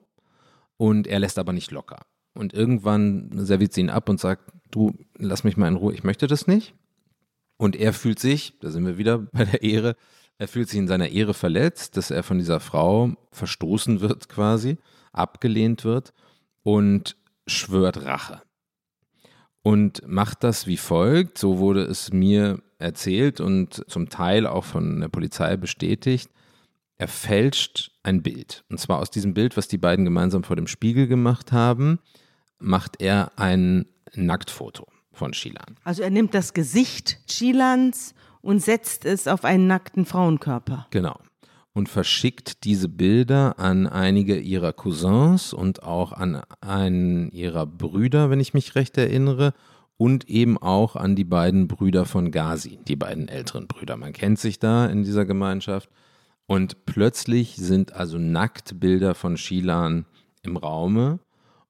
und 0.77 1.07
er 1.07 1.19
lässt 1.19 1.39
aber 1.39 1.53
nicht 1.53 1.71
locker. 1.71 2.05
Und 2.33 2.53
irgendwann 2.53 3.29
serviert 3.33 3.73
sie 3.73 3.81
ihn 3.81 3.89
ab 3.89 4.09
und 4.09 4.19
sagt, 4.19 4.51
du, 4.71 4.93
lass 5.17 5.43
mich 5.43 5.57
mal 5.57 5.67
in 5.67 5.75
Ruhe, 5.75 5.93
ich 5.93 6.03
möchte 6.03 6.27
das 6.27 6.47
nicht. 6.47 6.73
Und 7.57 7.75
er 7.75 7.93
fühlt 7.93 8.19
sich, 8.19 8.57
da 8.59 8.69
sind 8.69 8.85
wir 8.85 8.97
wieder 8.97 9.17
bei 9.31 9.45
der 9.45 9.63
Ehre, 9.63 9.95
er 10.37 10.47
fühlt 10.47 10.69
sich 10.69 10.79
in 10.79 10.87
seiner 10.87 11.09
Ehre 11.09 11.33
verletzt, 11.33 11.97
dass 11.97 12.11
er 12.11 12.23
von 12.23 12.37
dieser 12.37 12.61
Frau 12.61 13.13
verstoßen 13.31 13.99
wird 13.99 14.29
quasi, 14.29 14.77
abgelehnt 15.11 15.83
wird 15.83 16.13
und 16.63 17.17
schwört 17.45 18.05
Rache. 18.05 18.41
Und 19.61 20.07
macht 20.07 20.43
das 20.43 20.67
wie 20.67 20.77
folgt, 20.77 21.37
so 21.37 21.59
wurde 21.59 21.83
es 21.83 22.13
mir 22.13 22.61
erzählt 22.77 23.41
und 23.41 23.83
zum 23.89 24.09
Teil 24.09 24.47
auch 24.47 24.63
von 24.63 25.01
der 25.01 25.09
Polizei 25.09 25.57
bestätigt. 25.57 26.31
Er 26.97 27.07
fälscht 27.07 27.91
ein 28.03 28.21
Bild. 28.23 28.63
Und 28.69 28.79
zwar 28.79 28.99
aus 28.99 29.11
diesem 29.11 29.33
Bild, 29.33 29.57
was 29.57 29.67
die 29.67 29.77
beiden 29.77 30.05
gemeinsam 30.05 30.43
vor 30.43 30.55
dem 30.55 30.67
Spiegel 30.67 31.07
gemacht 31.07 31.51
haben, 31.51 31.99
macht 32.57 33.01
er 33.01 33.31
ein 33.37 33.85
Nacktfoto 34.15 34.87
von 35.11 35.33
Shilan. 35.33 35.77
Also 35.83 36.03
er 36.03 36.09
nimmt 36.09 36.33
das 36.33 36.53
Gesicht 36.53 37.19
Shilans 37.29 38.13
und 38.41 38.61
setzt 38.61 39.05
es 39.05 39.27
auf 39.27 39.43
einen 39.43 39.67
nackten 39.67 40.05
Frauenkörper. 40.05 40.87
Genau. 40.91 41.19
Und 41.73 41.87
verschickt 41.87 42.63
diese 42.63 42.89
Bilder 42.89 43.59
an 43.59 43.87
einige 43.87 44.37
ihrer 44.37 44.73
Cousins 44.73 45.53
und 45.53 45.83
auch 45.83 46.11
an 46.11 46.41
einen 46.61 47.31
ihrer 47.31 47.65
Brüder, 47.65 48.29
wenn 48.29 48.39
ich 48.39 48.53
mich 48.53 48.75
recht 48.75 48.97
erinnere, 48.97 49.53
und 49.95 50.29
eben 50.29 50.57
auch 50.57 50.95
an 50.95 51.15
die 51.15 51.25
beiden 51.25 51.67
Brüder 51.67 52.05
von 52.05 52.31
Ghazi, 52.31 52.79
die 52.87 52.95
beiden 52.95 53.27
älteren 53.27 53.67
Brüder. 53.67 53.97
Man 53.97 54.13
kennt 54.13 54.39
sich 54.39 54.57
da 54.57 54.85
in 54.85 55.03
dieser 55.03 55.25
Gemeinschaft. 55.25 55.89
Und 56.47 56.85
plötzlich 56.85 57.57
sind 57.57 57.93
also 57.93 58.17
Nacktbilder 58.17 59.13
von 59.13 59.37
Shilan 59.37 60.05
im 60.41 60.57
Raume 60.57 61.19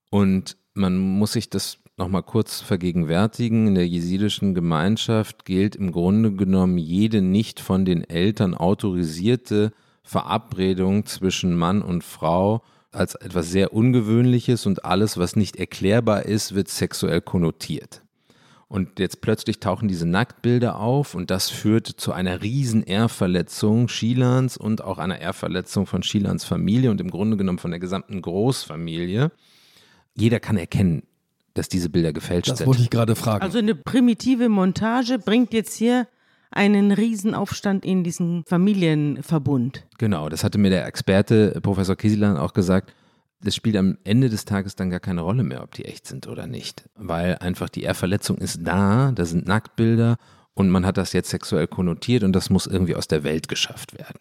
und 0.10 0.58
man 0.74 0.98
muss 0.98 1.34
sich 1.34 1.50
das 1.50 1.80
nochmal 1.98 2.24
kurz 2.24 2.62
vergegenwärtigen. 2.62 3.68
In 3.68 3.76
der 3.76 3.88
jesidischen 3.88 4.54
Gemeinschaft 4.54 5.44
gilt 5.44 5.76
im 5.76 5.92
Grunde 5.92 6.32
genommen 6.32 6.78
jede 6.78 7.22
nicht 7.22 7.60
von 7.60 7.84
den 7.84 8.04
Eltern 8.04 8.54
autorisierte 8.54 9.74
Verabredung 10.10 11.06
zwischen 11.06 11.56
Mann 11.56 11.84
und 11.84 12.04
Frau 12.04 12.64
als 12.92 13.14
etwas 13.14 13.52
sehr 13.52 13.74
Ungewöhnliches 13.74 14.66
und 14.66 14.84
alles, 14.84 15.20
was 15.20 15.36
nicht 15.36 15.58
erklärbar 15.58 16.26
ist, 16.26 16.56
wird 16.56 16.68
sexuell 16.68 17.22
konnotiert. 17.22 18.02
Und 18.68 18.98
jetzt 18.98 19.22
plötzlich 19.22 19.60
tauchen 19.60 19.88
diese 19.88 20.08
Nacktbilder 20.08 20.80
auf 20.80 21.14
und 21.14 21.30
das 21.30 21.52
führt 21.52 21.86
zu 21.86 22.12
einer 22.12 22.42
riesen 22.42 22.82
Ehrverletzung 22.82 23.88
Schilans 23.88 24.58
und 24.58 24.84
auch 24.84 24.98
einer 24.98 25.20
Ehrverletzung 25.20 25.86
von 25.86 26.02
Schilans 26.02 26.44
Familie 26.44 26.90
und 26.90 27.00
im 27.02 27.12
Grunde 27.12 27.38
genommen 27.38 27.60
von 27.60 27.70
der 27.70 27.80
gesamten 27.80 28.24
Großfamilie. 28.24 29.32
Jeder 30.16 30.40
kann 30.40 30.58
erkennen, 30.58 31.04
dass 31.54 31.70
diese 31.70 31.92
Bilder 31.92 32.14
gefälscht 32.14 32.50
das 32.50 32.58
sind. 32.58 32.66
Das 32.66 32.68
wollte 32.68 32.82
ich 32.82 32.90
gerade 32.90 33.16
fragen. 33.16 33.44
Also 33.44 33.60
eine 33.60 33.76
primitive 33.76 34.50
Montage 34.50 35.20
bringt 35.20 35.54
jetzt 35.54 35.76
hier 35.76 36.08
einen 36.52 36.92
Riesenaufstand 36.92 37.86
in 37.86 38.04
diesen 38.04 38.44
Familienverbund. 38.46 39.86
Genau, 39.98 40.30
das 40.30 40.44
hatte 40.44 40.58
mir 40.58 40.70
der 40.70 40.86
Experte 40.86 41.60
Professor 41.62 41.96
Kieselan 41.96 42.38
auch 42.38 42.54
gesagt 42.54 42.94
das 43.42 43.56
spielt 43.56 43.78
am 43.78 43.98
Ende 44.04 44.30
des 44.30 44.46
Tages 44.46 44.76
dann 44.76 44.90
gar 44.90 45.00
keine 45.00 45.22
Rolle 45.22 45.44
mehr, 45.44 45.64
ob 45.64 45.74
die 45.74 45.86
echt 45.86 46.08
sind 46.08 46.28
oder 46.28 46.48
nicht. 46.48 46.90
Weil 46.96 47.38
einfach 47.38 47.70
die 47.70 47.84
Ehrverletzung 47.84 48.38
ist 48.38 48.60
da, 48.64 49.12
da 49.14 49.26
sind 49.26 49.48
Nacktbilder 49.48 50.18
und 50.54 50.70
man 50.70 50.86
hat 50.86 50.98
das 50.98 51.14
jetzt 51.14 51.30
sexuell 51.30 51.68
konnotiert 51.68 52.24
und 52.24 52.34
das 52.34 52.50
muss 52.50 52.68
irgendwie 52.68 52.96
aus 52.96 53.08
der 53.08 53.24
Welt 53.24 53.48
geschafft 53.48 53.98
werden. 53.98 54.20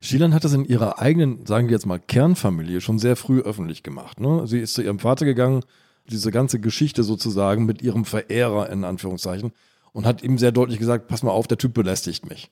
Shilan 0.00 0.34
hat 0.34 0.44
das 0.44 0.52
in 0.52 0.64
ihrer 0.64 0.98
eigenen, 0.98 1.46
sagen 1.46 1.68
wir 1.68 1.74
jetzt 1.74 1.86
mal, 1.86 2.00
Kernfamilie 2.00 2.80
schon 2.80 2.98
sehr 2.98 3.16
früh 3.16 3.40
öffentlich 3.40 3.82
gemacht. 3.82 4.20
Ne? 4.20 4.46
Sie 4.46 4.58
ist 4.58 4.74
zu 4.74 4.82
ihrem 4.82 4.98
Vater 4.98 5.24
gegangen, 5.24 5.62
diese 6.10 6.30
ganze 6.30 6.60
Geschichte 6.60 7.02
sozusagen 7.04 7.64
mit 7.64 7.80
ihrem 7.80 8.04
Verehrer 8.04 8.68
in 8.68 8.84
Anführungszeichen 8.84 9.52
und 9.94 10.04
hat 10.04 10.22
ihm 10.22 10.36
sehr 10.36 10.52
deutlich 10.52 10.78
gesagt, 10.78 11.08
pass 11.08 11.22
mal 11.22 11.30
auf, 11.30 11.46
der 11.46 11.56
Typ 11.56 11.72
belästigt 11.72 12.28
mich 12.28 12.50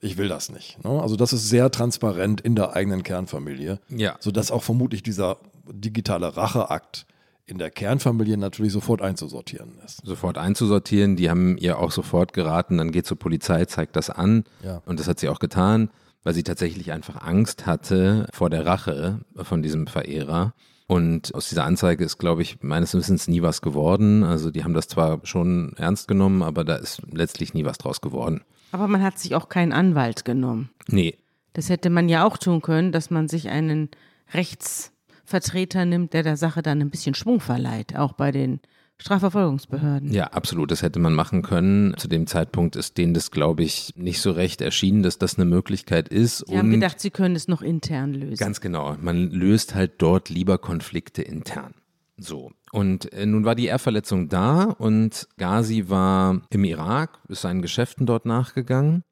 ich 0.00 0.16
will 0.16 0.28
das 0.28 0.50
nicht. 0.50 0.82
Ne? 0.82 1.00
Also 1.00 1.16
das 1.16 1.32
ist 1.32 1.48
sehr 1.48 1.70
transparent 1.70 2.40
in 2.40 2.54
der 2.54 2.74
eigenen 2.74 3.02
Kernfamilie, 3.02 3.78
ja. 3.88 4.16
sodass 4.20 4.50
auch 4.50 4.62
vermutlich 4.62 5.02
dieser 5.02 5.38
digitale 5.70 6.36
Racheakt 6.36 7.06
in 7.46 7.58
der 7.58 7.70
Kernfamilie 7.70 8.36
natürlich 8.36 8.72
sofort 8.72 9.02
einzusortieren 9.02 9.78
ist. 9.84 10.04
Sofort 10.04 10.38
einzusortieren, 10.38 11.16
die 11.16 11.28
haben 11.28 11.58
ihr 11.58 11.78
auch 11.78 11.90
sofort 11.90 12.32
geraten, 12.32 12.78
dann 12.78 12.92
geht 12.92 13.06
zur 13.06 13.18
Polizei, 13.18 13.64
zeigt 13.64 13.96
das 13.96 14.08
an 14.08 14.44
ja. 14.64 14.82
und 14.86 15.00
das 15.00 15.08
hat 15.08 15.18
sie 15.20 15.28
auch 15.28 15.40
getan, 15.40 15.90
weil 16.22 16.32
sie 16.32 16.44
tatsächlich 16.44 16.92
einfach 16.92 17.22
Angst 17.22 17.66
hatte 17.66 18.26
vor 18.32 18.50
der 18.50 18.64
Rache 18.64 19.20
von 19.36 19.62
diesem 19.62 19.86
Verehrer. 19.86 20.54
Und 20.90 21.32
aus 21.36 21.48
dieser 21.48 21.66
Anzeige 21.66 22.02
ist, 22.02 22.18
glaube 22.18 22.42
ich, 22.42 22.64
meines 22.64 22.94
Wissens 22.94 23.28
nie 23.28 23.42
was 23.42 23.62
geworden. 23.62 24.24
Also 24.24 24.50
die 24.50 24.64
haben 24.64 24.74
das 24.74 24.88
zwar 24.88 25.20
schon 25.22 25.72
ernst 25.76 26.08
genommen, 26.08 26.42
aber 26.42 26.64
da 26.64 26.74
ist 26.74 27.02
letztlich 27.12 27.54
nie 27.54 27.64
was 27.64 27.78
draus 27.78 28.00
geworden. 28.00 28.40
Aber 28.72 28.88
man 28.88 29.00
hat 29.00 29.16
sich 29.16 29.36
auch 29.36 29.48
keinen 29.48 29.72
Anwalt 29.72 30.24
genommen. 30.24 30.70
Nee. 30.88 31.16
Das 31.52 31.68
hätte 31.68 31.90
man 31.90 32.08
ja 32.08 32.26
auch 32.26 32.36
tun 32.36 32.60
können, 32.60 32.90
dass 32.90 33.08
man 33.08 33.28
sich 33.28 33.50
einen 33.50 33.88
Rechtsvertreter 34.34 35.84
nimmt, 35.84 36.12
der 36.12 36.24
der 36.24 36.36
Sache 36.36 36.60
dann 36.60 36.80
ein 36.80 36.90
bisschen 36.90 37.14
Schwung 37.14 37.38
verleiht, 37.38 37.94
auch 37.94 38.14
bei 38.14 38.32
den 38.32 38.58
Strafverfolgungsbehörden. 39.00 40.12
Ja, 40.12 40.26
absolut. 40.26 40.70
Das 40.70 40.82
hätte 40.82 40.98
man 40.98 41.14
machen 41.14 41.40
können. 41.42 41.94
Zu 41.96 42.06
dem 42.06 42.26
Zeitpunkt 42.26 42.76
ist 42.76 42.98
denen 42.98 43.14
das, 43.14 43.30
glaube 43.30 43.62
ich, 43.62 43.94
nicht 43.96 44.20
so 44.20 44.30
recht 44.30 44.60
erschienen, 44.60 45.02
dass 45.02 45.16
das 45.16 45.36
eine 45.36 45.46
Möglichkeit 45.46 46.08
ist. 46.08 46.44
Sie 46.46 46.58
haben 46.58 46.70
gedacht, 46.70 47.00
sie 47.00 47.10
können 47.10 47.34
es 47.34 47.48
noch 47.48 47.62
intern 47.62 48.12
lösen. 48.12 48.36
Ganz 48.36 48.60
genau. 48.60 48.96
Man 49.00 49.30
löst 49.30 49.74
halt 49.74 49.92
dort 49.98 50.28
lieber 50.28 50.58
Konflikte 50.58 51.22
intern. 51.22 51.72
So. 52.18 52.52
Und 52.72 53.10
äh, 53.14 53.24
nun 53.24 53.46
war 53.46 53.54
die 53.54 53.66
Ehrverletzung 53.66 54.28
da 54.28 54.64
und 54.64 55.26
Ghazi 55.38 55.88
war 55.88 56.42
im 56.50 56.64
Irak, 56.64 57.18
ist 57.28 57.40
seinen 57.40 57.62
Geschäften 57.62 58.04
dort 58.04 58.26
nachgegangen. 58.26 59.02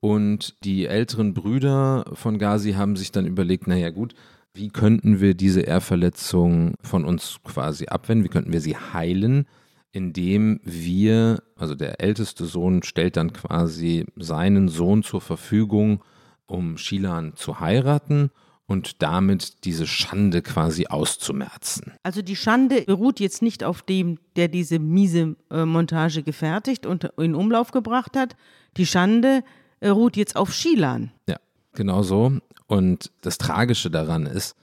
Und 0.00 0.56
die 0.64 0.86
älteren 0.86 1.34
Brüder 1.34 2.10
von 2.14 2.38
Ghazi 2.38 2.72
haben 2.72 2.96
sich 2.96 3.12
dann 3.12 3.26
überlegt, 3.26 3.68
naja 3.68 3.90
gut, 3.90 4.14
wie 4.54 4.68
könnten 4.68 5.20
wir 5.20 5.34
diese 5.34 5.60
Ehrverletzung 5.60 6.74
von 6.82 7.04
uns 7.04 7.38
quasi 7.44 7.86
abwenden? 7.86 8.24
Wie 8.24 8.28
könnten 8.28 8.52
wir 8.52 8.60
sie 8.60 8.76
heilen? 8.76 9.46
Indem 9.92 10.60
wir, 10.62 11.42
also 11.56 11.74
der 11.74 12.00
älteste 12.00 12.44
Sohn 12.44 12.82
stellt 12.82 13.16
dann 13.16 13.32
quasi 13.32 14.06
seinen 14.16 14.68
Sohn 14.68 15.02
zur 15.02 15.20
Verfügung, 15.20 16.02
um 16.46 16.78
Shilan 16.78 17.34
zu 17.36 17.60
heiraten 17.60 18.30
und 18.66 19.02
damit 19.02 19.64
diese 19.64 19.86
Schande 19.86 20.42
quasi 20.42 20.86
auszumerzen. 20.86 21.92
Also 22.04 22.22
die 22.22 22.36
Schande 22.36 22.82
beruht 22.82 23.18
jetzt 23.18 23.42
nicht 23.42 23.64
auf 23.64 23.82
dem, 23.82 24.18
der 24.36 24.46
diese 24.46 24.78
miese 24.78 25.34
äh, 25.50 25.64
Montage 25.64 26.22
gefertigt 26.22 26.86
und 26.86 27.04
in 27.16 27.34
Umlauf 27.34 27.72
gebracht 27.72 28.16
hat. 28.16 28.36
Die 28.76 28.86
Schande 28.86 29.42
äh, 29.80 29.88
ruht 29.88 30.16
jetzt 30.16 30.36
auf 30.36 30.52
Shilan. 30.52 31.10
Ja, 31.28 31.36
genau 31.72 32.02
so. 32.02 32.32
Und 32.66 33.10
das 33.20 33.38
Tragische 33.38 33.90
daran 33.90 34.26
ist, 34.26 34.54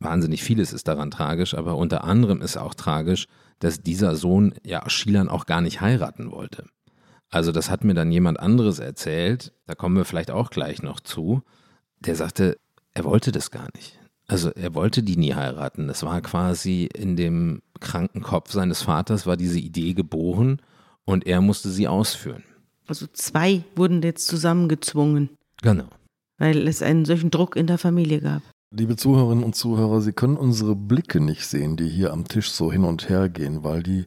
wahnsinnig 0.00 0.42
vieles 0.42 0.72
ist 0.72 0.88
daran 0.88 1.10
tragisch, 1.10 1.54
aber 1.54 1.76
unter 1.76 2.04
anderem 2.04 2.40
ist 2.40 2.56
auch 2.56 2.74
tragisch, 2.74 3.26
dass 3.58 3.82
dieser 3.82 4.16
Sohn 4.16 4.54
ja 4.64 4.88
Shilan 4.88 5.28
auch 5.28 5.46
gar 5.46 5.60
nicht 5.60 5.80
heiraten 5.80 6.30
wollte. 6.32 6.66
Also 7.30 7.52
das 7.52 7.70
hat 7.70 7.84
mir 7.84 7.94
dann 7.94 8.10
jemand 8.10 8.40
anderes 8.40 8.78
erzählt, 8.78 9.52
da 9.66 9.74
kommen 9.74 9.96
wir 9.96 10.04
vielleicht 10.04 10.30
auch 10.30 10.50
gleich 10.50 10.82
noch 10.82 11.00
zu, 11.00 11.42
der 12.00 12.16
sagte, 12.16 12.58
er 12.94 13.04
wollte 13.04 13.32
das 13.32 13.50
gar 13.50 13.68
nicht. 13.74 13.98
Also 14.26 14.50
er 14.50 14.74
wollte 14.74 15.02
die 15.02 15.16
nie 15.16 15.34
heiraten. 15.34 15.88
Das 15.88 16.02
war 16.02 16.20
quasi 16.20 16.88
in 16.92 17.16
dem 17.16 17.62
kranken 17.80 18.22
Kopf 18.22 18.52
seines 18.52 18.82
Vaters 18.82 19.26
war 19.26 19.36
diese 19.36 19.58
Idee 19.58 19.94
geboren 19.94 20.60
und 21.04 21.26
er 21.26 21.40
musste 21.40 21.70
sie 21.70 21.88
ausführen. 21.88 22.44
Also 22.86 23.06
zwei 23.12 23.64
wurden 23.76 24.02
jetzt 24.02 24.26
zusammengezwungen. 24.26 25.30
Genau 25.62 25.88
weil 26.42 26.66
es 26.66 26.82
einen 26.82 27.04
solchen 27.04 27.30
Druck 27.30 27.54
in 27.54 27.68
der 27.68 27.78
Familie 27.78 28.20
gab. 28.20 28.42
Liebe 28.72 28.96
Zuhörerinnen 28.96 29.44
und 29.44 29.54
Zuhörer, 29.54 30.00
Sie 30.00 30.12
können 30.12 30.36
unsere 30.36 30.74
Blicke 30.74 31.20
nicht 31.20 31.46
sehen, 31.46 31.76
die 31.76 31.88
hier 31.88 32.12
am 32.12 32.26
Tisch 32.26 32.50
so 32.50 32.72
hin 32.72 32.82
und 32.82 33.08
her 33.08 33.28
gehen, 33.28 33.62
weil 33.62 33.84
die 33.84 34.06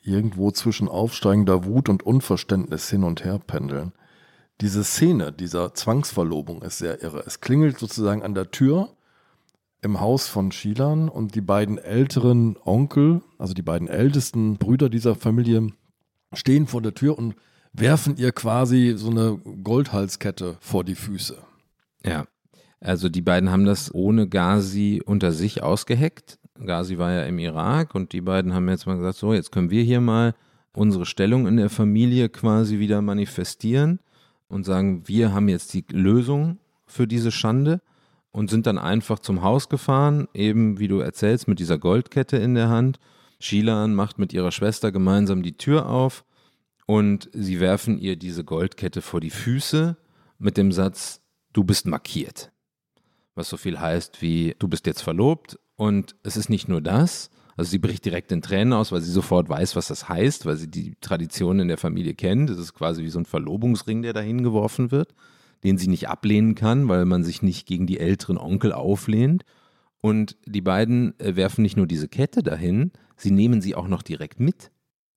irgendwo 0.00 0.52
zwischen 0.52 0.86
aufsteigender 0.86 1.64
Wut 1.64 1.88
und 1.88 2.04
Unverständnis 2.04 2.88
hin 2.88 3.02
und 3.02 3.24
her 3.24 3.40
pendeln. 3.44 3.90
Diese 4.60 4.84
Szene 4.84 5.32
dieser 5.32 5.74
Zwangsverlobung 5.74 6.62
ist 6.62 6.78
sehr 6.78 7.02
irre. 7.02 7.24
Es 7.26 7.40
klingelt 7.40 7.80
sozusagen 7.80 8.22
an 8.22 8.34
der 8.34 8.52
Tür 8.52 8.90
im 9.80 9.98
Haus 9.98 10.28
von 10.28 10.52
Shilan 10.52 11.08
und 11.08 11.34
die 11.34 11.40
beiden 11.40 11.78
älteren 11.78 12.56
Onkel, 12.64 13.22
also 13.38 13.54
die 13.54 13.62
beiden 13.62 13.88
ältesten 13.88 14.56
Brüder 14.56 14.88
dieser 14.88 15.16
Familie, 15.16 15.70
stehen 16.32 16.68
vor 16.68 16.80
der 16.80 16.94
Tür 16.94 17.18
und 17.18 17.34
werfen 17.72 18.16
ihr 18.18 18.30
quasi 18.30 18.94
so 18.96 19.10
eine 19.10 19.40
Goldhalskette 19.64 20.58
vor 20.60 20.84
die 20.84 20.94
Füße. 20.94 21.38
Ja, 22.04 22.26
also 22.80 23.08
die 23.08 23.22
beiden 23.22 23.50
haben 23.50 23.64
das 23.64 23.94
ohne 23.94 24.28
Ghazi 24.28 25.02
unter 25.04 25.32
sich 25.32 25.62
ausgeheckt. 25.62 26.38
Ghazi 26.58 26.98
war 26.98 27.12
ja 27.12 27.24
im 27.24 27.38
Irak 27.38 27.94
und 27.94 28.12
die 28.12 28.20
beiden 28.20 28.54
haben 28.54 28.68
jetzt 28.68 28.86
mal 28.86 28.96
gesagt, 28.96 29.16
so, 29.16 29.32
jetzt 29.32 29.52
können 29.52 29.70
wir 29.70 29.82
hier 29.82 30.00
mal 30.00 30.34
unsere 30.74 31.06
Stellung 31.06 31.46
in 31.46 31.56
der 31.56 31.70
Familie 31.70 32.28
quasi 32.28 32.78
wieder 32.78 33.02
manifestieren 33.02 34.00
und 34.48 34.64
sagen, 34.64 35.06
wir 35.06 35.32
haben 35.32 35.48
jetzt 35.48 35.74
die 35.74 35.84
Lösung 35.90 36.58
für 36.86 37.06
diese 37.06 37.30
Schande 37.30 37.80
und 38.32 38.50
sind 38.50 38.66
dann 38.66 38.78
einfach 38.78 39.18
zum 39.18 39.42
Haus 39.42 39.68
gefahren, 39.68 40.28
eben 40.34 40.78
wie 40.78 40.88
du 40.88 40.98
erzählst, 40.98 41.48
mit 41.48 41.58
dieser 41.58 41.78
Goldkette 41.78 42.36
in 42.36 42.54
der 42.54 42.68
Hand. 42.68 42.98
Shilan 43.38 43.94
macht 43.94 44.18
mit 44.18 44.32
ihrer 44.32 44.52
Schwester 44.52 44.92
gemeinsam 44.92 45.42
die 45.42 45.56
Tür 45.56 45.88
auf 45.88 46.24
und 46.86 47.28
sie 47.32 47.60
werfen 47.60 47.98
ihr 47.98 48.16
diese 48.16 48.44
Goldkette 48.44 49.02
vor 49.02 49.20
die 49.20 49.30
Füße 49.30 49.96
mit 50.38 50.56
dem 50.56 50.72
Satz, 50.72 51.21
du 51.52 51.64
bist 51.64 51.86
markiert. 51.86 52.52
Was 53.34 53.48
so 53.48 53.56
viel 53.56 53.80
heißt 53.80 54.20
wie, 54.20 54.54
du 54.58 54.68
bist 54.68 54.86
jetzt 54.86 55.02
verlobt 55.02 55.58
und 55.76 56.14
es 56.22 56.36
ist 56.36 56.50
nicht 56.50 56.68
nur 56.68 56.80
das, 56.80 57.30
also 57.56 57.70
sie 57.70 57.78
bricht 57.78 58.04
direkt 58.04 58.32
in 58.32 58.42
Tränen 58.42 58.72
aus, 58.72 58.92
weil 58.92 59.00
sie 59.00 59.10
sofort 59.10 59.48
weiß, 59.48 59.76
was 59.76 59.88
das 59.88 60.08
heißt, 60.08 60.46
weil 60.46 60.56
sie 60.56 60.70
die 60.70 60.94
Tradition 61.00 61.60
in 61.60 61.68
der 61.68 61.78
Familie 61.78 62.14
kennt. 62.14 62.50
Es 62.50 62.58
ist 62.58 62.74
quasi 62.74 63.02
wie 63.02 63.10
so 63.10 63.18
ein 63.18 63.26
Verlobungsring, 63.26 64.02
der 64.02 64.12
dahin 64.12 64.42
geworfen 64.42 64.90
wird, 64.90 65.14
den 65.62 65.76
sie 65.76 65.88
nicht 65.88 66.08
ablehnen 66.08 66.54
kann, 66.54 66.88
weil 66.88 67.04
man 67.04 67.24
sich 67.24 67.42
nicht 67.42 67.66
gegen 67.66 67.86
die 67.86 68.00
älteren 68.00 68.38
Onkel 68.38 68.72
auflehnt. 68.72 69.44
Und 70.00 70.36
die 70.46 70.62
beiden 70.62 71.18
äh, 71.20 71.36
werfen 71.36 71.62
nicht 71.62 71.76
nur 71.76 71.86
diese 71.86 72.08
Kette 72.08 72.42
dahin, 72.42 72.90
sie 73.16 73.30
nehmen 73.30 73.60
sie 73.60 73.74
auch 73.74 73.86
noch 73.86 74.02
direkt 74.02 74.40
mit. 74.40 74.70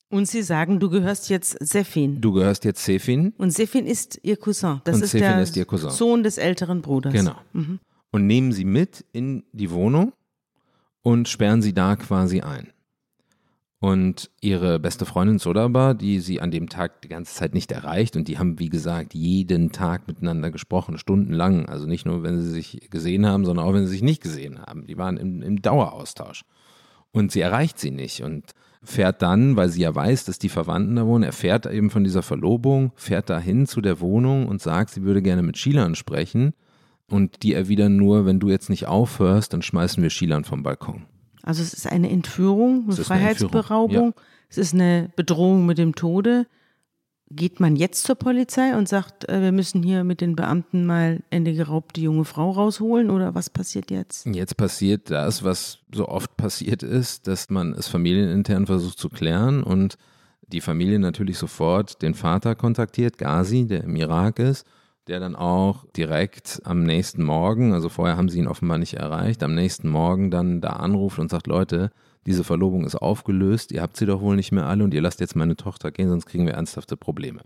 Und 0.10 0.28
sie 0.28 0.44
sagen, 0.44 0.80
du 0.80 0.90
gehörst 0.90 1.30
jetzt 1.30 1.58
Sefin. 1.60 2.22
Du 2.22 2.32
gehörst 2.32 2.64
jetzt 2.64 2.84
Sefin. 2.84 3.34
Und 3.38 3.52
Sefin 3.52 3.86
ist 3.88 4.20
ihr 4.24 4.38
Cousin. 4.38 4.82
Das 4.84 4.98
und 4.98 5.04
ist 5.04 5.12
Sefin 5.12 5.28
der 5.28 5.42
ist 5.42 5.58
ihr 5.58 5.66
Cousin. 5.66 5.90
Sohn 5.90 6.24
des 6.24 6.38
älteren 6.38 6.82
Bruders. 6.82 7.14
Genau. 7.14 7.36
Mhm. 7.54 7.80
Und 8.12 8.28
nehmen 8.28 8.52
sie 8.52 8.66
mit 8.66 9.04
in 9.14 9.44
die 9.52 9.72
Wohnung 9.72 10.14
und 11.02 11.28
sperren 11.28 11.62
sie 11.62 11.74
da 11.74 11.96
quasi 11.96 12.42
ein. 12.42 12.72
Und 13.80 14.32
ihre 14.42 14.80
beste 14.80 15.06
Freundin 15.06 15.38
Sodaba, 15.38 15.94
die 15.94 16.20
sie 16.20 16.40
an 16.40 16.50
dem 16.50 16.70
Tag 16.70 17.02
die 17.02 17.08
ganze 17.08 17.36
Zeit 17.36 17.54
nicht 17.54 17.72
erreicht, 17.72 18.16
und 18.16 18.28
die 18.28 18.40
haben, 18.40 18.58
wie 18.58 18.70
gesagt, 18.70 19.14
jeden 19.14 19.72
Tag 19.72 20.08
miteinander 20.08 20.50
gesprochen, 20.50 20.98
stundenlang. 20.98 21.68
Also 21.68 21.86
nicht 21.86 22.06
nur, 22.06 22.24
wenn 22.24 22.42
sie 22.42 22.50
sich 22.50 22.88
gesehen 22.90 23.26
haben, 23.26 23.46
sondern 23.46 23.66
auch, 23.66 23.74
wenn 23.74 23.86
sie 23.86 23.92
sich 23.92 24.02
nicht 24.02 24.24
gesehen 24.24 24.60
haben. 24.60 24.88
Die 24.88 24.98
waren 24.98 25.18
im, 25.18 25.42
im 25.42 25.62
Daueraustausch. 25.62 26.46
Und 27.12 27.32
sie 27.32 27.42
erreicht 27.42 27.78
sie 27.78 27.92
nicht. 27.92 28.24
Und 28.24 28.54
fährt 28.86 29.22
dann, 29.22 29.56
weil 29.56 29.70
sie 29.70 29.82
ja 29.82 29.94
weiß, 29.94 30.26
dass 30.26 30.40
die 30.40 30.50
Verwandten 30.50 30.96
da 30.96 31.06
wohnen, 31.06 31.24
er 31.24 31.34
fährt 31.34 31.66
eben 31.66 31.90
von 31.90 32.04
dieser 32.04 32.22
Verlobung, 32.22 32.92
fährt 32.96 33.30
dahin 33.30 33.68
zu 33.68 33.82
der 33.82 34.00
Wohnung 34.00 34.48
und 34.48 34.62
sagt, 34.62 34.92
sie 34.92 35.04
würde 35.04 35.22
gerne 35.22 35.42
mit 35.42 35.58
Shilan 35.58 35.96
sprechen. 35.96 36.54
Und 37.10 37.44
die 37.44 37.54
erwidern 37.54 37.98
nur, 37.98 38.26
wenn 38.26 38.40
du 38.40 38.50
jetzt 38.50 38.70
nicht 38.70 38.88
aufhörst, 38.88 39.54
dann 39.54 39.62
schmeißen 39.62 40.02
wir 40.02 40.10
Shilan 40.10 40.44
vom 40.44 40.64
Balkon. 40.64 41.04
Also 41.44 41.62
es 41.62 41.74
ist 41.74 41.88
eine 41.88 42.10
Entführung, 42.10 42.86
eine 42.86 42.96
Freiheitsberaubung, 42.96 43.98
eine 43.98 44.06
ja. 44.08 44.22
es 44.50 44.58
ist 44.58 44.74
eine 44.74 45.12
Bedrohung 45.16 45.66
mit 45.66 45.78
dem 45.78 45.94
Tode 45.94 46.48
geht 47.32 47.60
man 47.60 47.76
jetzt 47.76 48.04
zur 48.04 48.16
Polizei 48.16 48.76
und 48.78 48.88
sagt, 48.88 49.28
äh, 49.28 49.42
wir 49.42 49.52
müssen 49.52 49.82
hier 49.84 50.04
mit 50.04 50.22
den 50.22 50.36
Beamten 50.36 50.86
mal 50.86 51.22
Ende 51.30 51.54
geraubt 51.54 51.96
die 51.96 52.04
junge 52.04 52.26
Frau 52.26 52.52
rausholen 52.52 53.10
oder 53.10 53.36
was 53.36 53.50
passiert 53.50 53.92
jetzt? 53.92 54.26
Jetzt 54.28 54.58
passiert 54.58 55.10
das, 55.10 55.44
was 55.44 55.80
so 55.94 56.08
oft 56.08 56.38
passiert 56.38 56.84
ist, 56.84 57.28
dass 57.28 57.50
man 57.50 57.74
es 57.74 57.88
familienintern 57.88 58.68
versucht 58.68 59.00
zu 59.00 59.10
klären 59.10 59.64
und 59.64 59.98
die 60.48 60.62
Familie 60.62 61.00
natürlich 61.00 61.38
sofort 61.40 62.02
den 62.04 62.14
Vater 62.14 62.56
kontaktiert, 62.56 63.18
Ghazi, 63.18 63.66
der 63.66 63.84
im 63.84 63.96
Irak 63.96 64.38
ist, 64.38 64.66
der 65.08 65.20
dann 65.20 65.36
auch 65.36 65.86
direkt 65.98 66.62
am 66.64 66.84
nächsten 66.84 67.24
Morgen, 67.24 67.74
also 67.74 67.90
vorher 67.90 68.18
haben 68.18 68.30
sie 68.30 68.40
ihn 68.40 68.48
offenbar 68.48 68.78
nicht 68.78 68.94
erreicht, 68.94 69.42
am 69.42 69.56
nächsten 69.56 69.90
Morgen 69.90 70.30
dann 70.30 70.62
da 70.62 70.72
anruft 70.74 71.18
und 71.18 71.32
sagt, 71.32 71.48
Leute, 71.48 71.92
diese 72.26 72.44
Verlobung 72.44 72.86
ist 72.86 72.96
aufgelöst, 72.96 73.72
ihr 73.72 73.82
habt 73.82 73.98
sie 73.98 74.06
doch 74.06 74.22
wohl 74.22 74.36
nicht 74.36 74.52
mehr 74.52 74.66
alle 74.66 74.84
und 74.84 74.94
ihr 74.94 75.02
lasst 75.02 75.20
jetzt 75.20 75.36
meine 75.36 75.56
Tochter 75.56 75.92
gehen, 75.92 76.10
sonst 76.10 76.26
kriegen 76.26 76.46
wir 76.46 76.54
ernsthafte 76.54 76.98
Probleme. 76.98 77.42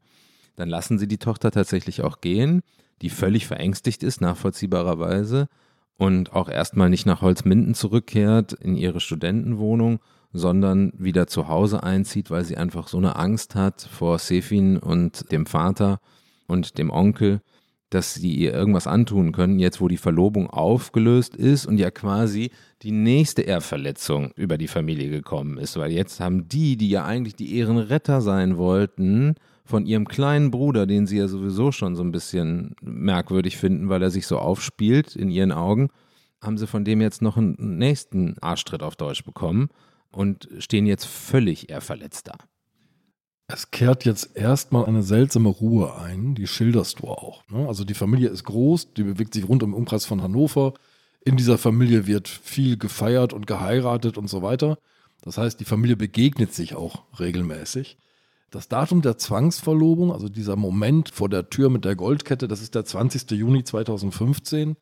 Dann 0.55 0.69
lassen 0.69 0.99
sie 0.99 1.07
die 1.07 1.17
Tochter 1.17 1.51
tatsächlich 1.51 2.01
auch 2.01 2.21
gehen, 2.21 2.61
die 3.01 3.09
völlig 3.09 3.47
verängstigt 3.47 4.03
ist, 4.03 4.21
nachvollziehbarerweise, 4.21 5.47
und 5.97 6.34
auch 6.34 6.47
erstmal 6.47 6.89
nicht 6.89 7.05
nach 7.05 7.21
Holzminden 7.21 7.73
zurückkehrt 7.73 8.53
in 8.53 8.77
ihre 8.77 9.01
Studentenwohnung, 9.01 9.99
sondern 10.32 10.93
wieder 10.97 11.27
zu 11.27 11.49
Hause 11.49 11.84
einzieht, 11.84 12.32
weil 12.32 12.45
sie 12.45 12.55
einfach 12.55 12.88
so 12.88 12.97
eine 12.97 13.17
Angst 13.17 13.55
hat 13.55 13.82
vor 13.82 14.17
Sefin 14.17 14.77
und 14.77 15.32
dem 15.32 15.45
Vater 15.45 15.99
und 16.47 16.77
dem 16.77 16.89
Onkel, 16.89 17.41
dass 17.90 18.14
sie 18.14 18.34
ihr 18.34 18.54
irgendwas 18.54 18.88
antun 18.88 19.32
können, 19.32 19.60
jetzt 19.60 19.82
wo 19.82 19.88
die 19.88 19.98
Verlobung 19.98 20.50
aufgelöst 20.50 21.36
ist 21.36 21.66
und 21.66 21.78
ja 21.78 21.90
quasi 21.90 22.52
die 22.84 22.92
nächste 22.92 23.42
Ehrverletzung 23.42 24.32
über 24.36 24.58
die 24.58 24.68
Familie 24.68 25.10
gekommen 25.10 25.58
ist, 25.58 25.78
weil 25.78 25.92
jetzt 25.92 26.20
haben 26.20 26.48
die, 26.48 26.78
die 26.78 26.90
ja 26.90 27.06
eigentlich 27.06 27.36
die 27.36 27.58
Ehrenretter 27.58 28.22
sein 28.22 28.58
wollten, 28.58 29.36
von 29.66 29.86
ihrem 29.86 30.08
kleinen 30.08 30.50
Bruder, 30.50 30.88
den 30.88 31.06
sie 31.06 31.18
ja 31.18 31.28
sowieso 31.28 31.72
schon 31.72 31.96
so 31.96 32.04
ein 32.04 32.12
bisschen 32.12 32.76
merkwürdig 32.82 33.58
finden, 33.58 33.88
weil 33.88 34.02
er 34.02 34.10
sich 34.10 34.26
so 34.26 34.40
aufspielt 34.40 35.16
in 35.16 35.30
ihren 35.30 35.52
Augen, 35.52 35.90
haben 36.42 36.58
sie 36.58 36.66
von 36.66 36.84
dem 36.84 37.02
jetzt 37.02 37.22
noch 37.22 37.38
einen 37.38 37.78
nächsten 37.78 38.36
Arschtritt 38.42 38.82
auf 38.82 38.96
Deutsch 38.96 39.24
bekommen 39.24 39.70
und 40.12 40.50
stehen 40.58 40.88
jetzt 40.88 41.06
völlig 41.06 41.70
ehrverletzt 41.70 42.28
da. 42.28 42.38
Es 43.52 43.72
kehrt 43.72 44.06
jetzt 44.06 44.38
erstmal 44.38 44.86
eine 44.86 45.02
seltsame 45.02 45.50
Ruhe 45.50 45.95
ein, 45.95 46.36
die 46.36 46.45
schilderst 46.45 47.00
du 47.00 47.08
auch. 47.08 47.43
Ne? 47.50 47.68
Also 47.68 47.84
die 47.84 47.95
Familie 47.95 48.30
ist 48.30 48.43
groß, 48.43 48.93
die 48.93 49.02
bewegt 49.02 49.34
sich 49.34 49.50
rund 49.50 49.64
um 49.64 49.72
den 49.72 49.76
Umkreis 49.76 50.06
von 50.06 50.22
Hannover. 50.22 50.76
In 51.26 51.36
dieser 51.36 51.58
Familie 51.58 52.06
wird 52.06 52.28
viel 52.28 52.78
gefeiert 52.78 53.34
und 53.34 53.47
geheiratet 53.47 54.20
und 54.20 54.30
so 54.30 54.43
weiter. 54.43 54.78
Das 55.24 55.39
heißt, 55.39 55.60
die 55.60 55.66
Familie 55.66 55.97
begegnet 55.97 56.54
sich 56.54 56.76
auch 56.76 57.02
regelmäßig. 57.20 57.97
Das 58.52 58.68
Datum 58.68 59.02
der 59.02 59.18
Zwangsverlobung, 59.18 60.12
also 60.14 60.30
dieser 60.30 60.56
Moment 60.56 61.10
vor 61.10 61.28
der 61.28 61.50
Tür 61.50 61.72
mit 61.72 61.86
der 61.86 61.95
Goldkette, 61.95 62.47
das 62.47 62.62
ist 62.62 62.76
der 62.76 62.86
20. 62.86 63.32
Juni 63.32 63.64
2015. 63.64 64.78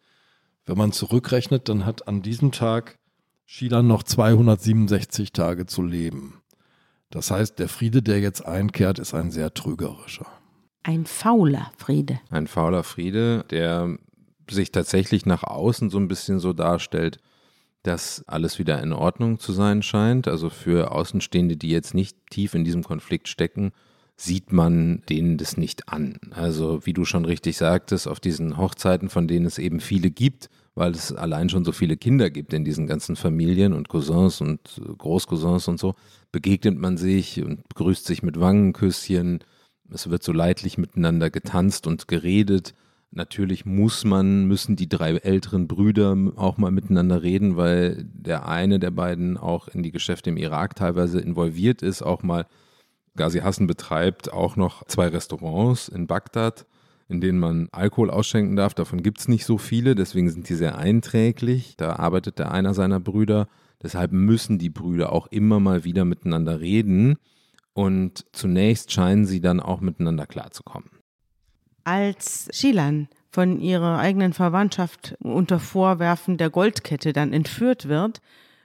Wenn 0.66 0.78
man 0.78 0.92
zurückrechnet, 0.92 1.70
dann 1.70 1.86
hat 1.86 2.10
an 2.10 2.22
diesem 2.22 2.52
Tag 2.52 3.00
Schilan 3.46 3.88
noch 3.88 4.04
267 4.04 5.32
Tage 5.32 5.68
zu 5.68 5.84
leben. 5.84 6.42
Das 7.10 7.32
heißt, 7.32 7.60
der 7.60 7.70
Friede, 7.70 8.02
der 8.02 8.20
jetzt 8.20 8.46
einkehrt, 8.46 9.00
ist 9.00 9.14
ein 9.14 9.32
sehr 9.32 9.54
trügerischer. 9.54 10.28
Ein 10.84 11.06
fauler 11.06 11.72
Friede. 11.78 12.20
Ein 12.30 12.48
fauler 12.48 12.84
Friede, 12.84 13.46
der 13.50 13.98
sich 14.50 14.72
tatsächlich 14.72 15.26
nach 15.26 15.44
außen 15.44 15.90
so 15.90 15.98
ein 15.98 16.08
bisschen 16.08 16.40
so 16.40 16.54
darstellt, 16.54 17.20
dass 17.84 18.24
alles 18.28 18.60
wieder 18.60 18.82
in 18.82 18.94
Ordnung 18.94 19.40
zu 19.40 19.52
sein 19.54 19.82
scheint. 19.82 20.28
Also 20.28 20.50
für 20.50 20.92
Außenstehende, 20.92 21.58
die 21.58 21.70
jetzt 21.70 21.94
nicht 21.94 22.18
tief 22.30 22.54
in 22.54 22.64
diesem 22.64 22.84
Konflikt 22.84 23.28
stecken, 23.28 23.72
sieht 24.16 24.52
man 24.52 25.04
denen 25.10 25.38
das 25.38 25.58
nicht 25.58 25.90
an. 25.90 26.20
Also 26.32 26.86
wie 26.86 26.94
du 26.94 27.06
schon 27.06 27.26
richtig 27.26 27.58
sagtest, 27.58 28.08
auf 28.08 28.20
diesen 28.20 28.58
Hochzeiten, 28.58 29.10
von 29.10 29.28
denen 29.28 29.46
es 29.46 29.60
eben 29.60 29.80
viele 29.80 30.10
gibt, 30.10 30.50
weil 30.78 30.92
es 30.92 31.12
allein 31.12 31.50
schon 31.50 31.66
so 31.66 31.72
viele 31.72 31.98
Kinder 31.98 32.30
gibt 32.30 32.54
in 32.54 32.64
diesen 32.64 32.86
ganzen 32.86 33.16
Familien 33.16 33.74
und 33.74 33.90
Cousins 33.90 34.42
und 34.42 34.80
Großcousins 35.00 35.68
und 35.68 35.80
so, 35.80 35.96
begegnet 36.32 36.78
man 36.78 36.98
sich 36.98 37.44
und 37.44 37.68
begrüßt 37.68 38.06
sich 38.06 38.22
mit 38.22 38.40
Wangenküsschen. 38.40 39.40
Es 39.92 40.08
wird 40.12 40.22
so 40.22 40.32
leidlich 40.32 40.78
miteinander 40.78 41.32
getanzt 41.32 41.88
und 41.88 42.08
geredet. 42.08 42.76
Natürlich 43.10 43.66
muss 43.66 44.06
man, 44.06 44.46
müssen 44.46 44.76
die 44.76 44.88
drei 44.88 45.16
älteren 45.16 45.68
Brüder 45.68 46.16
auch 46.36 46.58
mal 46.58 46.72
miteinander 46.72 47.24
reden, 47.24 47.58
weil 47.58 48.06
der 48.14 48.48
eine 48.48 48.78
der 48.78 48.92
beiden 48.92 49.36
auch 49.36 49.68
in 49.70 49.82
die 49.82 49.92
Geschäfte 49.92 50.30
im 50.30 50.38
Irak 50.38 50.76
teilweise 50.76 51.20
involviert 51.20 51.82
ist, 51.82 52.04
auch 52.04 52.22
mal 52.22 52.46
Ghazi 53.16 53.40
Hassan 53.40 53.66
betreibt 53.66 54.32
auch 54.32 54.58
noch 54.58 54.84
zwei 54.86 55.08
Restaurants 55.08 55.90
in 55.90 56.06
Bagdad, 56.06 56.68
in 57.10 57.22
denen 57.22 57.40
man 57.40 57.70
Alkohol 57.72 58.10
ausschenken 58.10 58.56
darf. 58.56 58.74
Davon 58.74 59.02
gibt 59.02 59.20
es 59.20 59.28
nicht 59.28 59.46
so 59.46 59.58
viele, 59.58 59.96
deswegen 59.96 60.30
sind 60.30 60.50
die 60.50 60.56
sehr 60.56 60.78
einträglich. 60.78 61.76
Da 61.78 61.96
arbeitet 61.96 62.40
der 62.40 62.52
einer 62.52 62.74
seiner 62.74 63.00
Brüder. 63.00 63.48
Deshalb 63.82 64.12
müssen 64.12 64.58
die 64.58 64.70
Brüder 64.70 65.12
auch 65.14 65.28
immer 65.28 65.60
mal 65.60 65.84
wieder 65.84 66.06
miteinander 66.06 66.60
reden. 66.60 67.16
Und 67.74 68.26
zunächst 68.32 68.92
scheinen 68.92 69.26
sie 69.26 69.40
dann 69.40 69.60
auch 69.60 69.82
miteinander 69.82 70.26
klarzukommen. 70.26 70.90
Als 71.84 72.50
Shilan 72.52 73.08
von 73.30 73.62
ihrer 73.62 74.00
eigenen 74.00 74.34
Verwandtschaft 74.34 75.16
unter 75.20 75.60
Vorwerfen 75.60 76.38
der 76.38 76.50
Goldkette 76.50 77.14
dann 77.14 77.34
entführt 77.34 77.88
wird, 77.88 78.20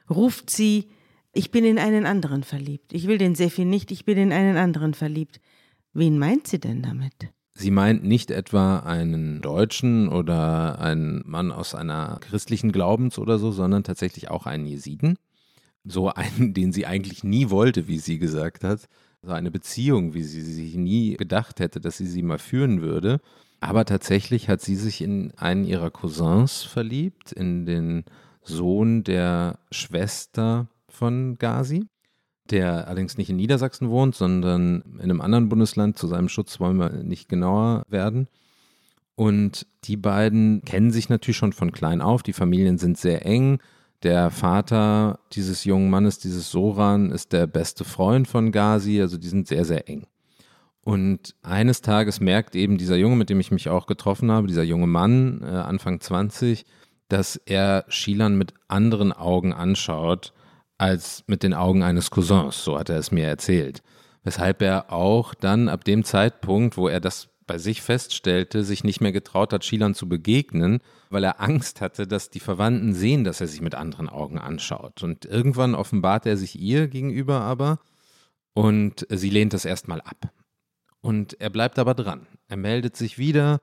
ruft 0.09 0.51
sie, 0.51 0.89
ich 1.33 1.51
bin 1.51 1.65
in 1.65 1.79
einen 1.79 2.07
anderen 2.07 2.43
verliebt. 2.43 2.93
Ich 2.93 3.07
will 3.07 3.19
den 3.19 3.35
Sefi 3.35 3.65
nicht, 3.65 3.91
ich 3.91 4.05
bin 4.05 4.19
in 4.19 4.33
einen 4.33 4.57
anderen 4.57 4.95
verliebt. 4.95 5.41
Wen 5.93 6.19
meint 6.19 6.47
sie 6.47 6.59
denn 6.59 6.83
damit? 6.83 7.33
Sie 7.55 7.71
meint 7.71 8.03
nicht 8.05 8.31
etwa 8.31 8.79
einen 8.79 9.41
Deutschen 9.43 10.09
oder 10.09 10.79
einen 10.79 11.23
Mann 11.27 11.53
aus 11.53 11.75
einer 11.75 12.19
christlichen 12.21 12.73
Glaubens 12.73 13.19
oder 13.19 13.39
so, 13.39 13.53
sondern 13.53 13.85
tatsächlich 13.85 14.31
auch 14.31 14.47
einen 14.47 14.67
Jesiden. 14.67 15.19
So 15.85 16.09
einen, 16.09 16.55
den 16.55 16.73
sie 16.73 16.87
eigentlich 16.87 17.25
nie 17.25 17.51
wollte, 17.51 17.89
wie 17.89 17.99
sie 17.99 18.19
gesagt 18.19 18.65
hat 18.65 18.89
so 19.23 19.33
eine 19.33 19.51
Beziehung, 19.51 20.15
wie 20.15 20.25
sie 20.25 20.43
sich 20.43 20.75
nie 20.75 21.17
gedacht 21.17 21.61
hätte, 21.61 21.81
dass 21.81 21.97
sie 21.97 22.07
sie 22.07 22.23
mal 22.23 22.39
führen 22.39 22.83
würde. 22.83 23.21
Aber 23.61 23.85
tatsächlich 23.85 24.49
hat 24.49 24.61
sie 24.61 24.75
sich 24.75 25.01
in 25.01 25.33
einen 25.37 25.65
ihrer 25.65 25.91
Cousins 25.91 26.63
verliebt, 26.63 27.31
in 27.31 27.65
den 27.65 28.05
Sohn 28.43 29.05
der 29.05 29.61
Schwester 29.71 30.67
von 30.89 31.37
Gazi, 31.39 31.87
der 32.51 32.87
allerdings 32.87 33.17
nicht 33.17 33.31
in 33.31 33.37
Niedersachsen 33.37 33.89
wohnt, 33.89 34.15
sondern 34.15 34.83
in 34.97 35.03
einem 35.03 35.21
anderen 35.21 35.49
Bundesland. 35.49 35.99
Zu 35.99 36.07
seinem 36.07 36.29
Schutz 36.29 36.61
wollen 36.61 36.77
wir 36.77 36.91
nicht 36.91 37.29
genauer 37.29 37.85
werden. 37.89 38.29
Und 39.15 39.67
die 39.85 39.97
beiden 39.97 40.63
kennen 40.65 40.91
sich 40.91 41.09
natürlich 41.09 41.37
schon 41.37 41.53
von 41.53 41.73
klein 41.73 42.01
auf. 42.01 42.23
Die 42.23 42.33
Familien 42.33 42.79
sind 42.79 42.99
sehr 42.99 43.25
eng. 43.25 43.59
Der 44.03 44.31
Vater 44.31 45.21
dieses 45.33 45.65
jungen 45.65 45.91
Mannes, 45.91 46.19
dieses 46.19 46.51
Soran, 46.51 47.13
ist 47.13 47.33
der 47.33 47.47
beste 47.47 47.85
Freund 47.85 48.27
von 48.27 48.51
Gazi, 48.51 49.01
also 49.01 49.17
die 49.17 49.29
sind 49.29 49.47
sehr, 49.47 49.65
sehr 49.65 49.89
eng. 49.89 50.07
Und 50.81 51.37
eines 51.43 51.83
Tages 51.83 52.19
merkt 52.19 52.57
eben 52.57 52.79
dieser 52.79 52.97
Junge, 52.97 53.15
mit 53.15 53.31
dem 53.31 53.39
ich 53.39 53.53
mich 53.53 53.69
auch 53.69 53.87
getroffen 53.87 54.33
habe, 54.33 54.49
dieser 54.49 54.65
junge 54.65 54.89
Mann, 54.89 55.41
äh, 55.43 55.47
Anfang 55.47 56.01
20, 56.01 56.65
dass 57.09 57.37
er 57.37 57.85
Shilan 57.87 58.37
mit 58.37 58.55
anderen 58.67 59.13
Augen 59.13 59.53
anschaut 59.53 60.33
als 60.83 61.23
mit 61.29 61.45
den 61.45 61.55
Augen 61.55 61.85
eines 61.85 62.11
Cousins, 62.11 62.65
so 62.65 62.77
hat 62.77 62.89
er 62.89 62.99
es 62.99 63.13
mir 63.13 63.29
erzählt. 63.29 63.85
Weshalb 64.25 64.63
er 64.63 64.93
auch 64.93 65.33
dann 65.33 65.69
ab 65.69 65.85
dem 65.85 66.03
Zeitpunkt, 66.03 66.77
wo 66.77 66.89
er 66.89 66.99
das 66.99 67.29
bei 67.47 67.59
sich 67.59 67.83
feststellte, 67.83 68.65
sich 68.65 68.83
nicht 68.83 69.01
mehr 69.01 69.13
getraut 69.13 69.53
hat, 69.53 69.65
Shilan 69.65 69.95
zu 69.95 70.09
begegnen, 70.09 70.81
weil 71.09 71.23
er 71.23 71.41
Angst 71.41 71.81
hatte, 71.81 72.09
dass 72.09 72.31
die 72.31 72.41
Verwandten 72.41 72.95
sehen, 72.95 73.23
dass 73.23 73.41
er 73.41 73.47
sich 73.47 73.61
mit 73.61 73.77
anderen 73.77 74.09
Augen 74.09 74.39
anschaut. 74.39 75.05
Und 75.05 75.25
irgendwann 75.25 75.77
offenbart 75.77 76.27
er 76.27 76.37
sich 76.37 76.59
ihr 76.59 76.89
gegenüber 76.89 77.43
aber 77.43 77.79
und 78.53 79.07
sie 79.09 79.31
lehnt 79.31 79.53
das 79.53 79.65
erstmal 79.65 80.01
ab. 80.01 80.33
Und 81.01 81.41
er 81.41 81.51
bleibt 81.51 81.79
aber 81.79 81.95
dran. 81.95 82.27
Er 82.49 82.57
meldet 82.57 82.97
sich 82.97 83.19
wieder, 83.19 83.61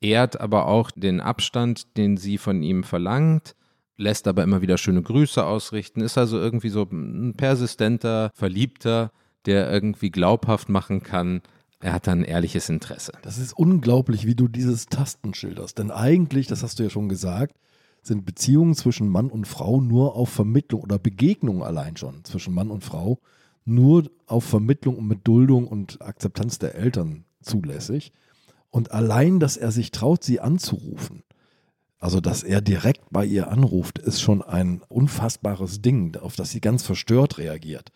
ehrt 0.00 0.40
aber 0.40 0.66
auch 0.66 0.90
den 0.90 1.20
Abstand, 1.20 1.96
den 1.96 2.16
sie 2.16 2.38
von 2.38 2.64
ihm 2.64 2.82
verlangt, 2.82 3.54
lässt 3.96 4.28
aber 4.28 4.42
immer 4.42 4.62
wieder 4.62 4.78
schöne 4.78 5.02
Grüße 5.02 5.44
ausrichten, 5.44 6.00
ist 6.00 6.18
also 6.18 6.38
irgendwie 6.38 6.68
so 6.68 6.82
ein 6.82 7.34
persistenter 7.36 8.30
Verliebter, 8.34 9.10
der 9.46 9.70
irgendwie 9.70 10.10
glaubhaft 10.10 10.68
machen 10.68 11.02
kann, 11.02 11.42
er 11.80 11.92
hat 11.92 12.08
ein 12.08 12.24
ehrliches 12.24 12.68
Interesse. 12.68 13.12
Das 13.22 13.38
ist 13.38 13.52
unglaublich, 13.52 14.26
wie 14.26 14.34
du 14.34 14.48
dieses 14.48 14.86
Tasten 14.86 15.34
schilderst. 15.34 15.78
Denn 15.78 15.90
eigentlich, 15.90 16.46
das 16.46 16.62
hast 16.62 16.78
du 16.78 16.84
ja 16.84 16.90
schon 16.90 17.08
gesagt, 17.08 17.56
sind 18.02 18.24
Beziehungen 18.24 18.74
zwischen 18.74 19.08
Mann 19.08 19.28
und 19.28 19.46
Frau 19.46 19.80
nur 19.80 20.14
auf 20.16 20.30
Vermittlung 20.30 20.82
oder 20.82 20.98
Begegnungen 20.98 21.62
allein 21.62 21.96
schon 21.96 22.24
zwischen 22.24 22.54
Mann 22.54 22.70
und 22.70 22.84
Frau 22.84 23.18
nur 23.64 24.10
auf 24.26 24.44
Vermittlung 24.44 24.96
und 24.96 25.08
mit 25.08 25.26
Duldung 25.26 25.66
und 25.66 26.00
Akzeptanz 26.00 26.58
der 26.58 26.76
Eltern 26.76 27.24
zulässig. 27.42 28.12
Und 28.70 28.92
allein, 28.92 29.40
dass 29.40 29.56
er 29.56 29.72
sich 29.72 29.90
traut, 29.90 30.22
sie 30.22 30.40
anzurufen, 30.40 31.24
also 31.98 32.20
dass 32.20 32.42
er 32.42 32.60
direkt 32.60 33.02
bei 33.10 33.24
ihr 33.24 33.50
anruft, 33.50 33.98
ist 33.98 34.20
schon 34.20 34.42
ein 34.42 34.82
unfassbares 34.88 35.80
Ding, 35.80 36.16
auf 36.16 36.36
das 36.36 36.50
sie 36.50 36.60
ganz 36.60 36.82
verstört 36.82 37.38
reagiert. 37.38 37.90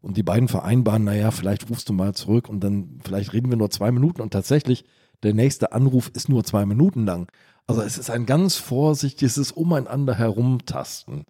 Und 0.00 0.16
die 0.16 0.22
beiden 0.22 0.48
vereinbaren, 0.48 1.04
naja, 1.04 1.30
vielleicht 1.30 1.70
rufst 1.70 1.88
du 1.88 1.92
mal 1.92 2.14
zurück 2.14 2.48
und 2.48 2.60
dann 2.60 3.00
vielleicht 3.04 3.32
reden 3.32 3.50
wir 3.50 3.56
nur 3.56 3.70
zwei 3.70 3.90
Minuten 3.90 4.20
und 4.20 4.32
tatsächlich 4.32 4.84
der 5.22 5.32
nächste 5.32 5.72
Anruf 5.72 6.10
ist 6.14 6.28
nur 6.28 6.44
zwei 6.44 6.66
Minuten 6.66 7.06
lang. 7.06 7.30
Also 7.66 7.80
es 7.80 7.96
ist 7.96 8.10
ein 8.10 8.26
ganz 8.26 8.56
vorsichtiges 8.56 9.52
Umeinander 9.52 10.14
herumtasten. 10.14 11.24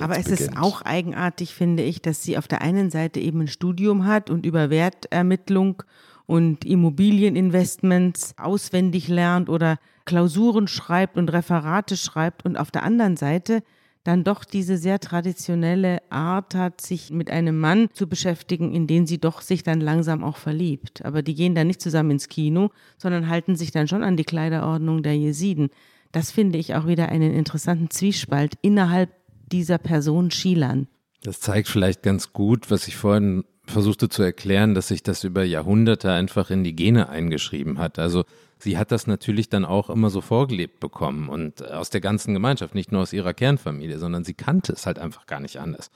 Aber 0.00 0.18
es 0.18 0.24
beginnt. 0.24 0.40
ist 0.40 0.56
auch 0.58 0.82
eigenartig, 0.82 1.54
finde 1.54 1.82
ich, 1.82 2.02
dass 2.02 2.22
sie 2.22 2.36
auf 2.36 2.48
der 2.48 2.60
einen 2.60 2.90
Seite 2.90 3.20
eben 3.20 3.42
ein 3.42 3.48
Studium 3.48 4.04
hat 4.06 4.28
und 4.28 4.44
über 4.44 4.68
Wertermittlung 4.68 5.82
und 6.26 6.64
Immobilieninvestments 6.64 8.34
auswendig 8.36 9.08
lernt 9.08 9.48
oder 9.48 9.78
Klausuren 10.04 10.68
schreibt 10.68 11.16
und 11.16 11.32
Referate 11.32 11.96
schreibt 11.96 12.44
und 12.44 12.56
auf 12.56 12.70
der 12.70 12.82
anderen 12.82 13.16
Seite 13.16 13.62
dann 14.04 14.24
doch 14.24 14.44
diese 14.44 14.76
sehr 14.78 14.98
traditionelle 14.98 15.98
Art 16.10 16.54
hat, 16.54 16.80
sich 16.80 17.10
mit 17.10 17.30
einem 17.30 17.58
Mann 17.58 17.88
zu 17.92 18.08
beschäftigen, 18.08 18.74
in 18.74 18.86
den 18.86 19.06
sie 19.06 19.18
doch 19.18 19.40
sich 19.40 19.62
dann 19.62 19.80
langsam 19.80 20.24
auch 20.24 20.38
verliebt. 20.38 21.04
Aber 21.04 21.22
die 21.22 21.34
gehen 21.34 21.54
dann 21.54 21.68
nicht 21.68 21.80
zusammen 21.80 22.12
ins 22.12 22.28
Kino, 22.28 22.70
sondern 22.98 23.28
halten 23.28 23.54
sich 23.54 23.70
dann 23.70 23.86
schon 23.86 24.02
an 24.02 24.16
die 24.16 24.24
Kleiderordnung 24.24 25.02
der 25.02 25.16
Jesiden. 25.16 25.70
Das 26.10 26.30
finde 26.30 26.58
ich 26.58 26.74
auch 26.74 26.86
wieder 26.86 27.08
einen 27.10 27.32
interessanten 27.32 27.90
Zwiespalt 27.90 28.54
innerhalb 28.60 29.10
dieser 29.52 29.78
Person 29.78 30.30
Schilan. 30.30 30.88
Das 31.22 31.40
zeigt 31.40 31.68
vielleicht 31.68 32.02
ganz 32.02 32.32
gut, 32.32 32.70
was 32.70 32.88
ich 32.88 32.96
vorhin 32.96 33.44
versuchte 33.64 34.08
zu 34.08 34.22
erklären, 34.22 34.74
dass 34.74 34.88
sich 34.88 35.04
das 35.04 35.22
über 35.22 35.44
Jahrhunderte 35.44 36.10
einfach 36.10 36.50
in 36.50 36.64
die 36.64 36.74
Gene 36.74 37.08
eingeschrieben 37.08 37.78
hat. 37.78 38.00
Also 38.00 38.24
sie 38.62 38.78
hat 38.78 38.92
das 38.92 39.06
natürlich 39.06 39.48
dann 39.48 39.64
auch 39.64 39.90
immer 39.90 40.08
so 40.08 40.20
vorgelebt 40.20 40.80
bekommen 40.80 41.28
und 41.28 41.68
aus 41.68 41.90
der 41.90 42.00
ganzen 42.00 42.32
Gemeinschaft, 42.32 42.74
nicht 42.74 42.92
nur 42.92 43.02
aus 43.02 43.12
ihrer 43.12 43.34
Kernfamilie, 43.34 43.98
sondern 43.98 44.24
sie 44.24 44.34
kannte 44.34 44.72
es 44.72 44.86
halt 44.86 44.98
einfach 44.98 45.26
gar 45.26 45.40
nicht 45.40 45.58
anders. 45.58 45.90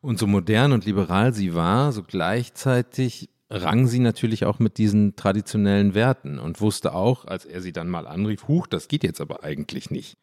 Und 0.00 0.18
so 0.18 0.26
modern 0.26 0.72
und 0.72 0.84
liberal 0.84 1.32
sie 1.32 1.54
war, 1.54 1.92
so 1.92 2.02
gleichzeitig 2.02 3.30
rang 3.50 3.86
sie 3.86 4.00
natürlich 4.00 4.44
auch 4.44 4.58
mit 4.58 4.78
diesen 4.78 5.16
traditionellen 5.16 5.94
Werten 5.94 6.38
und 6.38 6.60
wusste 6.60 6.94
auch, 6.94 7.24
als 7.24 7.44
er 7.44 7.60
sie 7.60 7.72
dann 7.72 7.88
mal 7.88 8.06
anrief, 8.06 8.48
huch, 8.48 8.66
das 8.66 8.88
geht 8.88 9.04
jetzt 9.04 9.20
aber 9.20 9.44
eigentlich 9.44 9.90
nicht. 9.90 10.18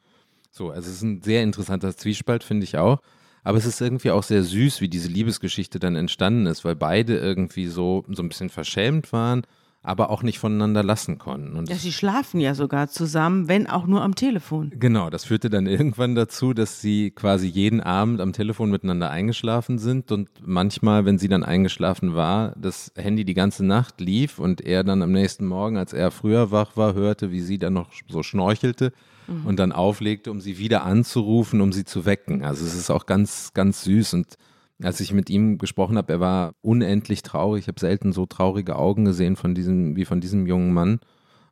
So, 0.52 0.70
also 0.70 0.90
es 0.90 0.98
ist 0.98 1.02
ein 1.02 1.22
sehr 1.22 1.44
interessanter 1.44 1.96
Zwiespalt, 1.96 2.44
finde 2.44 2.66
ich 2.66 2.78
auch. 2.78 3.00
Aber 3.44 3.58
es 3.58 3.66
ist 3.66 3.80
irgendwie 3.80 4.12
auch 4.12 4.24
sehr 4.24 4.44
süß, 4.44 4.82
wie 4.82 4.90
diese 4.90 5.08
Liebesgeschichte 5.08 5.80
dann 5.80 5.96
entstanden 5.96 6.46
ist, 6.46 6.66
weil 6.66 6.76
beide 6.76 7.18
irgendwie 7.18 7.68
so, 7.68 8.04
so 8.10 8.24
ein 8.24 8.30
bisschen 8.30 8.50
verschämt 8.50 9.14
waren 9.14 9.46
aber 9.86 10.10
auch 10.10 10.24
nicht 10.24 10.40
voneinander 10.40 10.84
lassen 10.84 11.18
konnten. 11.18 11.56
Und 11.56 11.70
ja, 11.70 11.76
sie 11.76 11.92
schlafen 11.92 12.40
ja 12.40 12.56
sogar 12.56 12.88
zusammen, 12.88 13.48
wenn 13.48 13.68
auch 13.68 13.86
nur 13.86 14.02
am 14.02 14.16
Telefon. 14.16 14.72
Genau, 14.78 15.10
das 15.10 15.26
führte 15.26 15.50
dann 15.50 15.68
irgendwann 15.68 16.16
dazu, 16.16 16.54
dass 16.54 16.82
sie 16.82 17.12
quasi 17.12 17.48
jeden 17.48 17.82
Abend 17.82 18.22
am 18.22 18.34
Telefon 18.34 18.72
miteinander 18.72 19.10
eingeschlafen 19.10 19.78
sind 19.78 20.12
und 20.12 20.30
manchmal, 20.44 21.06
wenn 21.06 21.18
sie 21.18 21.28
dann 21.28 21.44
eingeschlafen 21.44 22.16
war, 22.16 22.54
das 22.58 22.92
Handy 22.96 23.26
die 23.26 23.34
ganze 23.34 23.66
Nacht 23.66 24.02
lief 24.02 24.40
und 24.40 24.62
er 24.62 24.84
dann 24.84 25.02
am 25.02 25.12
nächsten 25.12 25.46
Morgen, 25.46 25.78
als 25.78 25.94
er 25.94 26.12
früher 26.12 26.52
wach 26.52 26.76
war, 26.76 26.94
hörte, 26.94 27.32
wie 27.32 27.42
sie 27.42 27.58
dann 27.58 27.74
noch 27.74 27.90
so 28.10 28.24
schnorchelte 28.24 28.92
mhm. 29.28 29.46
und 29.46 29.60
dann 29.60 29.72
auflegte, 29.72 30.32
um 30.32 30.42
sie 30.42 30.58
wieder 30.58 30.84
anzurufen, 30.84 31.62
um 31.62 31.72
sie 31.72 31.86
zu 31.86 32.06
wecken. 32.06 32.44
Also 32.44 32.66
es 32.66 32.76
ist 32.76 32.90
auch 32.90 33.06
ganz, 33.06 33.52
ganz 33.54 33.84
süß 33.84 34.16
und 34.16 34.38
als 34.84 35.00
ich 35.00 35.14
mit 35.14 35.30
ihm 35.30 35.58
gesprochen 35.58 35.98
habe, 35.98 36.14
er 36.14 36.20
war 36.20 36.56
unendlich 36.62 37.24
traurig. 37.24 37.64
Ich 37.64 37.68
habe 37.68 37.80
selten 37.80 38.12
so 38.12 38.26
traurige 38.26 38.76
Augen 38.76 39.06
gesehen 39.06 39.36
von 39.36 39.56
diesem, 39.56 39.96
wie 39.96 40.06
von 40.06 40.22
diesem 40.22 40.48
jungen 40.48 40.74
Mann. 40.74 41.00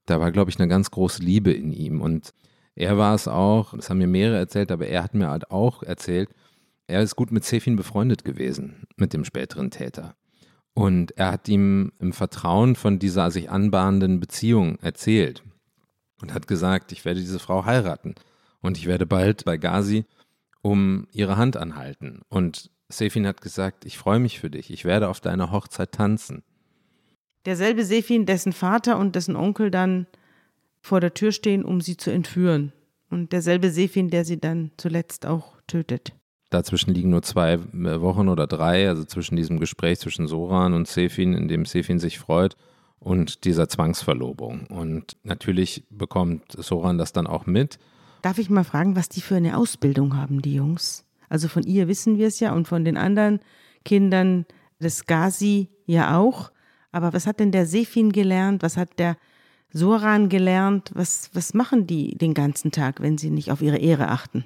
Da 0.06 0.20
war, 0.20 0.32
glaube 0.32 0.52
ich, 0.52 0.60
eine 0.60 0.68
ganz 0.68 0.92
große 0.92 1.24
Liebe 1.24 1.52
in 1.52 1.72
ihm. 1.72 2.02
Und 2.02 2.34
er 2.76 2.98
war 2.98 3.16
es 3.16 3.28
auch, 3.28 3.74
das 3.76 3.90
haben 3.90 4.00
mir 4.00 4.08
mehrere 4.08 4.38
erzählt, 4.38 4.72
aber 4.72 4.88
er 4.88 5.04
hat 5.04 5.14
mir 5.14 5.30
halt 5.30 5.52
auch 5.52 5.84
erzählt, 5.84 6.30
er 6.88 7.02
ist 7.02 7.16
gut 7.16 7.32
mit 7.32 7.46
Sefin 7.46 7.76
befreundet 7.76 8.26
gewesen, 8.26 8.86
mit 8.98 9.14
dem 9.14 9.24
späteren 9.24 9.72
Täter. 9.72 10.16
Und 10.74 11.12
er 11.18 11.32
hat 11.32 11.48
ihm 11.48 11.94
im 12.00 12.14
Vertrauen 12.14 12.76
von 12.76 13.00
dieser 13.00 13.32
sich 13.32 13.50
anbahnenden 13.50 14.20
Beziehung 14.20 14.80
erzählt 14.80 15.44
und 16.22 16.34
hat 16.34 16.48
gesagt, 16.48 16.92
ich 16.92 17.06
werde 17.06 17.20
diese 17.20 17.40
Frau 17.40 17.66
heiraten 17.66 18.16
und 18.62 18.78
ich 18.78 18.88
werde 18.88 19.06
bald 19.06 19.46
bei 19.46 19.58
Gazi 19.58 20.06
um 20.62 21.08
ihre 21.12 21.38
Hand 21.38 21.58
anhalten. 21.58 22.22
Und 22.28 22.72
Sefin 22.98 23.28
hat 23.28 23.42
gesagt, 23.42 23.86
ich 23.86 23.98
freue 23.98 24.20
mich 24.20 24.40
für 24.40 24.50
dich, 24.50 24.72
ich 24.72 24.86
werde 24.86 25.10
auf 25.10 25.20
deiner 25.20 25.52
Hochzeit 25.52 25.92
tanzen. 25.92 26.44
Derselbe 27.46 27.84
Sefin, 27.84 28.26
dessen 28.26 28.54
Vater 28.54 28.98
und 28.98 29.16
dessen 29.16 29.36
Onkel 29.36 29.70
dann 29.70 30.08
vor 30.82 31.00
der 31.00 31.14
Tür 31.14 31.32
stehen, 31.32 31.66
um 31.66 31.82
sie 31.82 31.98
zu 31.98 32.12
entführen. 32.12 32.72
Und 33.10 33.32
derselbe 33.32 33.70
Sefin, 33.70 34.10
der 34.10 34.26
sie 34.26 34.40
dann 34.40 34.72
zuletzt 34.78 35.26
auch 35.26 35.58
tötet. 35.68 36.14
Dazwischen 36.50 36.94
liegen 36.94 37.10
nur 37.10 37.24
zwei 37.24 37.54
äh, 37.54 38.02
Wochen 38.02 38.30
oder 38.30 38.48
drei, 38.48 38.88
also 38.88 39.04
zwischen 39.06 39.36
diesem 39.36 39.60
Gespräch 39.60 40.00
zwischen 40.00 40.28
Soran 40.28 40.74
und 40.74 40.88
Sefin, 40.88 41.34
in 41.34 41.48
dem 41.48 41.66
Sefin 41.66 42.00
sich 42.00 42.20
freut, 42.20 42.56
und 43.00 43.44
dieser 43.44 43.68
Zwangsverlobung. 43.68 44.68
Und 44.68 45.18
natürlich 45.24 45.84
bekommt 45.90 46.52
Soran 46.52 46.98
das 46.98 47.12
dann 47.12 47.28
auch 47.28 47.46
mit. 47.46 47.80
Darf 48.22 48.38
ich 48.38 48.50
mal 48.50 48.64
fragen, 48.64 48.96
was 48.96 49.10
die 49.10 49.22
für 49.22 49.36
eine 49.36 49.58
Ausbildung 49.58 50.16
haben, 50.16 50.42
die 50.42 50.54
Jungs? 50.54 51.03
Also 51.34 51.48
von 51.48 51.64
ihr 51.64 51.88
wissen 51.88 52.20
wir 52.20 52.28
es 52.28 52.40
ja 52.40 52.54
und 52.54 52.68
von 52.68 52.86
den 52.86 52.96
anderen 52.96 53.40
Kindern 53.84 54.46
des 54.80 55.08
Gazi 55.08 55.68
ja 55.88 56.16
auch. 56.20 56.52
Aber 56.92 57.12
was 57.12 57.26
hat 57.26 57.40
denn 57.40 57.52
der 57.52 57.66
Sefin 57.66 58.12
gelernt? 58.12 58.62
Was 58.62 58.78
hat 58.78 59.00
der 59.00 59.18
Soran 59.72 60.30
gelernt? 60.30 60.92
Was, 60.94 61.32
was 61.34 61.56
machen 61.56 61.88
die 61.88 62.16
den 62.16 62.36
ganzen 62.36 62.70
Tag, 62.72 63.02
wenn 63.02 63.18
sie 63.18 63.32
nicht 63.32 63.50
auf 63.50 63.64
ihre 63.64 63.78
Ehre 63.78 64.10
achten? 64.10 64.46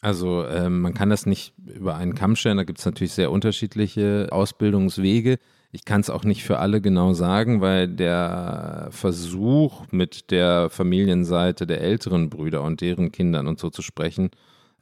Also 0.00 0.44
äh, 0.44 0.70
man 0.70 0.94
kann 0.94 1.10
das 1.10 1.26
nicht 1.26 1.52
über 1.66 1.96
einen 1.96 2.14
Kamm 2.14 2.34
stellen, 2.34 2.56
da 2.56 2.64
gibt 2.64 2.78
es 2.78 2.86
natürlich 2.86 3.12
sehr 3.12 3.30
unterschiedliche 3.30 4.28
Ausbildungswege. 4.32 5.36
Ich 5.70 5.84
kann 5.84 6.00
es 6.00 6.08
auch 6.08 6.24
nicht 6.24 6.44
für 6.44 6.60
alle 6.60 6.80
genau 6.80 7.12
sagen, 7.12 7.60
weil 7.60 7.88
der 7.88 8.88
Versuch 8.90 9.84
mit 9.90 10.30
der 10.30 10.70
Familienseite 10.70 11.66
der 11.66 11.82
älteren 11.82 12.30
Brüder 12.30 12.62
und 12.62 12.80
deren 12.80 13.12
Kindern 13.12 13.48
und 13.48 13.60
so 13.60 13.68
zu 13.68 13.82
sprechen, 13.82 14.30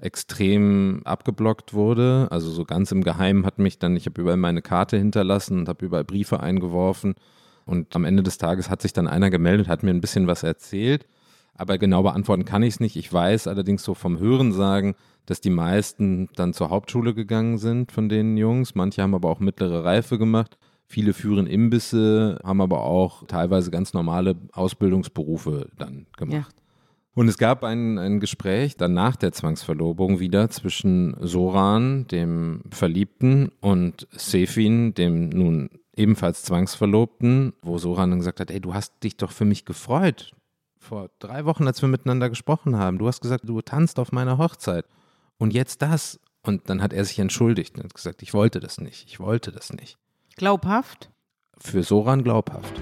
extrem 0.01 1.03
abgeblockt 1.05 1.74
wurde. 1.74 2.28
Also 2.30 2.51
so 2.51 2.64
ganz 2.64 2.90
im 2.92 3.05
Geheimen 3.05 3.44
hat 3.44 3.59
mich 3.59 3.78
dann, 3.78 3.96
ich 3.96 4.07
habe 4.07 4.20
überall 4.20 4.36
meine 4.36 4.62
Karte 4.62 4.96
hinterlassen 4.96 5.59
und 5.59 5.68
habe 5.68 5.84
überall 5.84 6.05
Briefe 6.05 6.40
eingeworfen. 6.40 7.14
Und 7.66 7.94
am 7.94 8.05
Ende 8.05 8.22
des 8.22 8.38
Tages 8.38 8.70
hat 8.70 8.82
sich 8.82 8.92
dann 8.92 9.07
einer 9.07 9.30
gemeldet, 9.30 9.68
hat 9.68 9.82
mir 9.82 9.90
ein 9.90 10.01
bisschen 10.01 10.26
was 10.26 10.42
erzählt. 10.42 11.07
Aber 11.55 11.76
genau 11.76 12.03
beantworten 12.03 12.46
kann 12.46 12.62
ich 12.62 12.74
es 12.74 12.80
nicht. 12.80 12.96
Ich 12.96 13.12
weiß 13.12 13.46
allerdings 13.46 13.82
so 13.84 13.94
vom 13.94 14.18
Hören 14.18 14.53
sagen, 14.53 14.94
dass 15.26 15.42
die 15.42 15.51
meisten 15.51 16.28
dann 16.34 16.55
zur 16.55 16.70
Hauptschule 16.70 17.14
gegangen 17.14 17.59
sind 17.59 17.92
von 17.92 18.09
den 18.09 18.36
Jungs. 18.36 18.74
Manche 18.74 19.03
haben 19.03 19.14
aber 19.14 19.28
auch 19.28 19.40
mittlere 19.40 19.84
Reife 19.84 20.18
gemacht. 20.18 20.57
Viele 20.86 21.12
führen 21.12 21.46
Imbisse, 21.46 22.40
haben 22.42 22.61
aber 22.62 22.84
auch 22.84 23.26
teilweise 23.26 23.70
ganz 23.70 23.92
normale 23.92 24.36
Ausbildungsberufe 24.53 25.68
dann 25.76 26.07
gemacht. 26.16 26.57
Und 27.14 27.28
es 27.28 27.38
gab 27.38 27.64
ein, 27.64 27.98
ein 27.98 28.20
Gespräch 28.20 28.76
dann 28.76 28.94
nach 28.94 29.16
der 29.16 29.32
Zwangsverlobung 29.32 30.20
wieder 30.20 30.48
zwischen 30.48 31.16
Soran, 31.20 32.06
dem 32.06 32.62
Verliebten, 32.70 33.50
und 33.61 34.06
Sefin, 34.12 34.94
dem 34.94 35.28
nun 35.28 35.70
ebenfalls 35.96 36.44
Zwangsverlobten, 36.44 37.52
wo 37.62 37.78
Soran 37.78 38.11
dann 38.11 38.20
gesagt 38.20 38.40
hat, 38.40 38.50
ey, 38.50 38.61
du 38.61 38.74
hast 38.74 39.02
dich 39.02 39.16
doch 39.16 39.32
für 39.32 39.44
mich 39.44 39.64
gefreut. 39.64 40.32
Vor 40.78 41.11
drei 41.18 41.44
Wochen, 41.44 41.66
als 41.66 41.82
wir 41.82 41.88
miteinander 41.88 42.30
gesprochen 42.30 42.76
haben. 42.76 42.98
Du 42.98 43.06
hast 43.06 43.20
gesagt, 43.20 43.46
du 43.48 43.61
tanzt 43.61 43.98
auf 43.98 44.12
meiner 44.12 44.38
Hochzeit. 44.38 44.86
Und 45.36 45.52
jetzt 45.52 45.82
das. 45.82 46.20
Und 46.42 46.70
dann 46.70 46.80
hat 46.80 46.92
er 46.92 47.04
sich 47.04 47.18
entschuldigt 47.18 47.76
und 47.76 47.84
hat 47.84 47.94
gesagt, 47.94 48.22
ich 48.22 48.32
wollte 48.32 48.61
das 48.61 48.80
nicht, 48.80 49.06
ich 49.06 49.20
wollte 49.20 49.52
das 49.52 49.72
nicht. 49.72 49.98
Glaubhaft? 50.36 51.11
Für 51.58 51.82
Soran 51.82 52.24
glaubhaft. 52.24 52.80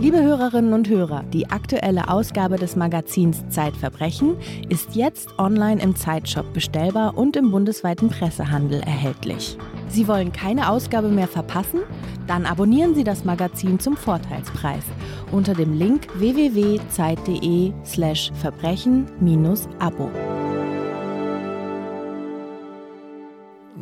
Liebe 0.00 0.22
Hörerinnen 0.22 0.74
und 0.74 0.88
Hörer, 0.88 1.24
die 1.24 1.50
aktuelle 1.50 2.08
Ausgabe 2.08 2.54
des 2.54 2.76
Magazins 2.76 3.42
Zeitverbrechen 3.48 4.36
ist 4.68 4.94
jetzt 4.94 5.36
online 5.38 5.82
im 5.82 5.96
Zeitshop 5.96 6.52
bestellbar 6.52 7.18
und 7.18 7.34
im 7.34 7.50
bundesweiten 7.50 8.08
Pressehandel 8.08 8.80
erhältlich. 8.82 9.58
Sie 9.88 10.06
wollen 10.06 10.30
keine 10.30 10.70
Ausgabe 10.70 11.08
mehr 11.08 11.26
verpassen? 11.26 11.80
Dann 12.28 12.46
abonnieren 12.46 12.94
Sie 12.94 13.02
das 13.02 13.24
Magazin 13.24 13.80
zum 13.80 13.96
Vorteilspreis 13.96 14.84
unter 15.32 15.54
dem 15.54 15.76
Link 15.76 16.06
www.zeit.de/slash 16.16 18.30
verbrechen-abo. 18.34 20.10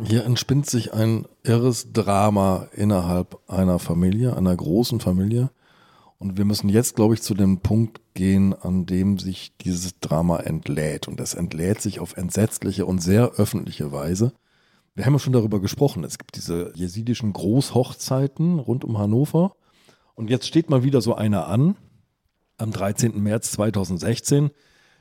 Hier 0.03 0.25
entspinnt 0.25 0.65
sich 0.65 0.95
ein 0.95 1.27
irres 1.43 1.93
Drama 1.93 2.69
innerhalb 2.73 3.39
einer 3.49 3.79
Familie, 3.79 4.35
einer 4.35 4.57
großen 4.57 5.01
Familie. 5.01 5.51
Und 6.19 6.39
wir 6.39 6.45
müssen 6.45 6.69
jetzt, 6.69 6.97
glaube 6.97 7.15
ich, 7.15 7.23
zu 7.23 7.35
dem 7.35 7.61
Punkt 7.61 8.01
gehen, 8.15 8.55
an 8.55 8.87
dem 8.87 9.19
sich 9.19 9.55
dieses 9.59 9.99
Drama 10.01 10.39
entlädt. 10.39 11.09
Und 11.09 11.21
es 11.21 11.35
entlädt 11.35 11.81
sich 11.81 12.01
auf 12.01 12.17
entsetzliche 12.17 12.87
und 12.87 13.01
sehr 13.01 13.33
öffentliche 13.33 13.93
Weise. 13.93 14.33
Wir 14.95 15.05
haben 15.05 15.13
ja 15.13 15.19
schon 15.19 15.35
darüber 15.35 15.61
gesprochen. 15.61 16.05
Es 16.05 16.17
gibt 16.17 16.37
diese 16.37 16.73
jesidischen 16.75 17.35
Großhochzeiten 17.35 18.59
rund 18.59 18.83
um 18.83 18.97
Hannover. 18.97 19.57
Und 20.15 20.31
jetzt 20.31 20.47
steht 20.47 20.71
mal 20.71 20.83
wieder 20.83 21.03
so 21.03 21.15
eine 21.15 21.45
an, 21.45 21.77
am 22.57 22.71
13. 22.73 23.23
März 23.23 23.53
2016. 23.53 24.51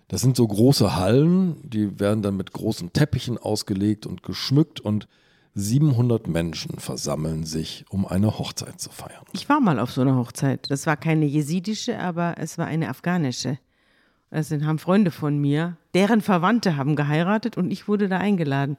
Das 0.09 0.21
sind 0.21 0.35
so 0.35 0.45
große 0.45 0.97
Hallen, 0.97 1.57
die 1.67 1.99
werden 1.99 2.21
dann 2.21 2.37
mit 2.37 2.51
großen 2.51 2.93
Teppichen 2.93 3.37
ausgelegt 3.37 4.05
und 4.05 4.21
geschmückt 4.21 4.79
und 4.79 5.07
700 5.55 6.27
Menschen 6.27 6.79
versammeln 6.79 7.45
sich, 7.45 7.85
um 7.89 8.05
eine 8.05 8.37
Hochzeit 8.37 8.79
zu 8.79 8.89
feiern. 8.89 9.23
Ich 9.31 9.47
war 9.47 9.61
mal 9.61 9.79
auf 9.79 9.91
so 9.91 10.01
einer 10.01 10.17
Hochzeit. 10.17 10.69
Das 10.69 10.85
war 10.85 10.97
keine 10.97 11.25
jesidische, 11.25 11.97
aber 11.97 12.35
es 12.37 12.57
war 12.57 12.67
eine 12.67 12.89
afghanische. 12.89 13.57
Das 14.29 14.49
sind, 14.49 14.65
haben 14.65 14.79
Freunde 14.79 15.11
von 15.11 15.39
mir, 15.39 15.77
deren 15.93 16.19
Verwandte 16.19 16.75
haben 16.75 16.97
geheiratet 16.97 17.57
und 17.57 17.71
ich 17.71 17.87
wurde 17.87 18.09
da 18.09 18.17
eingeladen. 18.17 18.75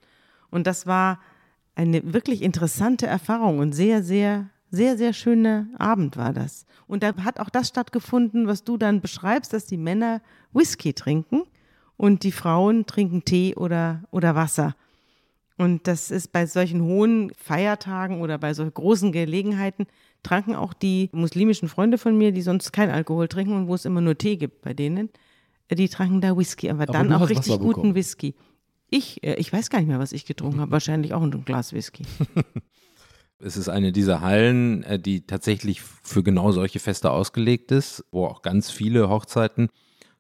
Und 0.51 0.67
das 0.67 0.87
war 0.87 1.19
eine 1.75 2.13
wirklich 2.13 2.43
interessante 2.43 3.07
Erfahrung 3.07 3.59
und 3.59 3.73
sehr, 3.73 4.03
sehr, 4.03 4.51
sehr, 4.71 4.99
sehr 4.99 5.15
schöner 5.15 5.69
Abend 5.79 6.19
war 6.19 6.35
das. 6.35 6.67
Und 6.87 7.03
da 7.03 7.15
hat 7.25 7.41
auch 7.41 7.49
das 7.49 7.69
stattgefunden, 7.69 8.47
was 8.49 8.65
du 8.65 8.77
dann 8.77 9.01
beschreibst, 9.01 9.55
dass 9.55 9.65
die 9.65 9.79
Männer 9.79 10.21
Whisky 10.53 10.93
trinken 10.93 11.45
und 11.97 12.23
die 12.23 12.33
Frauen 12.33 12.85
trinken 12.85 13.25
Tee 13.25 13.55
oder, 13.55 14.03
oder 14.11 14.35
Wasser. 14.35 14.77
Und 15.59 15.87
das 15.87 16.11
ist 16.11 16.33
bei 16.33 16.47
solchen 16.47 16.83
hohen 16.83 17.33
Feiertagen 17.37 18.21
oder 18.21 18.37
bei 18.39 18.53
solchen 18.53 18.75
großen 18.75 19.13
Gelegenheiten, 19.13 19.87
tranken 20.23 20.55
auch 20.55 20.75
die 20.75 21.09
muslimischen 21.13 21.69
Freunde 21.69 21.99
von 21.99 22.17
mir, 22.17 22.33
die 22.33 22.43
sonst 22.43 22.73
kein 22.73 22.91
Alkohol 22.91 23.29
trinken 23.29 23.55
und 23.55 23.69
wo 23.69 23.75
es 23.75 23.85
immer 23.85 24.01
nur 24.01 24.19
Tee 24.19 24.37
gibt 24.37 24.63
bei 24.63 24.75
denen, 24.75 25.09
die 25.71 25.89
tranken 25.89 26.21
da 26.21 26.37
Whisky, 26.37 26.69
aber, 26.69 26.83
aber 26.83 26.93
dann 26.93 27.13
auch 27.13 27.29
richtig 27.29 27.59
guten 27.59 27.95
Whisky. 27.95 28.35
Ich, 28.91 29.23
äh, 29.25 29.35
ich 29.35 29.53
weiß 29.53 29.71
gar 29.71 29.79
nicht 29.79 29.89
mehr, 29.89 29.99
was 29.99 30.13
ich 30.13 30.27
getrunken 30.27 30.61
habe, 30.61 30.71
wahrscheinlich 30.71 31.15
auch 31.15 31.23
ein 31.23 31.45
Glas 31.45 31.73
Whisky. 31.73 32.05
Es 33.39 33.59
ist 33.59 33.69
eine 33.69 33.93
dieser 33.93 34.23
Hallen, 34.23 34.83
äh, 34.85 34.99
die 34.99 35.27
tatsächlich 35.27 35.83
für 35.83 36.23
genau 36.23 36.53
solche 36.53 36.79
Feste 36.79 37.11
ausgelegt 37.11 37.71
ist, 37.71 38.03
wo 38.11 38.25
auch 38.25 38.41
ganz 38.41 38.71
viele 38.71 39.11
Hochzeiten 39.11 39.69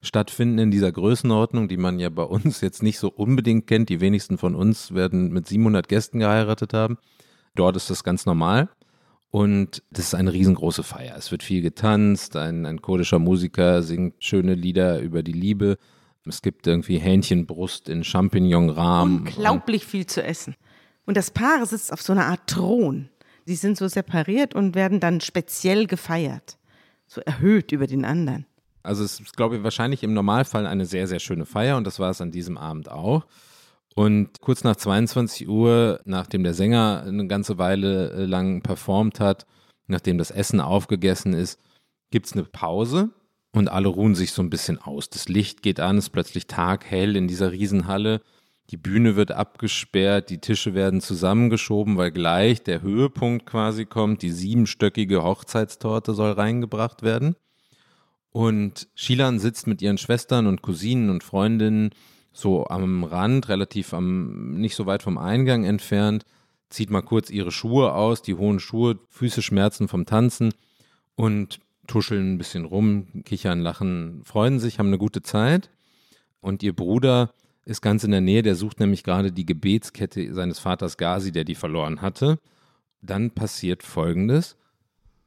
stattfinden 0.07 0.59
in 0.59 0.71
dieser 0.71 0.91
Größenordnung, 0.93 1.69
die 1.69 1.77
man 1.77 1.99
ja 1.99 2.09
bei 2.09 2.23
uns 2.23 2.61
jetzt 2.61 2.83
nicht 2.83 2.99
so 2.99 3.09
unbedingt 3.09 3.67
kennt. 3.67 3.89
Die 3.89 4.01
wenigsten 4.01 4.39
von 4.39 4.55
uns 4.55 4.95
werden 4.95 5.33
mit 5.33 5.47
700 5.47 5.89
Gästen 5.89 6.21
geheiratet 6.21 6.73
haben. 6.73 6.99
Dort 7.55 7.77
ist 7.77 7.91
das 7.91 8.05
ganz 8.05 8.27
normal. 8.27 8.69
Und 9.31 9.83
das 9.91 10.07
ist 10.07 10.15
eine 10.15 10.33
riesengroße 10.33 10.83
Feier. 10.83 11.17
Es 11.17 11.31
wird 11.31 11.43
viel 11.43 11.61
getanzt, 11.61 12.37
ein, 12.37 12.65
ein 12.65 12.81
kurdischer 12.81 13.19
Musiker 13.19 13.83
singt 13.83 14.23
schöne 14.23 14.55
Lieder 14.55 15.01
über 15.01 15.23
die 15.23 15.33
Liebe. 15.33 15.79
Es 16.25 16.43
gibt 16.43 16.67
irgendwie 16.67 16.99
Hähnchenbrust 16.99 17.89
in 17.89 18.03
Champignonrahmen. 18.03 19.19
Unglaublich 19.19 19.85
viel 19.85 20.07
zu 20.07 20.23
essen. 20.23 20.55
Und 21.05 21.17
das 21.17 21.31
Paar 21.31 21.65
sitzt 21.67 21.93
auf 21.93 22.03
so 22.03 22.13
einer 22.13 22.27
Art 22.27 22.47
Thron. 22.47 23.11
Die 23.47 23.55
sind 23.55 23.77
so 23.77 23.87
separiert 23.87 24.55
und 24.55 24.75
werden 24.75 25.01
dann 25.01 25.21
speziell 25.21 25.87
gefeiert. 25.87 26.59
So 27.07 27.21
erhöht 27.21 27.71
über 27.71 27.87
den 27.87 28.05
anderen. 28.05 28.47
Also 28.87 29.05
es 29.05 29.21
ist, 29.21 29.37
glaube 29.37 29.57
ich, 29.57 29.63
wahrscheinlich 29.63 30.03
im 30.03 30.15
Normalfall 30.15 30.67
eine 30.67 30.87
sehr, 30.87 31.07
sehr 31.07 31.21
schöne 31.21 31.45
Feier 31.45 31.77
und 31.77 31.87
das 31.87 31.99
war 31.99 32.11
es 32.11 32.21
an 32.21 32.31
diesem 32.31 32.57
Abend 32.57 32.91
auch. 32.91 33.27
Und 33.95 34.41
kurz 34.41 34.63
nach 34.63 34.77
22 34.77 35.49
Uhr, 35.49 36.01
nachdem 36.05 36.45
der 36.45 36.55
Sänger 36.55 37.05
eine 37.07 37.27
ganze 37.27 37.57
Weile 37.57 38.11
äh, 38.13 38.25
lang 38.27 38.63
performt 38.63 39.21
hat, 39.21 39.47
nachdem 39.87 40.19
das 40.19 40.31
Essen 40.31 40.61
aufgegessen 40.61 41.33
ist, 41.33 41.59
gibt 42.11 42.27
es 42.27 42.35
eine 42.35 42.45
Pause 42.45 43.11
und 43.53 43.71
alle 43.71 43.89
ruhen 43.89 44.15
sich 44.15 44.33
so 44.33 44.43
ein 44.43 44.51
bisschen 44.51 44.79
aus. 44.79 45.09
Das 45.09 45.29
Licht 45.29 45.63
geht 45.63 45.81
an, 45.81 45.97
es 45.97 46.07
ist 46.07 46.11
plötzlich 46.11 46.47
taghell 46.47 47.17
in 47.17 47.27
dieser 47.27 47.53
Riesenhalle. 47.53 48.21
Die 48.71 48.77
Bühne 48.77 49.17
wird 49.17 49.33
abgesperrt, 49.33 50.29
die 50.29 50.41
Tische 50.41 50.75
werden 50.75 51.01
zusammengeschoben, 51.01 51.97
weil 51.97 52.11
gleich 52.11 52.63
der 52.63 52.83
Höhepunkt 52.83 53.47
quasi 53.47 53.87
kommt. 53.87 54.23
Die 54.23 54.33
siebenstöckige 54.33 55.23
Hochzeitstorte 55.23 56.15
soll 56.15 56.33
reingebracht 56.33 57.03
werden. 57.03 57.37
Und 58.37 58.89
Shilan 58.95 59.39
sitzt 59.39 59.67
mit 59.67 59.81
ihren 59.81 59.97
Schwestern 59.97 60.47
und 60.47 60.61
Cousinen 60.61 61.09
und 61.09 61.25
Freundinnen 61.25 61.89
so 62.35 62.67
am 62.67 63.03
Rand, 63.03 63.49
relativ 63.49 63.95
am, 63.95 64.61
nicht 64.61 64.77
so 64.77 64.85
weit 64.85 65.03
vom 65.03 65.17
Eingang 65.17 65.65
entfernt, 65.65 66.27
zieht 66.69 66.91
mal 66.91 67.01
kurz 67.01 67.31
ihre 67.31 67.51
Schuhe 67.51 67.95
aus, 67.95 68.21
die 68.21 68.35
hohen 68.35 68.61
Schuhe, 68.61 68.99
Füße 69.09 69.41
schmerzen 69.41 69.89
vom 69.89 70.05
Tanzen 70.05 70.53
und 71.15 71.61
tuscheln 71.87 72.35
ein 72.35 72.37
bisschen 72.37 72.67
rum, 72.67 73.07
kichern, 73.25 73.63
lachen, 73.63 74.21
freuen 74.23 74.61
sich, 74.61 74.79
haben 74.79 74.89
eine 74.89 74.99
gute 74.99 75.23
Zeit. 75.23 75.71
Und 76.43 76.63
ihr 76.63 76.77
Bruder 76.77 77.33
ist 77.65 77.81
ganz 77.81 78.05
in 78.05 78.11
der 78.11 78.21
Nähe, 78.21 78.43
der 78.43 78.55
sucht 78.55 78.81
nämlich 78.81 79.03
gerade 79.03 79.33
die 79.33 79.47
Gebetskette 79.47 80.35
seines 80.35 80.59
Vaters 80.59 80.99
Gazi, 80.99 81.33
der 81.33 81.45
die 81.45 81.55
verloren 81.55 82.03
hatte. 82.03 82.39
Dann 83.01 83.31
passiert 83.31 83.83
Folgendes. 83.83 84.59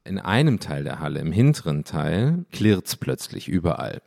In 0.04 0.18
einem 0.18 0.60
Teil 0.60 0.84
der 0.84 1.00
Halle, 1.00 1.20
im 1.20 1.32
hinteren 1.32 1.84
Teil, 1.84 2.44
klirrt 2.52 2.86
es 2.86 2.96
plötzlich 2.96 3.48
überall. 3.48 4.02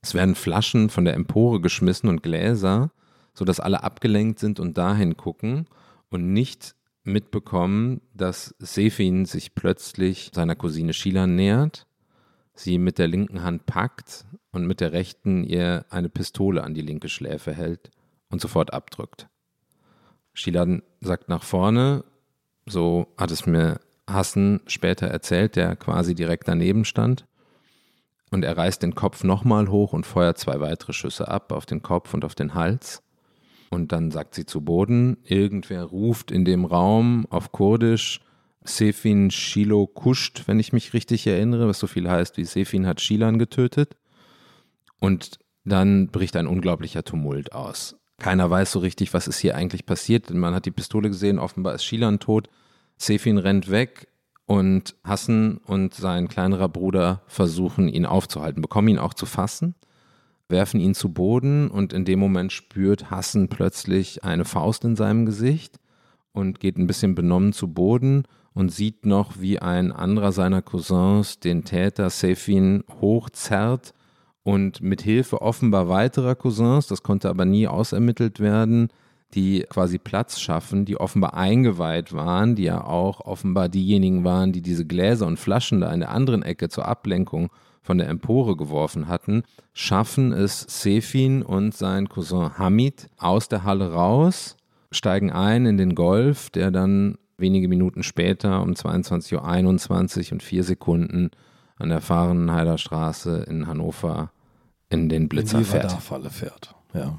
Es 0.00 0.14
werden 0.14 0.34
Flaschen 0.34 0.90
von 0.90 1.04
der 1.04 1.14
Empore 1.14 1.60
geschmissen 1.60 2.08
und 2.08 2.22
Gläser, 2.22 2.90
sodass 3.34 3.60
alle 3.60 3.82
abgelenkt 3.82 4.38
sind 4.38 4.60
und 4.60 4.78
dahin 4.78 5.16
gucken 5.16 5.66
und 6.10 6.32
nicht 6.32 6.74
mitbekommen, 7.02 8.00
dass 8.14 8.54
Sefin 8.58 9.26
sich 9.26 9.54
plötzlich 9.54 10.30
seiner 10.34 10.56
Cousine 10.56 10.92
Sheila 10.92 11.26
nähert 11.26 11.86
sie 12.54 12.78
mit 12.78 12.98
der 12.98 13.08
linken 13.08 13.42
Hand 13.42 13.66
packt 13.66 14.24
und 14.52 14.66
mit 14.66 14.80
der 14.80 14.92
rechten 14.92 15.44
ihr 15.44 15.84
eine 15.90 16.08
Pistole 16.08 16.62
an 16.62 16.74
die 16.74 16.80
linke 16.80 17.08
Schläfe 17.08 17.52
hält 17.52 17.90
und 18.30 18.40
sofort 18.40 18.72
abdrückt. 18.72 19.28
Shilan 20.32 20.82
sagt 21.00 21.28
nach 21.28 21.42
vorne, 21.42 22.04
so 22.66 23.12
hat 23.18 23.30
es 23.30 23.46
mir 23.46 23.80
Hassan 24.08 24.60
später 24.66 25.06
erzählt, 25.06 25.56
der 25.56 25.76
quasi 25.76 26.14
direkt 26.14 26.48
daneben 26.48 26.84
stand. 26.84 27.26
Und 28.30 28.44
er 28.44 28.56
reißt 28.56 28.82
den 28.82 28.94
Kopf 28.94 29.22
nochmal 29.24 29.68
hoch 29.68 29.92
und 29.92 30.06
feuert 30.06 30.38
zwei 30.38 30.60
weitere 30.60 30.92
Schüsse 30.92 31.28
ab 31.28 31.52
auf 31.52 31.66
den 31.66 31.82
Kopf 31.82 32.14
und 32.14 32.24
auf 32.24 32.34
den 32.34 32.54
Hals. 32.54 33.02
Und 33.70 33.92
dann 33.92 34.10
sagt 34.10 34.34
sie 34.34 34.46
zu 34.46 34.60
Boden, 34.60 35.18
irgendwer 35.24 35.84
ruft 35.84 36.30
in 36.30 36.44
dem 36.44 36.64
Raum 36.64 37.26
auf 37.30 37.52
Kurdisch, 37.52 38.20
Sefin 38.62 39.30
Shilo 39.30 39.86
kuscht, 39.86 40.44
wenn 40.46 40.58
ich 40.58 40.72
mich 40.72 40.94
richtig 40.94 41.26
erinnere, 41.26 41.68
was 41.68 41.78
so 41.78 41.86
viel 41.86 42.08
heißt 42.08 42.36
wie 42.38 42.44
Sefin 42.44 42.86
hat 42.86 43.00
Shilan 43.00 43.38
getötet. 43.38 43.96
Und 45.00 45.38
dann 45.64 46.08
bricht 46.08 46.36
ein 46.36 46.46
unglaublicher 46.46 47.04
Tumult 47.04 47.52
aus. 47.52 47.96
Keiner 48.18 48.50
weiß 48.50 48.72
so 48.72 48.78
richtig, 48.78 49.12
was 49.12 49.28
ist 49.28 49.38
hier 49.38 49.54
eigentlich 49.54 49.86
passiert. 49.86 50.30
Man 50.30 50.54
hat 50.54 50.66
die 50.66 50.70
Pistole 50.70 51.08
gesehen, 51.08 51.38
offenbar 51.38 51.74
ist 51.74 51.84
Shilan 51.84 52.20
tot. 52.20 52.48
Sefin 52.96 53.38
rennt 53.38 53.70
weg 53.70 54.08
und 54.46 54.94
Hassan 55.04 55.58
und 55.58 55.94
sein 55.94 56.28
kleinerer 56.28 56.68
Bruder 56.68 57.22
versuchen 57.26 57.88
ihn 57.88 58.06
aufzuhalten, 58.06 58.62
bekommen 58.62 58.88
ihn 58.88 58.98
auch 58.98 59.14
zu 59.14 59.26
fassen, 59.26 59.74
werfen 60.48 60.80
ihn 60.80 60.94
zu 60.94 61.12
Boden 61.12 61.68
und 61.70 61.92
in 61.92 62.04
dem 62.04 62.18
Moment 62.18 62.52
spürt 62.52 63.10
Hassan 63.10 63.48
plötzlich 63.48 64.24
eine 64.24 64.44
Faust 64.44 64.84
in 64.84 64.96
seinem 64.96 65.26
Gesicht 65.26 65.78
und 66.32 66.60
geht 66.60 66.76
ein 66.76 66.86
bisschen 66.86 67.14
benommen 67.14 67.52
zu 67.52 67.72
Boden 67.72 68.24
und 68.52 68.70
sieht 68.70 69.06
noch, 69.06 69.40
wie 69.40 69.58
ein 69.58 69.92
anderer 69.92 70.32
seiner 70.32 70.62
Cousins 70.62 71.40
den 71.40 71.64
Täter 71.64 72.10
Sefin 72.10 72.84
hochzerrt 73.00 73.94
und 74.42 74.82
mit 74.82 75.02
Hilfe 75.02 75.40
offenbar 75.40 75.88
weiterer 75.88 76.34
Cousins, 76.34 76.86
das 76.86 77.02
konnte 77.02 77.30
aber 77.30 77.46
nie 77.46 77.66
ausermittelt 77.66 78.40
werden, 78.40 78.88
die 79.34 79.64
quasi 79.68 79.98
Platz 79.98 80.40
schaffen, 80.40 80.84
die 80.84 80.96
offenbar 80.96 81.34
eingeweiht 81.34 82.12
waren, 82.12 82.54
die 82.54 82.64
ja 82.64 82.84
auch 82.84 83.20
offenbar 83.20 83.68
diejenigen 83.68 84.24
waren, 84.24 84.52
die 84.52 84.62
diese 84.62 84.84
Gläser 84.84 85.26
und 85.26 85.38
Flaschen 85.38 85.80
da 85.80 85.92
in 85.92 86.00
der 86.00 86.10
anderen 86.10 86.42
Ecke 86.42 86.68
zur 86.68 86.86
Ablenkung 86.86 87.50
von 87.82 87.98
der 87.98 88.08
Empore 88.08 88.56
geworfen 88.56 89.08
hatten, 89.08 89.42
schaffen 89.72 90.32
es 90.32 90.60
Sefin 90.60 91.42
und 91.42 91.74
sein 91.74 92.08
Cousin 92.08 92.56
Hamid 92.56 93.10
aus 93.18 93.48
der 93.48 93.64
Halle 93.64 93.92
raus, 93.92 94.56
steigen 94.90 95.30
ein 95.30 95.66
in 95.66 95.76
den 95.76 95.94
Golf, 95.94 96.48
der 96.50 96.70
dann 96.70 97.18
wenige 97.36 97.68
Minuten 97.68 98.02
später 98.02 98.62
um 98.62 98.72
22.21 98.72 100.26
Uhr 100.26 100.32
und 100.32 100.42
vier 100.42 100.64
Sekunden 100.64 101.30
an 101.76 101.88
der 101.88 102.00
Fahrenheider 102.00 102.78
Straße 102.78 103.44
in 103.48 103.66
Hannover 103.66 104.30
in 104.88 105.08
den 105.08 105.28
Blitzer 105.28 105.58
in 105.58 105.64
die 105.64 105.70
fährt. 105.70 105.92
Falle 105.92 106.30
fährt. 106.30 106.74
Ja. 106.94 107.18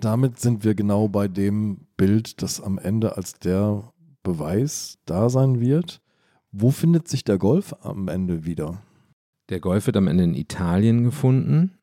Damit 0.00 0.38
sind 0.38 0.64
wir 0.64 0.74
genau 0.74 1.08
bei 1.08 1.28
dem 1.28 1.86
Bild, 1.96 2.42
das 2.42 2.60
am 2.60 2.78
Ende 2.78 3.16
als 3.16 3.34
der 3.34 3.92
Beweis 4.22 4.98
da 5.04 5.28
sein 5.28 5.60
wird. 5.60 6.00
Wo 6.52 6.70
findet 6.70 7.08
sich 7.08 7.24
der 7.24 7.38
Golf 7.38 7.74
am 7.80 8.08
Ende 8.08 8.44
wieder? 8.44 8.82
Der 9.48 9.60
Golf 9.60 9.86
wird 9.86 9.96
am 9.96 10.08
Ende 10.08 10.24
in 10.24 10.34
Italien 10.34 11.04
gefunden. 11.04 11.78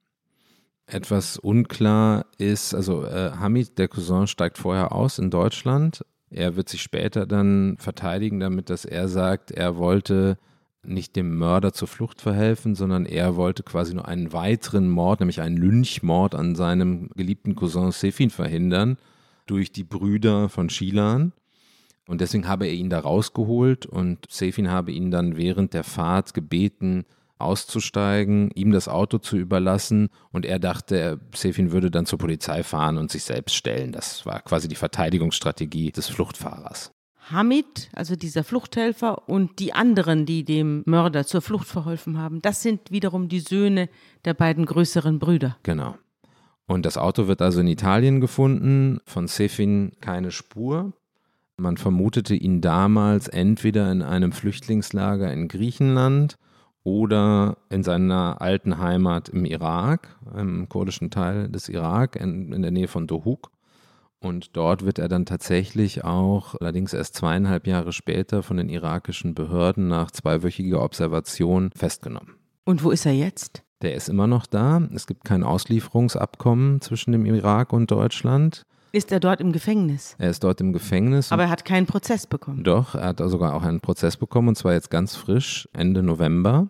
Etwas 0.88 1.38
unklar 1.38 2.26
ist, 2.38 2.76
also 2.76 3.04
äh, 3.06 3.32
Hamid, 3.32 3.78
der 3.80 3.88
Cousin, 3.88 4.28
steigt 4.28 4.58
vorher 4.58 4.92
aus 4.92 5.18
in 5.18 5.32
Deutschland 5.32 6.04
er 6.36 6.56
wird 6.56 6.70
sich 6.70 6.82
später 6.82 7.26
dann 7.26 7.78
verteidigen 7.78 8.40
damit, 8.40 8.70
dass 8.70 8.84
er 8.86 9.08
sagt, 9.08 9.52
er 9.52 9.78
wollte 9.78 10.38
nicht 10.88 11.16
dem 11.16 11.38
Mörder 11.38 11.74
zur 11.74 11.88
Flucht 11.88 12.22
verhelfen, 12.22 12.76
sondern 12.76 13.06
er 13.06 13.36
wollte 13.36 13.64
quasi 13.64 13.94
nur 13.94 14.08
einen 14.08 14.34
weiteren 14.34 14.90
Mord, 14.90 15.20
nämlich 15.20 15.42
einen 15.42 15.58
Lynchmord 15.58 16.36
an 16.36 16.56
seinem 16.56 17.10
geliebten 17.16 17.56
Cousin 17.56 17.92
Sefin 17.92 18.30
verhindern 18.30 18.98
durch 19.46 19.72
die 19.72 19.84
Brüder 19.84 20.50
von 20.50 20.70
Shilan. 20.70 21.34
Und 22.08 22.22
deswegen 22.22 22.48
habe 22.48 22.68
er 22.68 22.74
ihn 22.74 22.90
da 22.90 23.00
rausgeholt 23.00 23.86
und 23.86 24.26
Sefin 24.30 24.70
habe 24.70 24.92
ihn 24.92 25.12
dann 25.12 25.38
während 25.38 25.74
der 25.74 25.84
Fahrt 25.84 26.34
gebeten, 26.34 27.06
auszusteigen, 27.38 28.52
ihm 28.56 28.72
das 28.72 28.88
Auto 28.88 29.18
zu 29.18 29.38
überlassen 29.38 30.10
und 30.32 30.46
er 30.46 30.60
dachte, 30.60 31.20
Sefin 31.34 31.72
würde 31.72 31.92
dann 31.92 32.06
zur 32.06 32.20
Polizei 32.20 32.64
fahren 32.64 32.98
und 32.98 33.12
sich 33.12 33.24
selbst 33.24 33.56
stellen. 33.56 33.92
Das 33.92 34.26
war 34.26 34.42
quasi 34.42 34.68
die 34.68 34.76
Verteidigungsstrategie 34.76 35.92
des 35.92 36.08
Fluchtfahrers. 36.08 36.95
Hamid, 37.32 37.90
also 37.94 38.16
dieser 38.16 38.44
Fluchthelfer 38.44 39.28
und 39.28 39.60
die 39.60 39.74
anderen, 39.74 40.26
die 40.26 40.44
dem 40.44 40.84
Mörder 40.86 41.26
zur 41.26 41.42
Flucht 41.42 41.68
verholfen 41.68 42.18
haben, 42.18 42.42
das 42.42 42.62
sind 42.62 42.92
wiederum 42.92 43.30
die 43.30 43.40
Söhne 43.40 43.90
der 44.26 44.34
beiden 44.34 44.66
größeren 44.66 45.20
Brüder. 45.20 45.58
Genau. 45.64 45.96
Und 46.68 46.86
das 46.86 46.98
Auto 46.98 47.28
wird 47.28 47.42
also 47.42 47.62
in 47.62 47.68
Italien 47.68 48.22
gefunden, 48.22 49.00
von 49.06 49.28
Sefin 49.28 49.92
keine 50.02 50.32
Spur. 50.32 50.94
Man 51.58 51.78
vermutete 51.78 52.36
ihn 52.36 52.62
damals 52.62 53.28
entweder 53.28 53.92
in 53.92 54.02
einem 54.02 54.32
Flüchtlingslager 54.32 55.32
in 55.32 55.48
Griechenland 55.48 56.38
oder 56.84 57.58
in 57.70 57.84
seiner 57.84 58.42
alten 58.42 58.78
Heimat 58.78 59.30
im 59.30 59.46
Irak, 59.46 60.20
im 60.36 60.70
kurdischen 60.70 61.12
Teil 61.12 61.50
des 61.50 61.70
Irak, 61.70 62.16
in, 62.16 62.52
in 62.52 62.62
der 62.62 62.72
Nähe 62.72 62.88
von 62.88 63.08
Dohuk. 63.08 63.52
Und 64.26 64.58
dort 64.58 64.84
wird 64.84 64.98
er 64.98 65.08
dann 65.08 65.28
tatsächlich 65.28 66.04
auch, 66.04 66.56
allerdings 66.60 66.94
erst 66.94 67.14
zweieinhalb 67.14 67.68
Jahre 67.68 67.94
später, 67.94 68.42
von 68.42 68.58
den 68.58 68.70
irakischen 68.70 69.36
Behörden 69.36 69.88
nach 69.88 70.10
zweiwöchiger 70.10 70.82
Observation 70.82 71.70
festgenommen. 71.76 72.34
Und 72.64 72.84
wo 72.84 72.90
ist 72.90 73.06
er 73.06 73.14
jetzt? 73.14 73.62
Der 73.84 73.94
ist 73.94 74.10
immer 74.10 74.26
noch 74.26 74.48
da. 74.48 74.82
Es 74.96 75.06
gibt 75.06 75.26
kein 75.26 75.44
Auslieferungsabkommen 75.44 76.82
zwischen 76.82 77.12
dem 77.12 77.24
Irak 77.28 77.72
und 77.72 77.92
Deutschland. 77.92 78.64
Ist 78.92 79.12
er 79.12 79.20
dort 79.20 79.42
im 79.42 79.52
Gefängnis? 79.52 80.16
Er 80.18 80.32
ist 80.32 80.44
dort 80.44 80.60
im 80.60 80.74
Gefängnis. 80.74 81.32
Aber 81.32 81.44
er 81.44 81.50
hat 81.52 81.64
keinen 81.64 81.86
Prozess 81.86 82.26
bekommen. 82.26 82.64
Doch, 82.64 82.96
er 82.96 83.10
hat 83.10 83.20
sogar 83.20 83.54
auch 83.54 83.62
einen 83.62 83.80
Prozess 83.80 84.18
bekommen 84.18 84.48
und 84.48 84.56
zwar 84.56 84.74
jetzt 84.74 84.90
ganz 84.90 85.16
frisch, 85.16 85.70
Ende 85.72 86.02
November 86.02 86.70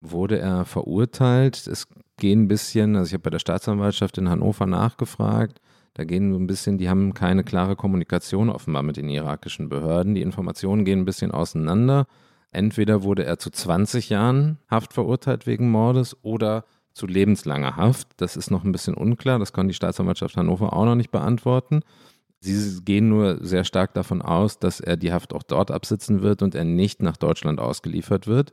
wurde 0.00 0.40
er 0.40 0.64
verurteilt. 0.64 1.68
Es 1.68 1.86
gehen 2.16 2.42
ein 2.42 2.48
bisschen, 2.48 2.96
also 2.96 3.06
ich 3.06 3.12
habe 3.14 3.22
bei 3.22 3.30
der 3.30 3.38
Staatsanwaltschaft 3.38 4.18
in 4.18 4.28
Hannover 4.28 4.66
nachgefragt, 4.66 5.60
da 5.94 6.04
gehen 6.04 6.32
so 6.32 6.38
ein 6.38 6.48
bisschen, 6.48 6.76
die 6.76 6.88
haben 6.88 7.14
keine 7.14 7.44
klare 7.44 7.76
Kommunikation 7.76 8.50
offenbar 8.50 8.82
mit 8.82 8.96
den 8.96 9.08
irakischen 9.08 9.68
Behörden. 9.68 10.16
Die 10.16 10.22
Informationen 10.22 10.84
gehen 10.84 11.00
ein 11.00 11.04
bisschen 11.04 11.30
auseinander. 11.30 12.06
Entweder 12.50 13.04
wurde 13.04 13.24
er 13.24 13.38
zu 13.38 13.50
20 13.50 14.10
Jahren 14.10 14.58
Haft 14.68 14.92
verurteilt 14.92 15.46
wegen 15.46 15.70
Mordes 15.70 16.16
oder 16.22 16.64
zu 16.94 17.06
lebenslanger 17.06 17.76
Haft. 17.76 18.08
Das 18.16 18.36
ist 18.36 18.50
noch 18.50 18.64
ein 18.64 18.72
bisschen 18.72 18.94
unklar. 18.94 19.38
Das 19.38 19.52
kann 19.52 19.68
die 19.68 19.74
Staatsanwaltschaft 19.74 20.36
Hannover 20.36 20.72
auch 20.72 20.84
noch 20.84 20.94
nicht 20.96 21.12
beantworten. 21.12 21.82
Sie 22.40 22.82
gehen 22.84 23.08
nur 23.08 23.44
sehr 23.44 23.64
stark 23.64 23.94
davon 23.94 24.20
aus, 24.20 24.58
dass 24.58 24.80
er 24.80 24.96
die 24.96 25.12
Haft 25.12 25.32
auch 25.32 25.44
dort 25.44 25.70
absitzen 25.70 26.22
wird 26.22 26.42
und 26.42 26.54
er 26.54 26.64
nicht 26.64 27.02
nach 27.02 27.16
Deutschland 27.16 27.60
ausgeliefert 27.60 28.26
wird. 28.26 28.52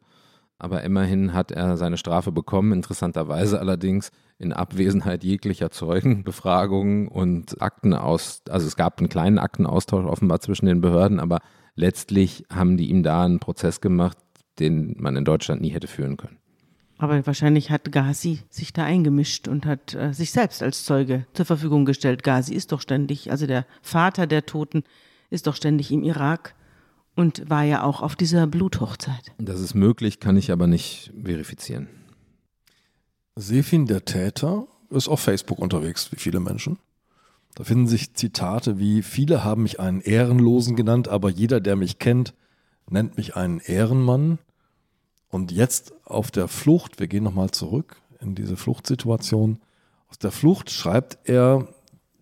Aber 0.63 0.83
immerhin 0.83 1.33
hat 1.33 1.49
er 1.49 1.75
seine 1.75 1.97
Strafe 1.97 2.31
bekommen, 2.31 2.71
interessanterweise 2.71 3.59
allerdings 3.59 4.11
in 4.37 4.53
Abwesenheit 4.53 5.23
jeglicher 5.23 5.71
Zeugenbefragungen 5.71 7.07
und 7.07 7.59
Aktenaus, 7.63 8.43
also 8.47 8.67
es 8.67 8.75
gab 8.75 8.99
einen 8.99 9.09
kleinen 9.09 9.39
Aktenaustausch 9.39 10.05
offenbar 10.05 10.39
zwischen 10.39 10.67
den 10.67 10.79
Behörden, 10.79 11.19
aber 11.19 11.39
letztlich 11.73 12.45
haben 12.53 12.77
die 12.77 12.91
ihm 12.91 13.01
da 13.01 13.25
einen 13.25 13.39
Prozess 13.39 13.81
gemacht, 13.81 14.19
den 14.59 14.97
man 14.99 15.15
in 15.15 15.25
Deutschland 15.25 15.61
nie 15.61 15.71
hätte 15.71 15.87
führen 15.87 16.15
können. 16.15 16.37
Aber 16.99 17.25
wahrscheinlich 17.25 17.71
hat 17.71 17.91
Ghazi 17.91 18.41
sich 18.51 18.71
da 18.71 18.83
eingemischt 18.83 19.47
und 19.47 19.65
hat 19.65 19.95
äh, 19.95 20.13
sich 20.13 20.29
selbst 20.29 20.61
als 20.61 20.85
Zeuge 20.85 21.25
zur 21.33 21.47
Verfügung 21.47 21.85
gestellt. 21.85 22.21
Ghazi 22.21 22.53
ist 22.53 22.71
doch 22.71 22.81
ständig, 22.81 23.31
also 23.31 23.47
der 23.47 23.65
Vater 23.81 24.27
der 24.27 24.45
Toten 24.45 24.83
ist 25.31 25.47
doch 25.47 25.55
ständig 25.55 25.91
im 25.91 26.03
Irak 26.03 26.53
und 27.15 27.49
war 27.49 27.63
ja 27.63 27.83
auch 27.83 28.01
auf 28.01 28.15
dieser 28.15 28.47
Bluthochzeit. 28.47 29.31
Das 29.37 29.59
ist 29.59 29.73
möglich, 29.73 30.19
kann 30.19 30.37
ich 30.37 30.51
aber 30.51 30.67
nicht 30.67 31.11
verifizieren. 31.23 31.87
Sefin, 33.35 33.85
der 33.85 34.05
Täter, 34.05 34.67
ist 34.89 35.07
auf 35.07 35.21
Facebook 35.21 35.59
unterwegs, 35.59 36.11
wie 36.11 36.17
viele 36.17 36.39
Menschen. 36.39 36.77
Da 37.55 37.63
finden 37.63 37.87
sich 37.87 38.13
Zitate 38.13 38.79
wie, 38.79 39.01
viele 39.01 39.43
haben 39.43 39.63
mich 39.63 39.79
einen 39.79 40.01
Ehrenlosen 40.01 40.75
genannt, 40.75 41.07
aber 41.07 41.29
jeder, 41.29 41.59
der 41.59 41.75
mich 41.75 41.99
kennt, 41.99 42.33
nennt 42.89 43.17
mich 43.17 43.35
einen 43.35 43.59
Ehrenmann. 43.59 44.39
Und 45.29 45.51
jetzt 45.51 45.93
auf 46.05 46.31
der 46.31 46.47
Flucht, 46.47 46.99
wir 46.99 47.07
gehen 47.07 47.23
nochmal 47.23 47.51
zurück 47.51 48.01
in 48.19 48.35
diese 48.35 48.57
Fluchtsituation, 48.57 49.59
aus 50.09 50.19
der 50.19 50.31
Flucht 50.31 50.69
schreibt 50.69 51.17
er, 51.23 51.67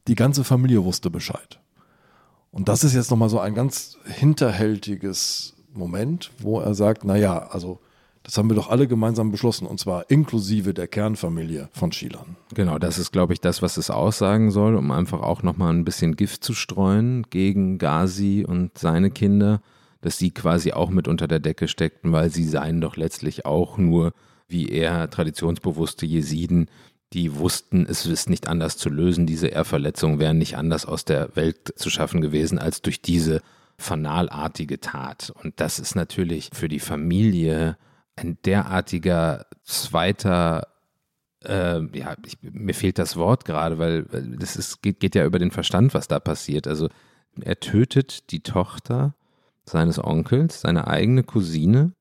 die 0.08 0.16
ganze 0.16 0.44
Familie 0.44 0.84
wusste 0.84 1.10
Bescheid. 1.10 1.60
Und 2.52 2.68
das 2.68 2.84
ist 2.84 2.94
jetzt 2.94 3.12
nochmal 3.12 3.30
so 3.30 3.40
ein 3.40 3.54
ganz 3.54 3.98
hinterhältiges 4.06 5.56
Moment, 5.74 6.32
wo 6.40 6.60
er 6.60 6.74
sagt, 6.74 7.04
naja, 7.04 7.48
also 7.52 7.80
das 8.24 8.38
haben 8.38 8.50
wir 8.50 8.56
doch 8.56 8.70
alle 8.70 8.88
gemeinsam 8.88 9.32
beschlossen, 9.32 9.66
und 9.66 9.80
zwar 9.80 10.10
inklusive 10.10 10.74
der 10.74 10.88
Kernfamilie 10.88 11.70
von 11.72 11.92
Schielern. 11.92 12.36
Genau, 12.54 12.78
das 12.78 12.98
ist, 12.98 13.12
glaube 13.12 13.34
ich, 13.34 13.40
das, 13.40 13.62
was 13.62 13.78
es 13.78 13.90
aussagen 13.90 14.52
soll, 14.52 14.76
um 14.76 14.92
einfach 14.92 15.22
auch 15.22 15.42
nochmal 15.42 15.74
ein 15.74 15.86
bisschen 15.86 16.16
Gift 16.16 16.44
zu 16.44 16.54
streuen 16.54 17.24
gegen 17.30 17.78
Ghazi 17.78 18.46
und 18.48 18.78
seine 18.78 19.10
Kinder 19.10 19.62
dass 20.02 20.18
sie 20.18 20.32
quasi 20.32 20.72
auch 20.72 20.90
mit 20.90 21.08
unter 21.08 21.28
der 21.28 21.40
Decke 21.40 21.68
steckten, 21.68 22.12
weil 22.12 22.30
sie 22.30 22.46
seien 22.46 22.82
doch 22.82 22.96
letztlich 22.96 23.46
auch 23.46 23.78
nur, 23.78 24.14
wie 24.48 24.70
er, 24.70 25.10
traditionsbewusste 25.10 26.06
Jesiden, 26.06 26.70
die 27.14 27.36
wussten, 27.36 27.86
es 27.90 28.06
ist 28.06 28.30
nicht 28.30 28.48
anders 28.48 28.78
zu 28.78 28.90
lösen, 28.90 29.26
diese 29.26 29.48
Ehrverletzungen 29.48 30.20
wären 30.20 30.38
nicht 30.38 30.58
anders 30.58 30.86
aus 30.86 31.06
der 31.06 31.36
Welt 31.36 31.74
zu 31.76 31.90
schaffen 31.90 32.22
gewesen, 32.22 32.60
als 32.60 32.82
durch 32.82 33.02
diese 33.02 33.42
fanalartige 33.78 34.80
Tat. 34.80 35.34
Und 35.44 35.60
das 35.60 35.80
ist 35.80 35.96
natürlich 35.96 36.52
für 36.54 36.68
die 36.68 36.80
Familie 36.80 37.78
ein 38.16 38.38
derartiger 38.44 39.48
zweiter 39.64 40.68
äh, 41.46 41.80
ja, 41.98 42.16
ich, 42.26 42.38
mir 42.42 42.74
fehlt 42.74 43.00
das 43.00 43.16
Wort 43.16 43.46
gerade, 43.46 43.78
weil 43.78 44.04
das 44.04 44.56
ist, 44.56 44.82
geht, 44.82 45.00
geht 45.00 45.16
ja 45.16 45.26
über 45.26 45.40
den 45.40 45.52
Verstand, 45.52 45.94
was 45.94 46.08
da 46.08 46.20
passiert. 46.20 46.68
Also 46.68 46.90
er 47.42 47.60
tötet 47.60 48.32
die 48.32 48.42
Tochter 48.42 49.16
seines 49.66 50.04
Onkels, 50.04 50.62
seine 50.62 50.88
eigene 50.88 51.24
Cousine 51.24 51.94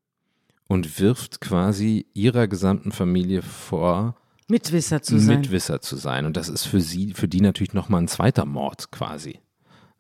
und 0.69 1.01
wirft 1.01 1.41
quasi 1.41 2.07
ihrer 2.15 2.49
gesamten 2.49 2.93
Familie 2.93 3.43
vor, 3.43 4.17
Mitwisser 4.49 5.03
zu 5.03 5.19
sein. 5.19 5.41
Mitwisser 5.41 5.81
zu 5.81 5.97
sein. 5.97 6.27
Und 6.27 6.37
das 6.37 6.49
ist 6.49 6.65
für 6.65 6.81
sie, 6.81 7.13
für 7.13 7.29
die 7.29 7.41
natürlich 7.41 7.75
nochmal 7.75 8.03
ein 8.03 8.09
zweiter 8.09 8.47
Mord 8.47 8.91
quasi. 8.91 9.41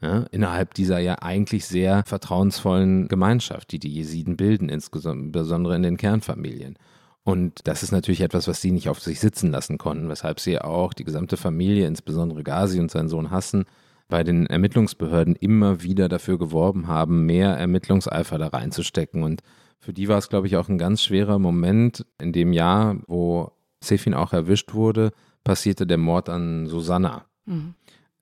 Ja, 0.01 0.27
innerhalb 0.31 0.75
dieser 0.75 1.01
ja 1.01 1.17
eigentlich 1.23 1.67
sehr 1.67 2.05
vertrauensvollen 2.07 3.09
Gemeinschaft, 3.09 3.73
die 3.73 3.81
die 3.81 3.93
Jesiden 3.93 4.37
bilden, 4.37 4.69
insbesondere 4.69 5.75
in 5.75 5.83
den 5.83 5.97
Kernfamilien. 5.97 6.79
Und 7.25 7.67
das 7.67 7.83
ist 7.83 7.91
natürlich 7.91 8.21
etwas, 8.21 8.47
was 8.47 8.61
sie 8.63 8.71
nicht 8.71 8.89
auf 8.89 9.01
sich 9.01 9.19
sitzen 9.19 9.51
lassen 9.51 9.77
konnten, 9.77 10.09
weshalb 10.09 10.39
sie 10.41 10.61
auch 10.61 10.95
die 10.95 11.05
gesamte 11.05 11.37
Familie, 11.37 11.87
insbesondere 11.87 12.45
Gazi 12.45 12.79
und 12.79 12.91
seinen 12.91 13.09
Sohn 13.09 13.31
Hassen, 13.31 13.65
bei 14.09 14.23
den 14.23 14.47
Ermittlungsbehörden 14.47 15.37
immer 15.37 15.83
wieder 15.83 16.09
dafür 16.09 16.39
geworben 16.39 16.87
haben, 16.87 17.27
mehr 17.27 17.51
Ermittlungseifer 17.51 18.39
da 18.39 18.47
reinzustecken. 18.47 19.25
Und 19.25 19.43
für 19.81 19.93
die 19.93 20.09
war 20.09 20.17
es, 20.17 20.29
glaube 20.29 20.47
ich, 20.47 20.57
auch 20.57 20.69
ein 20.69 20.79
ganz 20.79 21.03
schwerer 21.03 21.39
Moment. 21.39 22.07
In 22.19 22.33
dem 22.33 22.53
Jahr, 22.53 22.97
wo 23.09 23.53
Sefin 23.81 24.15
auch 24.15 24.33
erwischt 24.33 24.75
wurde, 24.75 25.13
passierte 25.45 25.87
der 25.87 25.99
Mord 25.99 26.29
an 26.29 26.67
Susanna 26.67 27.25
mhm. 27.47 27.75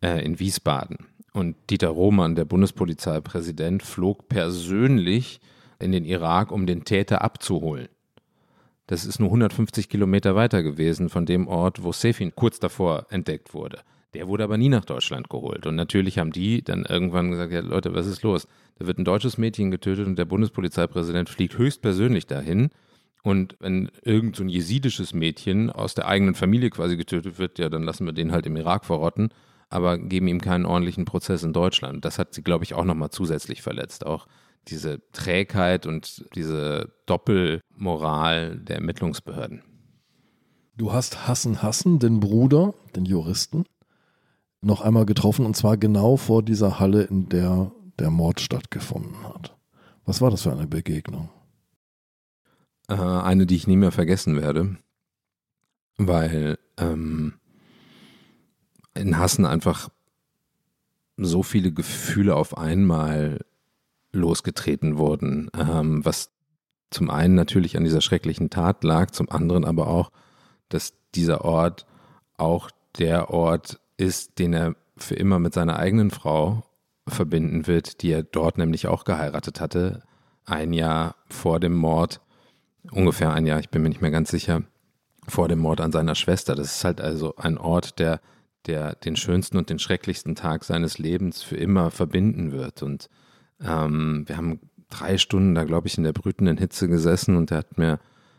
äh, 0.02 0.24
in 0.24 0.38
Wiesbaden. 0.38 0.98
Und 1.32 1.56
Dieter 1.68 1.88
Roman, 1.88 2.34
der 2.34 2.44
Bundespolizeipräsident, 2.44 3.82
flog 3.82 4.28
persönlich 4.28 5.40
in 5.78 5.92
den 5.92 6.04
Irak, 6.04 6.50
um 6.50 6.66
den 6.66 6.84
Täter 6.84 7.22
abzuholen. 7.22 7.88
Das 8.86 9.04
ist 9.04 9.18
nur 9.18 9.28
150 9.28 9.88
Kilometer 9.88 10.34
weiter 10.34 10.62
gewesen 10.62 11.08
von 11.08 11.26
dem 11.26 11.48
Ort, 11.48 11.82
wo 11.82 11.92
Sefin 11.92 12.34
kurz 12.34 12.60
davor 12.60 13.06
entdeckt 13.10 13.52
wurde. 13.52 13.80
Der 14.14 14.28
wurde 14.28 14.44
aber 14.44 14.56
nie 14.56 14.68
nach 14.68 14.84
Deutschland 14.84 15.28
geholt. 15.28 15.66
Und 15.66 15.74
natürlich 15.74 16.18
haben 16.18 16.30
die 16.30 16.62
dann 16.62 16.84
irgendwann 16.84 17.30
gesagt, 17.30 17.52
ja 17.52 17.60
Leute, 17.60 17.94
was 17.94 18.06
ist 18.06 18.22
los? 18.22 18.46
Da 18.78 18.86
wird 18.86 18.98
ein 18.98 19.04
deutsches 19.04 19.36
Mädchen 19.36 19.70
getötet 19.70 20.06
und 20.06 20.16
der 20.16 20.24
Bundespolizeipräsident 20.24 21.28
fliegt 21.28 21.58
höchstpersönlich 21.58 22.26
dahin. 22.26 22.70
Und 23.26 23.56
wenn 23.58 23.90
irgend 24.02 24.36
so 24.36 24.44
ein 24.44 24.48
jesidisches 24.48 25.12
Mädchen 25.12 25.68
aus 25.68 25.94
der 25.94 26.06
eigenen 26.06 26.36
Familie 26.36 26.70
quasi 26.70 26.96
getötet 26.96 27.40
wird, 27.40 27.58
ja, 27.58 27.68
dann 27.68 27.82
lassen 27.82 28.06
wir 28.06 28.12
den 28.12 28.30
halt 28.30 28.46
im 28.46 28.54
Irak 28.54 28.84
verrotten, 28.84 29.30
aber 29.68 29.98
geben 29.98 30.28
ihm 30.28 30.40
keinen 30.40 30.64
ordentlichen 30.64 31.06
Prozess 31.06 31.42
in 31.42 31.52
Deutschland. 31.52 32.04
Das 32.04 32.20
hat 32.20 32.34
sie, 32.34 32.44
glaube 32.44 32.62
ich, 32.62 32.74
auch 32.74 32.84
nochmal 32.84 33.10
zusätzlich 33.10 33.62
verletzt. 33.62 34.06
Auch 34.06 34.28
diese 34.68 35.02
Trägheit 35.10 35.86
und 35.86 36.24
diese 36.36 36.92
Doppelmoral 37.06 38.60
der 38.60 38.76
Ermittlungsbehörden. 38.76 39.64
Du 40.76 40.92
hast 40.92 41.26
Hassen 41.26 41.64
Hassen, 41.64 41.98
den 41.98 42.20
Bruder, 42.20 42.74
den 42.94 43.06
Juristen, 43.06 43.64
noch 44.60 44.82
einmal 44.82 45.04
getroffen 45.04 45.46
und 45.46 45.56
zwar 45.56 45.76
genau 45.76 46.16
vor 46.16 46.44
dieser 46.44 46.78
Halle, 46.78 47.02
in 47.02 47.28
der 47.28 47.72
der 47.98 48.10
Mord 48.10 48.40
stattgefunden 48.40 49.24
hat. 49.24 49.56
Was 50.04 50.20
war 50.20 50.30
das 50.30 50.42
für 50.42 50.52
eine 50.52 50.68
Begegnung? 50.68 51.30
Äh, 52.88 52.94
eine, 52.94 53.46
die 53.46 53.56
ich 53.56 53.66
nie 53.66 53.76
mehr 53.76 53.92
vergessen 53.92 54.40
werde, 54.40 54.76
weil 55.96 56.58
ähm, 56.76 57.34
in 58.94 59.18
Hassen 59.18 59.44
einfach 59.44 59.88
so 61.16 61.42
viele 61.42 61.72
Gefühle 61.72 62.36
auf 62.36 62.56
einmal 62.56 63.44
losgetreten 64.12 64.98
wurden, 64.98 65.50
ähm, 65.58 66.04
was 66.04 66.30
zum 66.90 67.10
einen 67.10 67.34
natürlich 67.34 67.76
an 67.76 67.84
dieser 67.84 68.00
schrecklichen 68.00 68.50
Tat 68.50 68.84
lag, 68.84 69.10
zum 69.10 69.30
anderen 69.30 69.64
aber 69.64 69.88
auch, 69.88 70.12
dass 70.68 70.94
dieser 71.14 71.44
Ort 71.44 71.86
auch 72.36 72.70
der 72.98 73.30
Ort 73.30 73.80
ist, 73.96 74.38
den 74.38 74.52
er 74.52 74.76
für 74.96 75.16
immer 75.16 75.38
mit 75.38 75.54
seiner 75.54 75.78
eigenen 75.78 76.10
Frau 76.10 76.62
verbinden 77.08 77.66
wird, 77.66 78.02
die 78.02 78.12
er 78.12 78.22
dort 78.22 78.58
nämlich 78.58 78.86
auch 78.86 79.04
geheiratet 79.04 79.60
hatte, 79.60 80.02
ein 80.44 80.72
Jahr 80.72 81.16
vor 81.28 81.60
dem 81.60 81.74
Mord, 81.74 82.20
ungefähr 82.90 83.32
ein 83.32 83.46
Jahr, 83.46 83.60
ich 83.60 83.70
bin 83.70 83.82
mir 83.82 83.88
nicht 83.88 84.02
mehr 84.02 84.10
ganz 84.10 84.30
sicher, 84.30 84.62
vor 85.28 85.48
dem 85.48 85.58
Mord 85.58 85.80
an 85.80 85.92
seiner 85.92 86.14
Schwester. 86.14 86.54
Das 86.54 86.76
ist 86.76 86.84
halt 86.84 87.00
also 87.00 87.34
ein 87.36 87.58
Ort, 87.58 87.98
der, 87.98 88.20
der 88.66 88.94
den 88.94 89.16
schönsten 89.16 89.56
und 89.56 89.70
den 89.70 89.78
schrecklichsten 89.78 90.34
Tag 90.34 90.64
seines 90.64 90.98
Lebens 90.98 91.42
für 91.42 91.56
immer 91.56 91.90
verbinden 91.90 92.52
wird. 92.52 92.82
Und 92.82 93.08
ähm, 93.60 94.24
wir 94.26 94.36
haben 94.36 94.60
drei 94.88 95.18
Stunden 95.18 95.54
da, 95.54 95.64
glaube 95.64 95.88
ich, 95.88 95.98
in 95.98 96.04
der 96.04 96.12
brütenden 96.12 96.58
Hitze 96.58 96.88
gesessen 96.88 97.36
und 97.36 97.50
er 97.50 97.58
hat 97.58 97.78
mir 97.78 97.98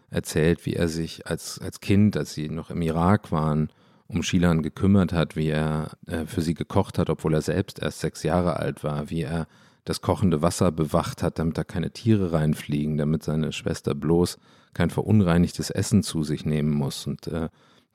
erzählt, 0.10 0.66
wie 0.66 0.74
er 0.74 0.88
sich 0.88 1.28
als, 1.28 1.60
als 1.60 1.82
Kind, 1.82 2.16
als 2.16 2.34
sie 2.34 2.50
noch 2.50 2.70
im 2.70 2.82
Irak 2.82 3.32
waren, 3.32 3.70
um 4.08 4.24
Shilan 4.24 4.62
gekümmert 4.62 5.12
hat, 5.12 5.36
wie 5.36 5.50
er 5.50 5.92
äh, 6.06 6.26
für 6.26 6.42
sie 6.42 6.54
gekocht 6.54 6.98
hat, 6.98 7.10
obwohl 7.10 7.34
er 7.34 7.42
selbst 7.42 7.80
erst 7.80 8.00
sechs 8.00 8.24
Jahre 8.24 8.58
alt 8.58 8.84
war, 8.84 9.10
wie 9.10 9.24
er 9.24 9.48
das 9.90 10.02
kochende 10.02 10.42
Wasser 10.42 10.72
bewacht 10.72 11.24
hat, 11.24 11.40
damit 11.40 11.58
da 11.58 11.64
keine 11.64 11.92
Tiere 11.92 12.32
reinfliegen, 12.34 12.98
damit 12.98 13.24
seine 13.24 13.52
Schwester 13.52 13.96
bloß 13.96 14.38
kein 14.74 14.90
verunreinigtes 14.90 15.70
Essen 15.70 16.04
zu 16.04 16.24
sich 16.24 16.46
nehmen 16.46 16.72
muss. 16.72 17.08
Und 17.08 17.28
äh, 17.28 17.50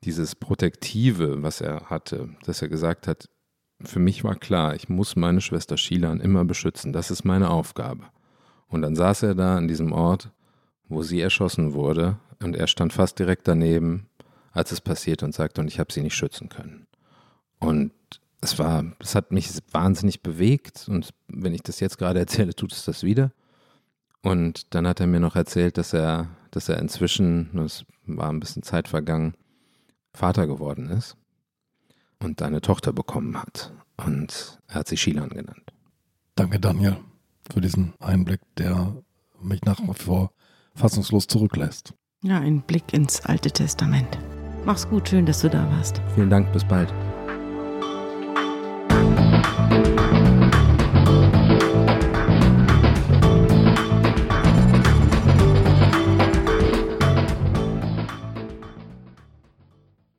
dieses 0.04 0.34
Protektive, 0.34 1.42
was 1.42 1.60
er 1.60 1.90
hatte, 1.90 2.30
dass 2.44 2.62
er 2.62 2.68
gesagt 2.68 3.06
hat, 3.06 3.28
für 3.82 3.98
mich 3.98 4.24
war 4.24 4.36
klar, 4.36 4.74
ich 4.74 4.88
muss 4.88 5.16
meine 5.16 5.40
Schwester 5.40 5.76
Shilan 5.76 6.20
immer 6.20 6.44
beschützen, 6.44 6.92
das 6.92 7.10
ist 7.10 7.24
meine 7.24 7.50
Aufgabe. 7.50 8.04
Und 8.68 8.82
dann 8.82 8.96
saß 8.96 9.24
er 9.24 9.34
da 9.34 9.56
an 9.56 9.68
diesem 9.68 9.92
Ort, 9.92 10.30
wo 10.88 11.02
sie 11.02 11.20
erschossen 11.20 11.72
wurde, 11.74 12.18
und 12.42 12.56
er 12.56 12.66
stand 12.66 12.92
fast 12.92 13.18
direkt 13.18 13.46
daneben 13.46 14.08
als 14.52 14.70
es 14.70 14.80
passiert 14.80 15.22
und 15.22 15.34
sagte, 15.34 15.60
und 15.60 15.68
ich 15.68 15.80
habe 15.80 15.92
sie 15.92 16.02
nicht 16.02 16.14
schützen 16.14 16.48
können. 16.48 16.86
Und 17.58 17.92
es 18.42 18.58
war, 18.58 18.84
es 18.98 19.14
hat 19.14 19.32
mich 19.32 19.48
wahnsinnig 19.70 20.22
bewegt 20.22 20.86
und 20.88 21.10
wenn 21.28 21.54
ich 21.54 21.62
das 21.62 21.80
jetzt 21.80 21.96
gerade 21.96 22.18
erzähle, 22.18 22.54
tut 22.54 22.72
es 22.72 22.84
das 22.84 23.02
wieder. 23.02 23.32
Und 24.22 24.74
dann 24.74 24.86
hat 24.86 25.00
er 25.00 25.06
mir 25.06 25.20
noch 25.20 25.36
erzählt, 25.36 25.78
dass 25.78 25.92
er, 25.94 26.28
dass 26.50 26.68
er 26.68 26.78
inzwischen, 26.78 27.56
es 27.58 27.84
war 28.04 28.28
ein 28.28 28.40
bisschen 28.40 28.62
Zeit 28.62 28.88
vergangen, 28.88 29.34
Vater 30.12 30.46
geworden 30.46 30.90
ist. 30.90 31.16
und 32.20 32.40
eine 32.42 32.60
Tochter 32.60 32.92
bekommen 32.92 33.36
hat. 33.40 33.72
Und 33.96 34.58
er 34.68 34.76
hat 34.76 34.88
sie 34.88 34.96
Shilan 34.96 35.28
genannt. 35.30 35.72
Danke, 36.36 36.60
Daniel, 36.60 36.96
für 37.52 37.60
diesen 37.60 37.94
Einblick, 37.98 38.40
der 38.58 38.96
mich 39.40 39.60
nach 39.62 39.80
wie 39.80 39.94
vor 39.94 40.30
fassungslos 40.74 41.26
zurücklässt. 41.26 41.94
Ja, 42.22 42.38
ein 42.38 42.62
Blick 42.62 42.92
ins 42.92 43.24
Alte 43.24 43.50
Testament. 43.50 44.18
Mach's 44.64 44.88
gut, 44.88 45.08
schön, 45.08 45.26
dass 45.26 45.40
du 45.40 45.50
da 45.50 45.68
warst. 45.72 46.00
Vielen 46.14 46.30
Dank, 46.30 46.52
bis 46.52 46.64
bald. 46.64 46.92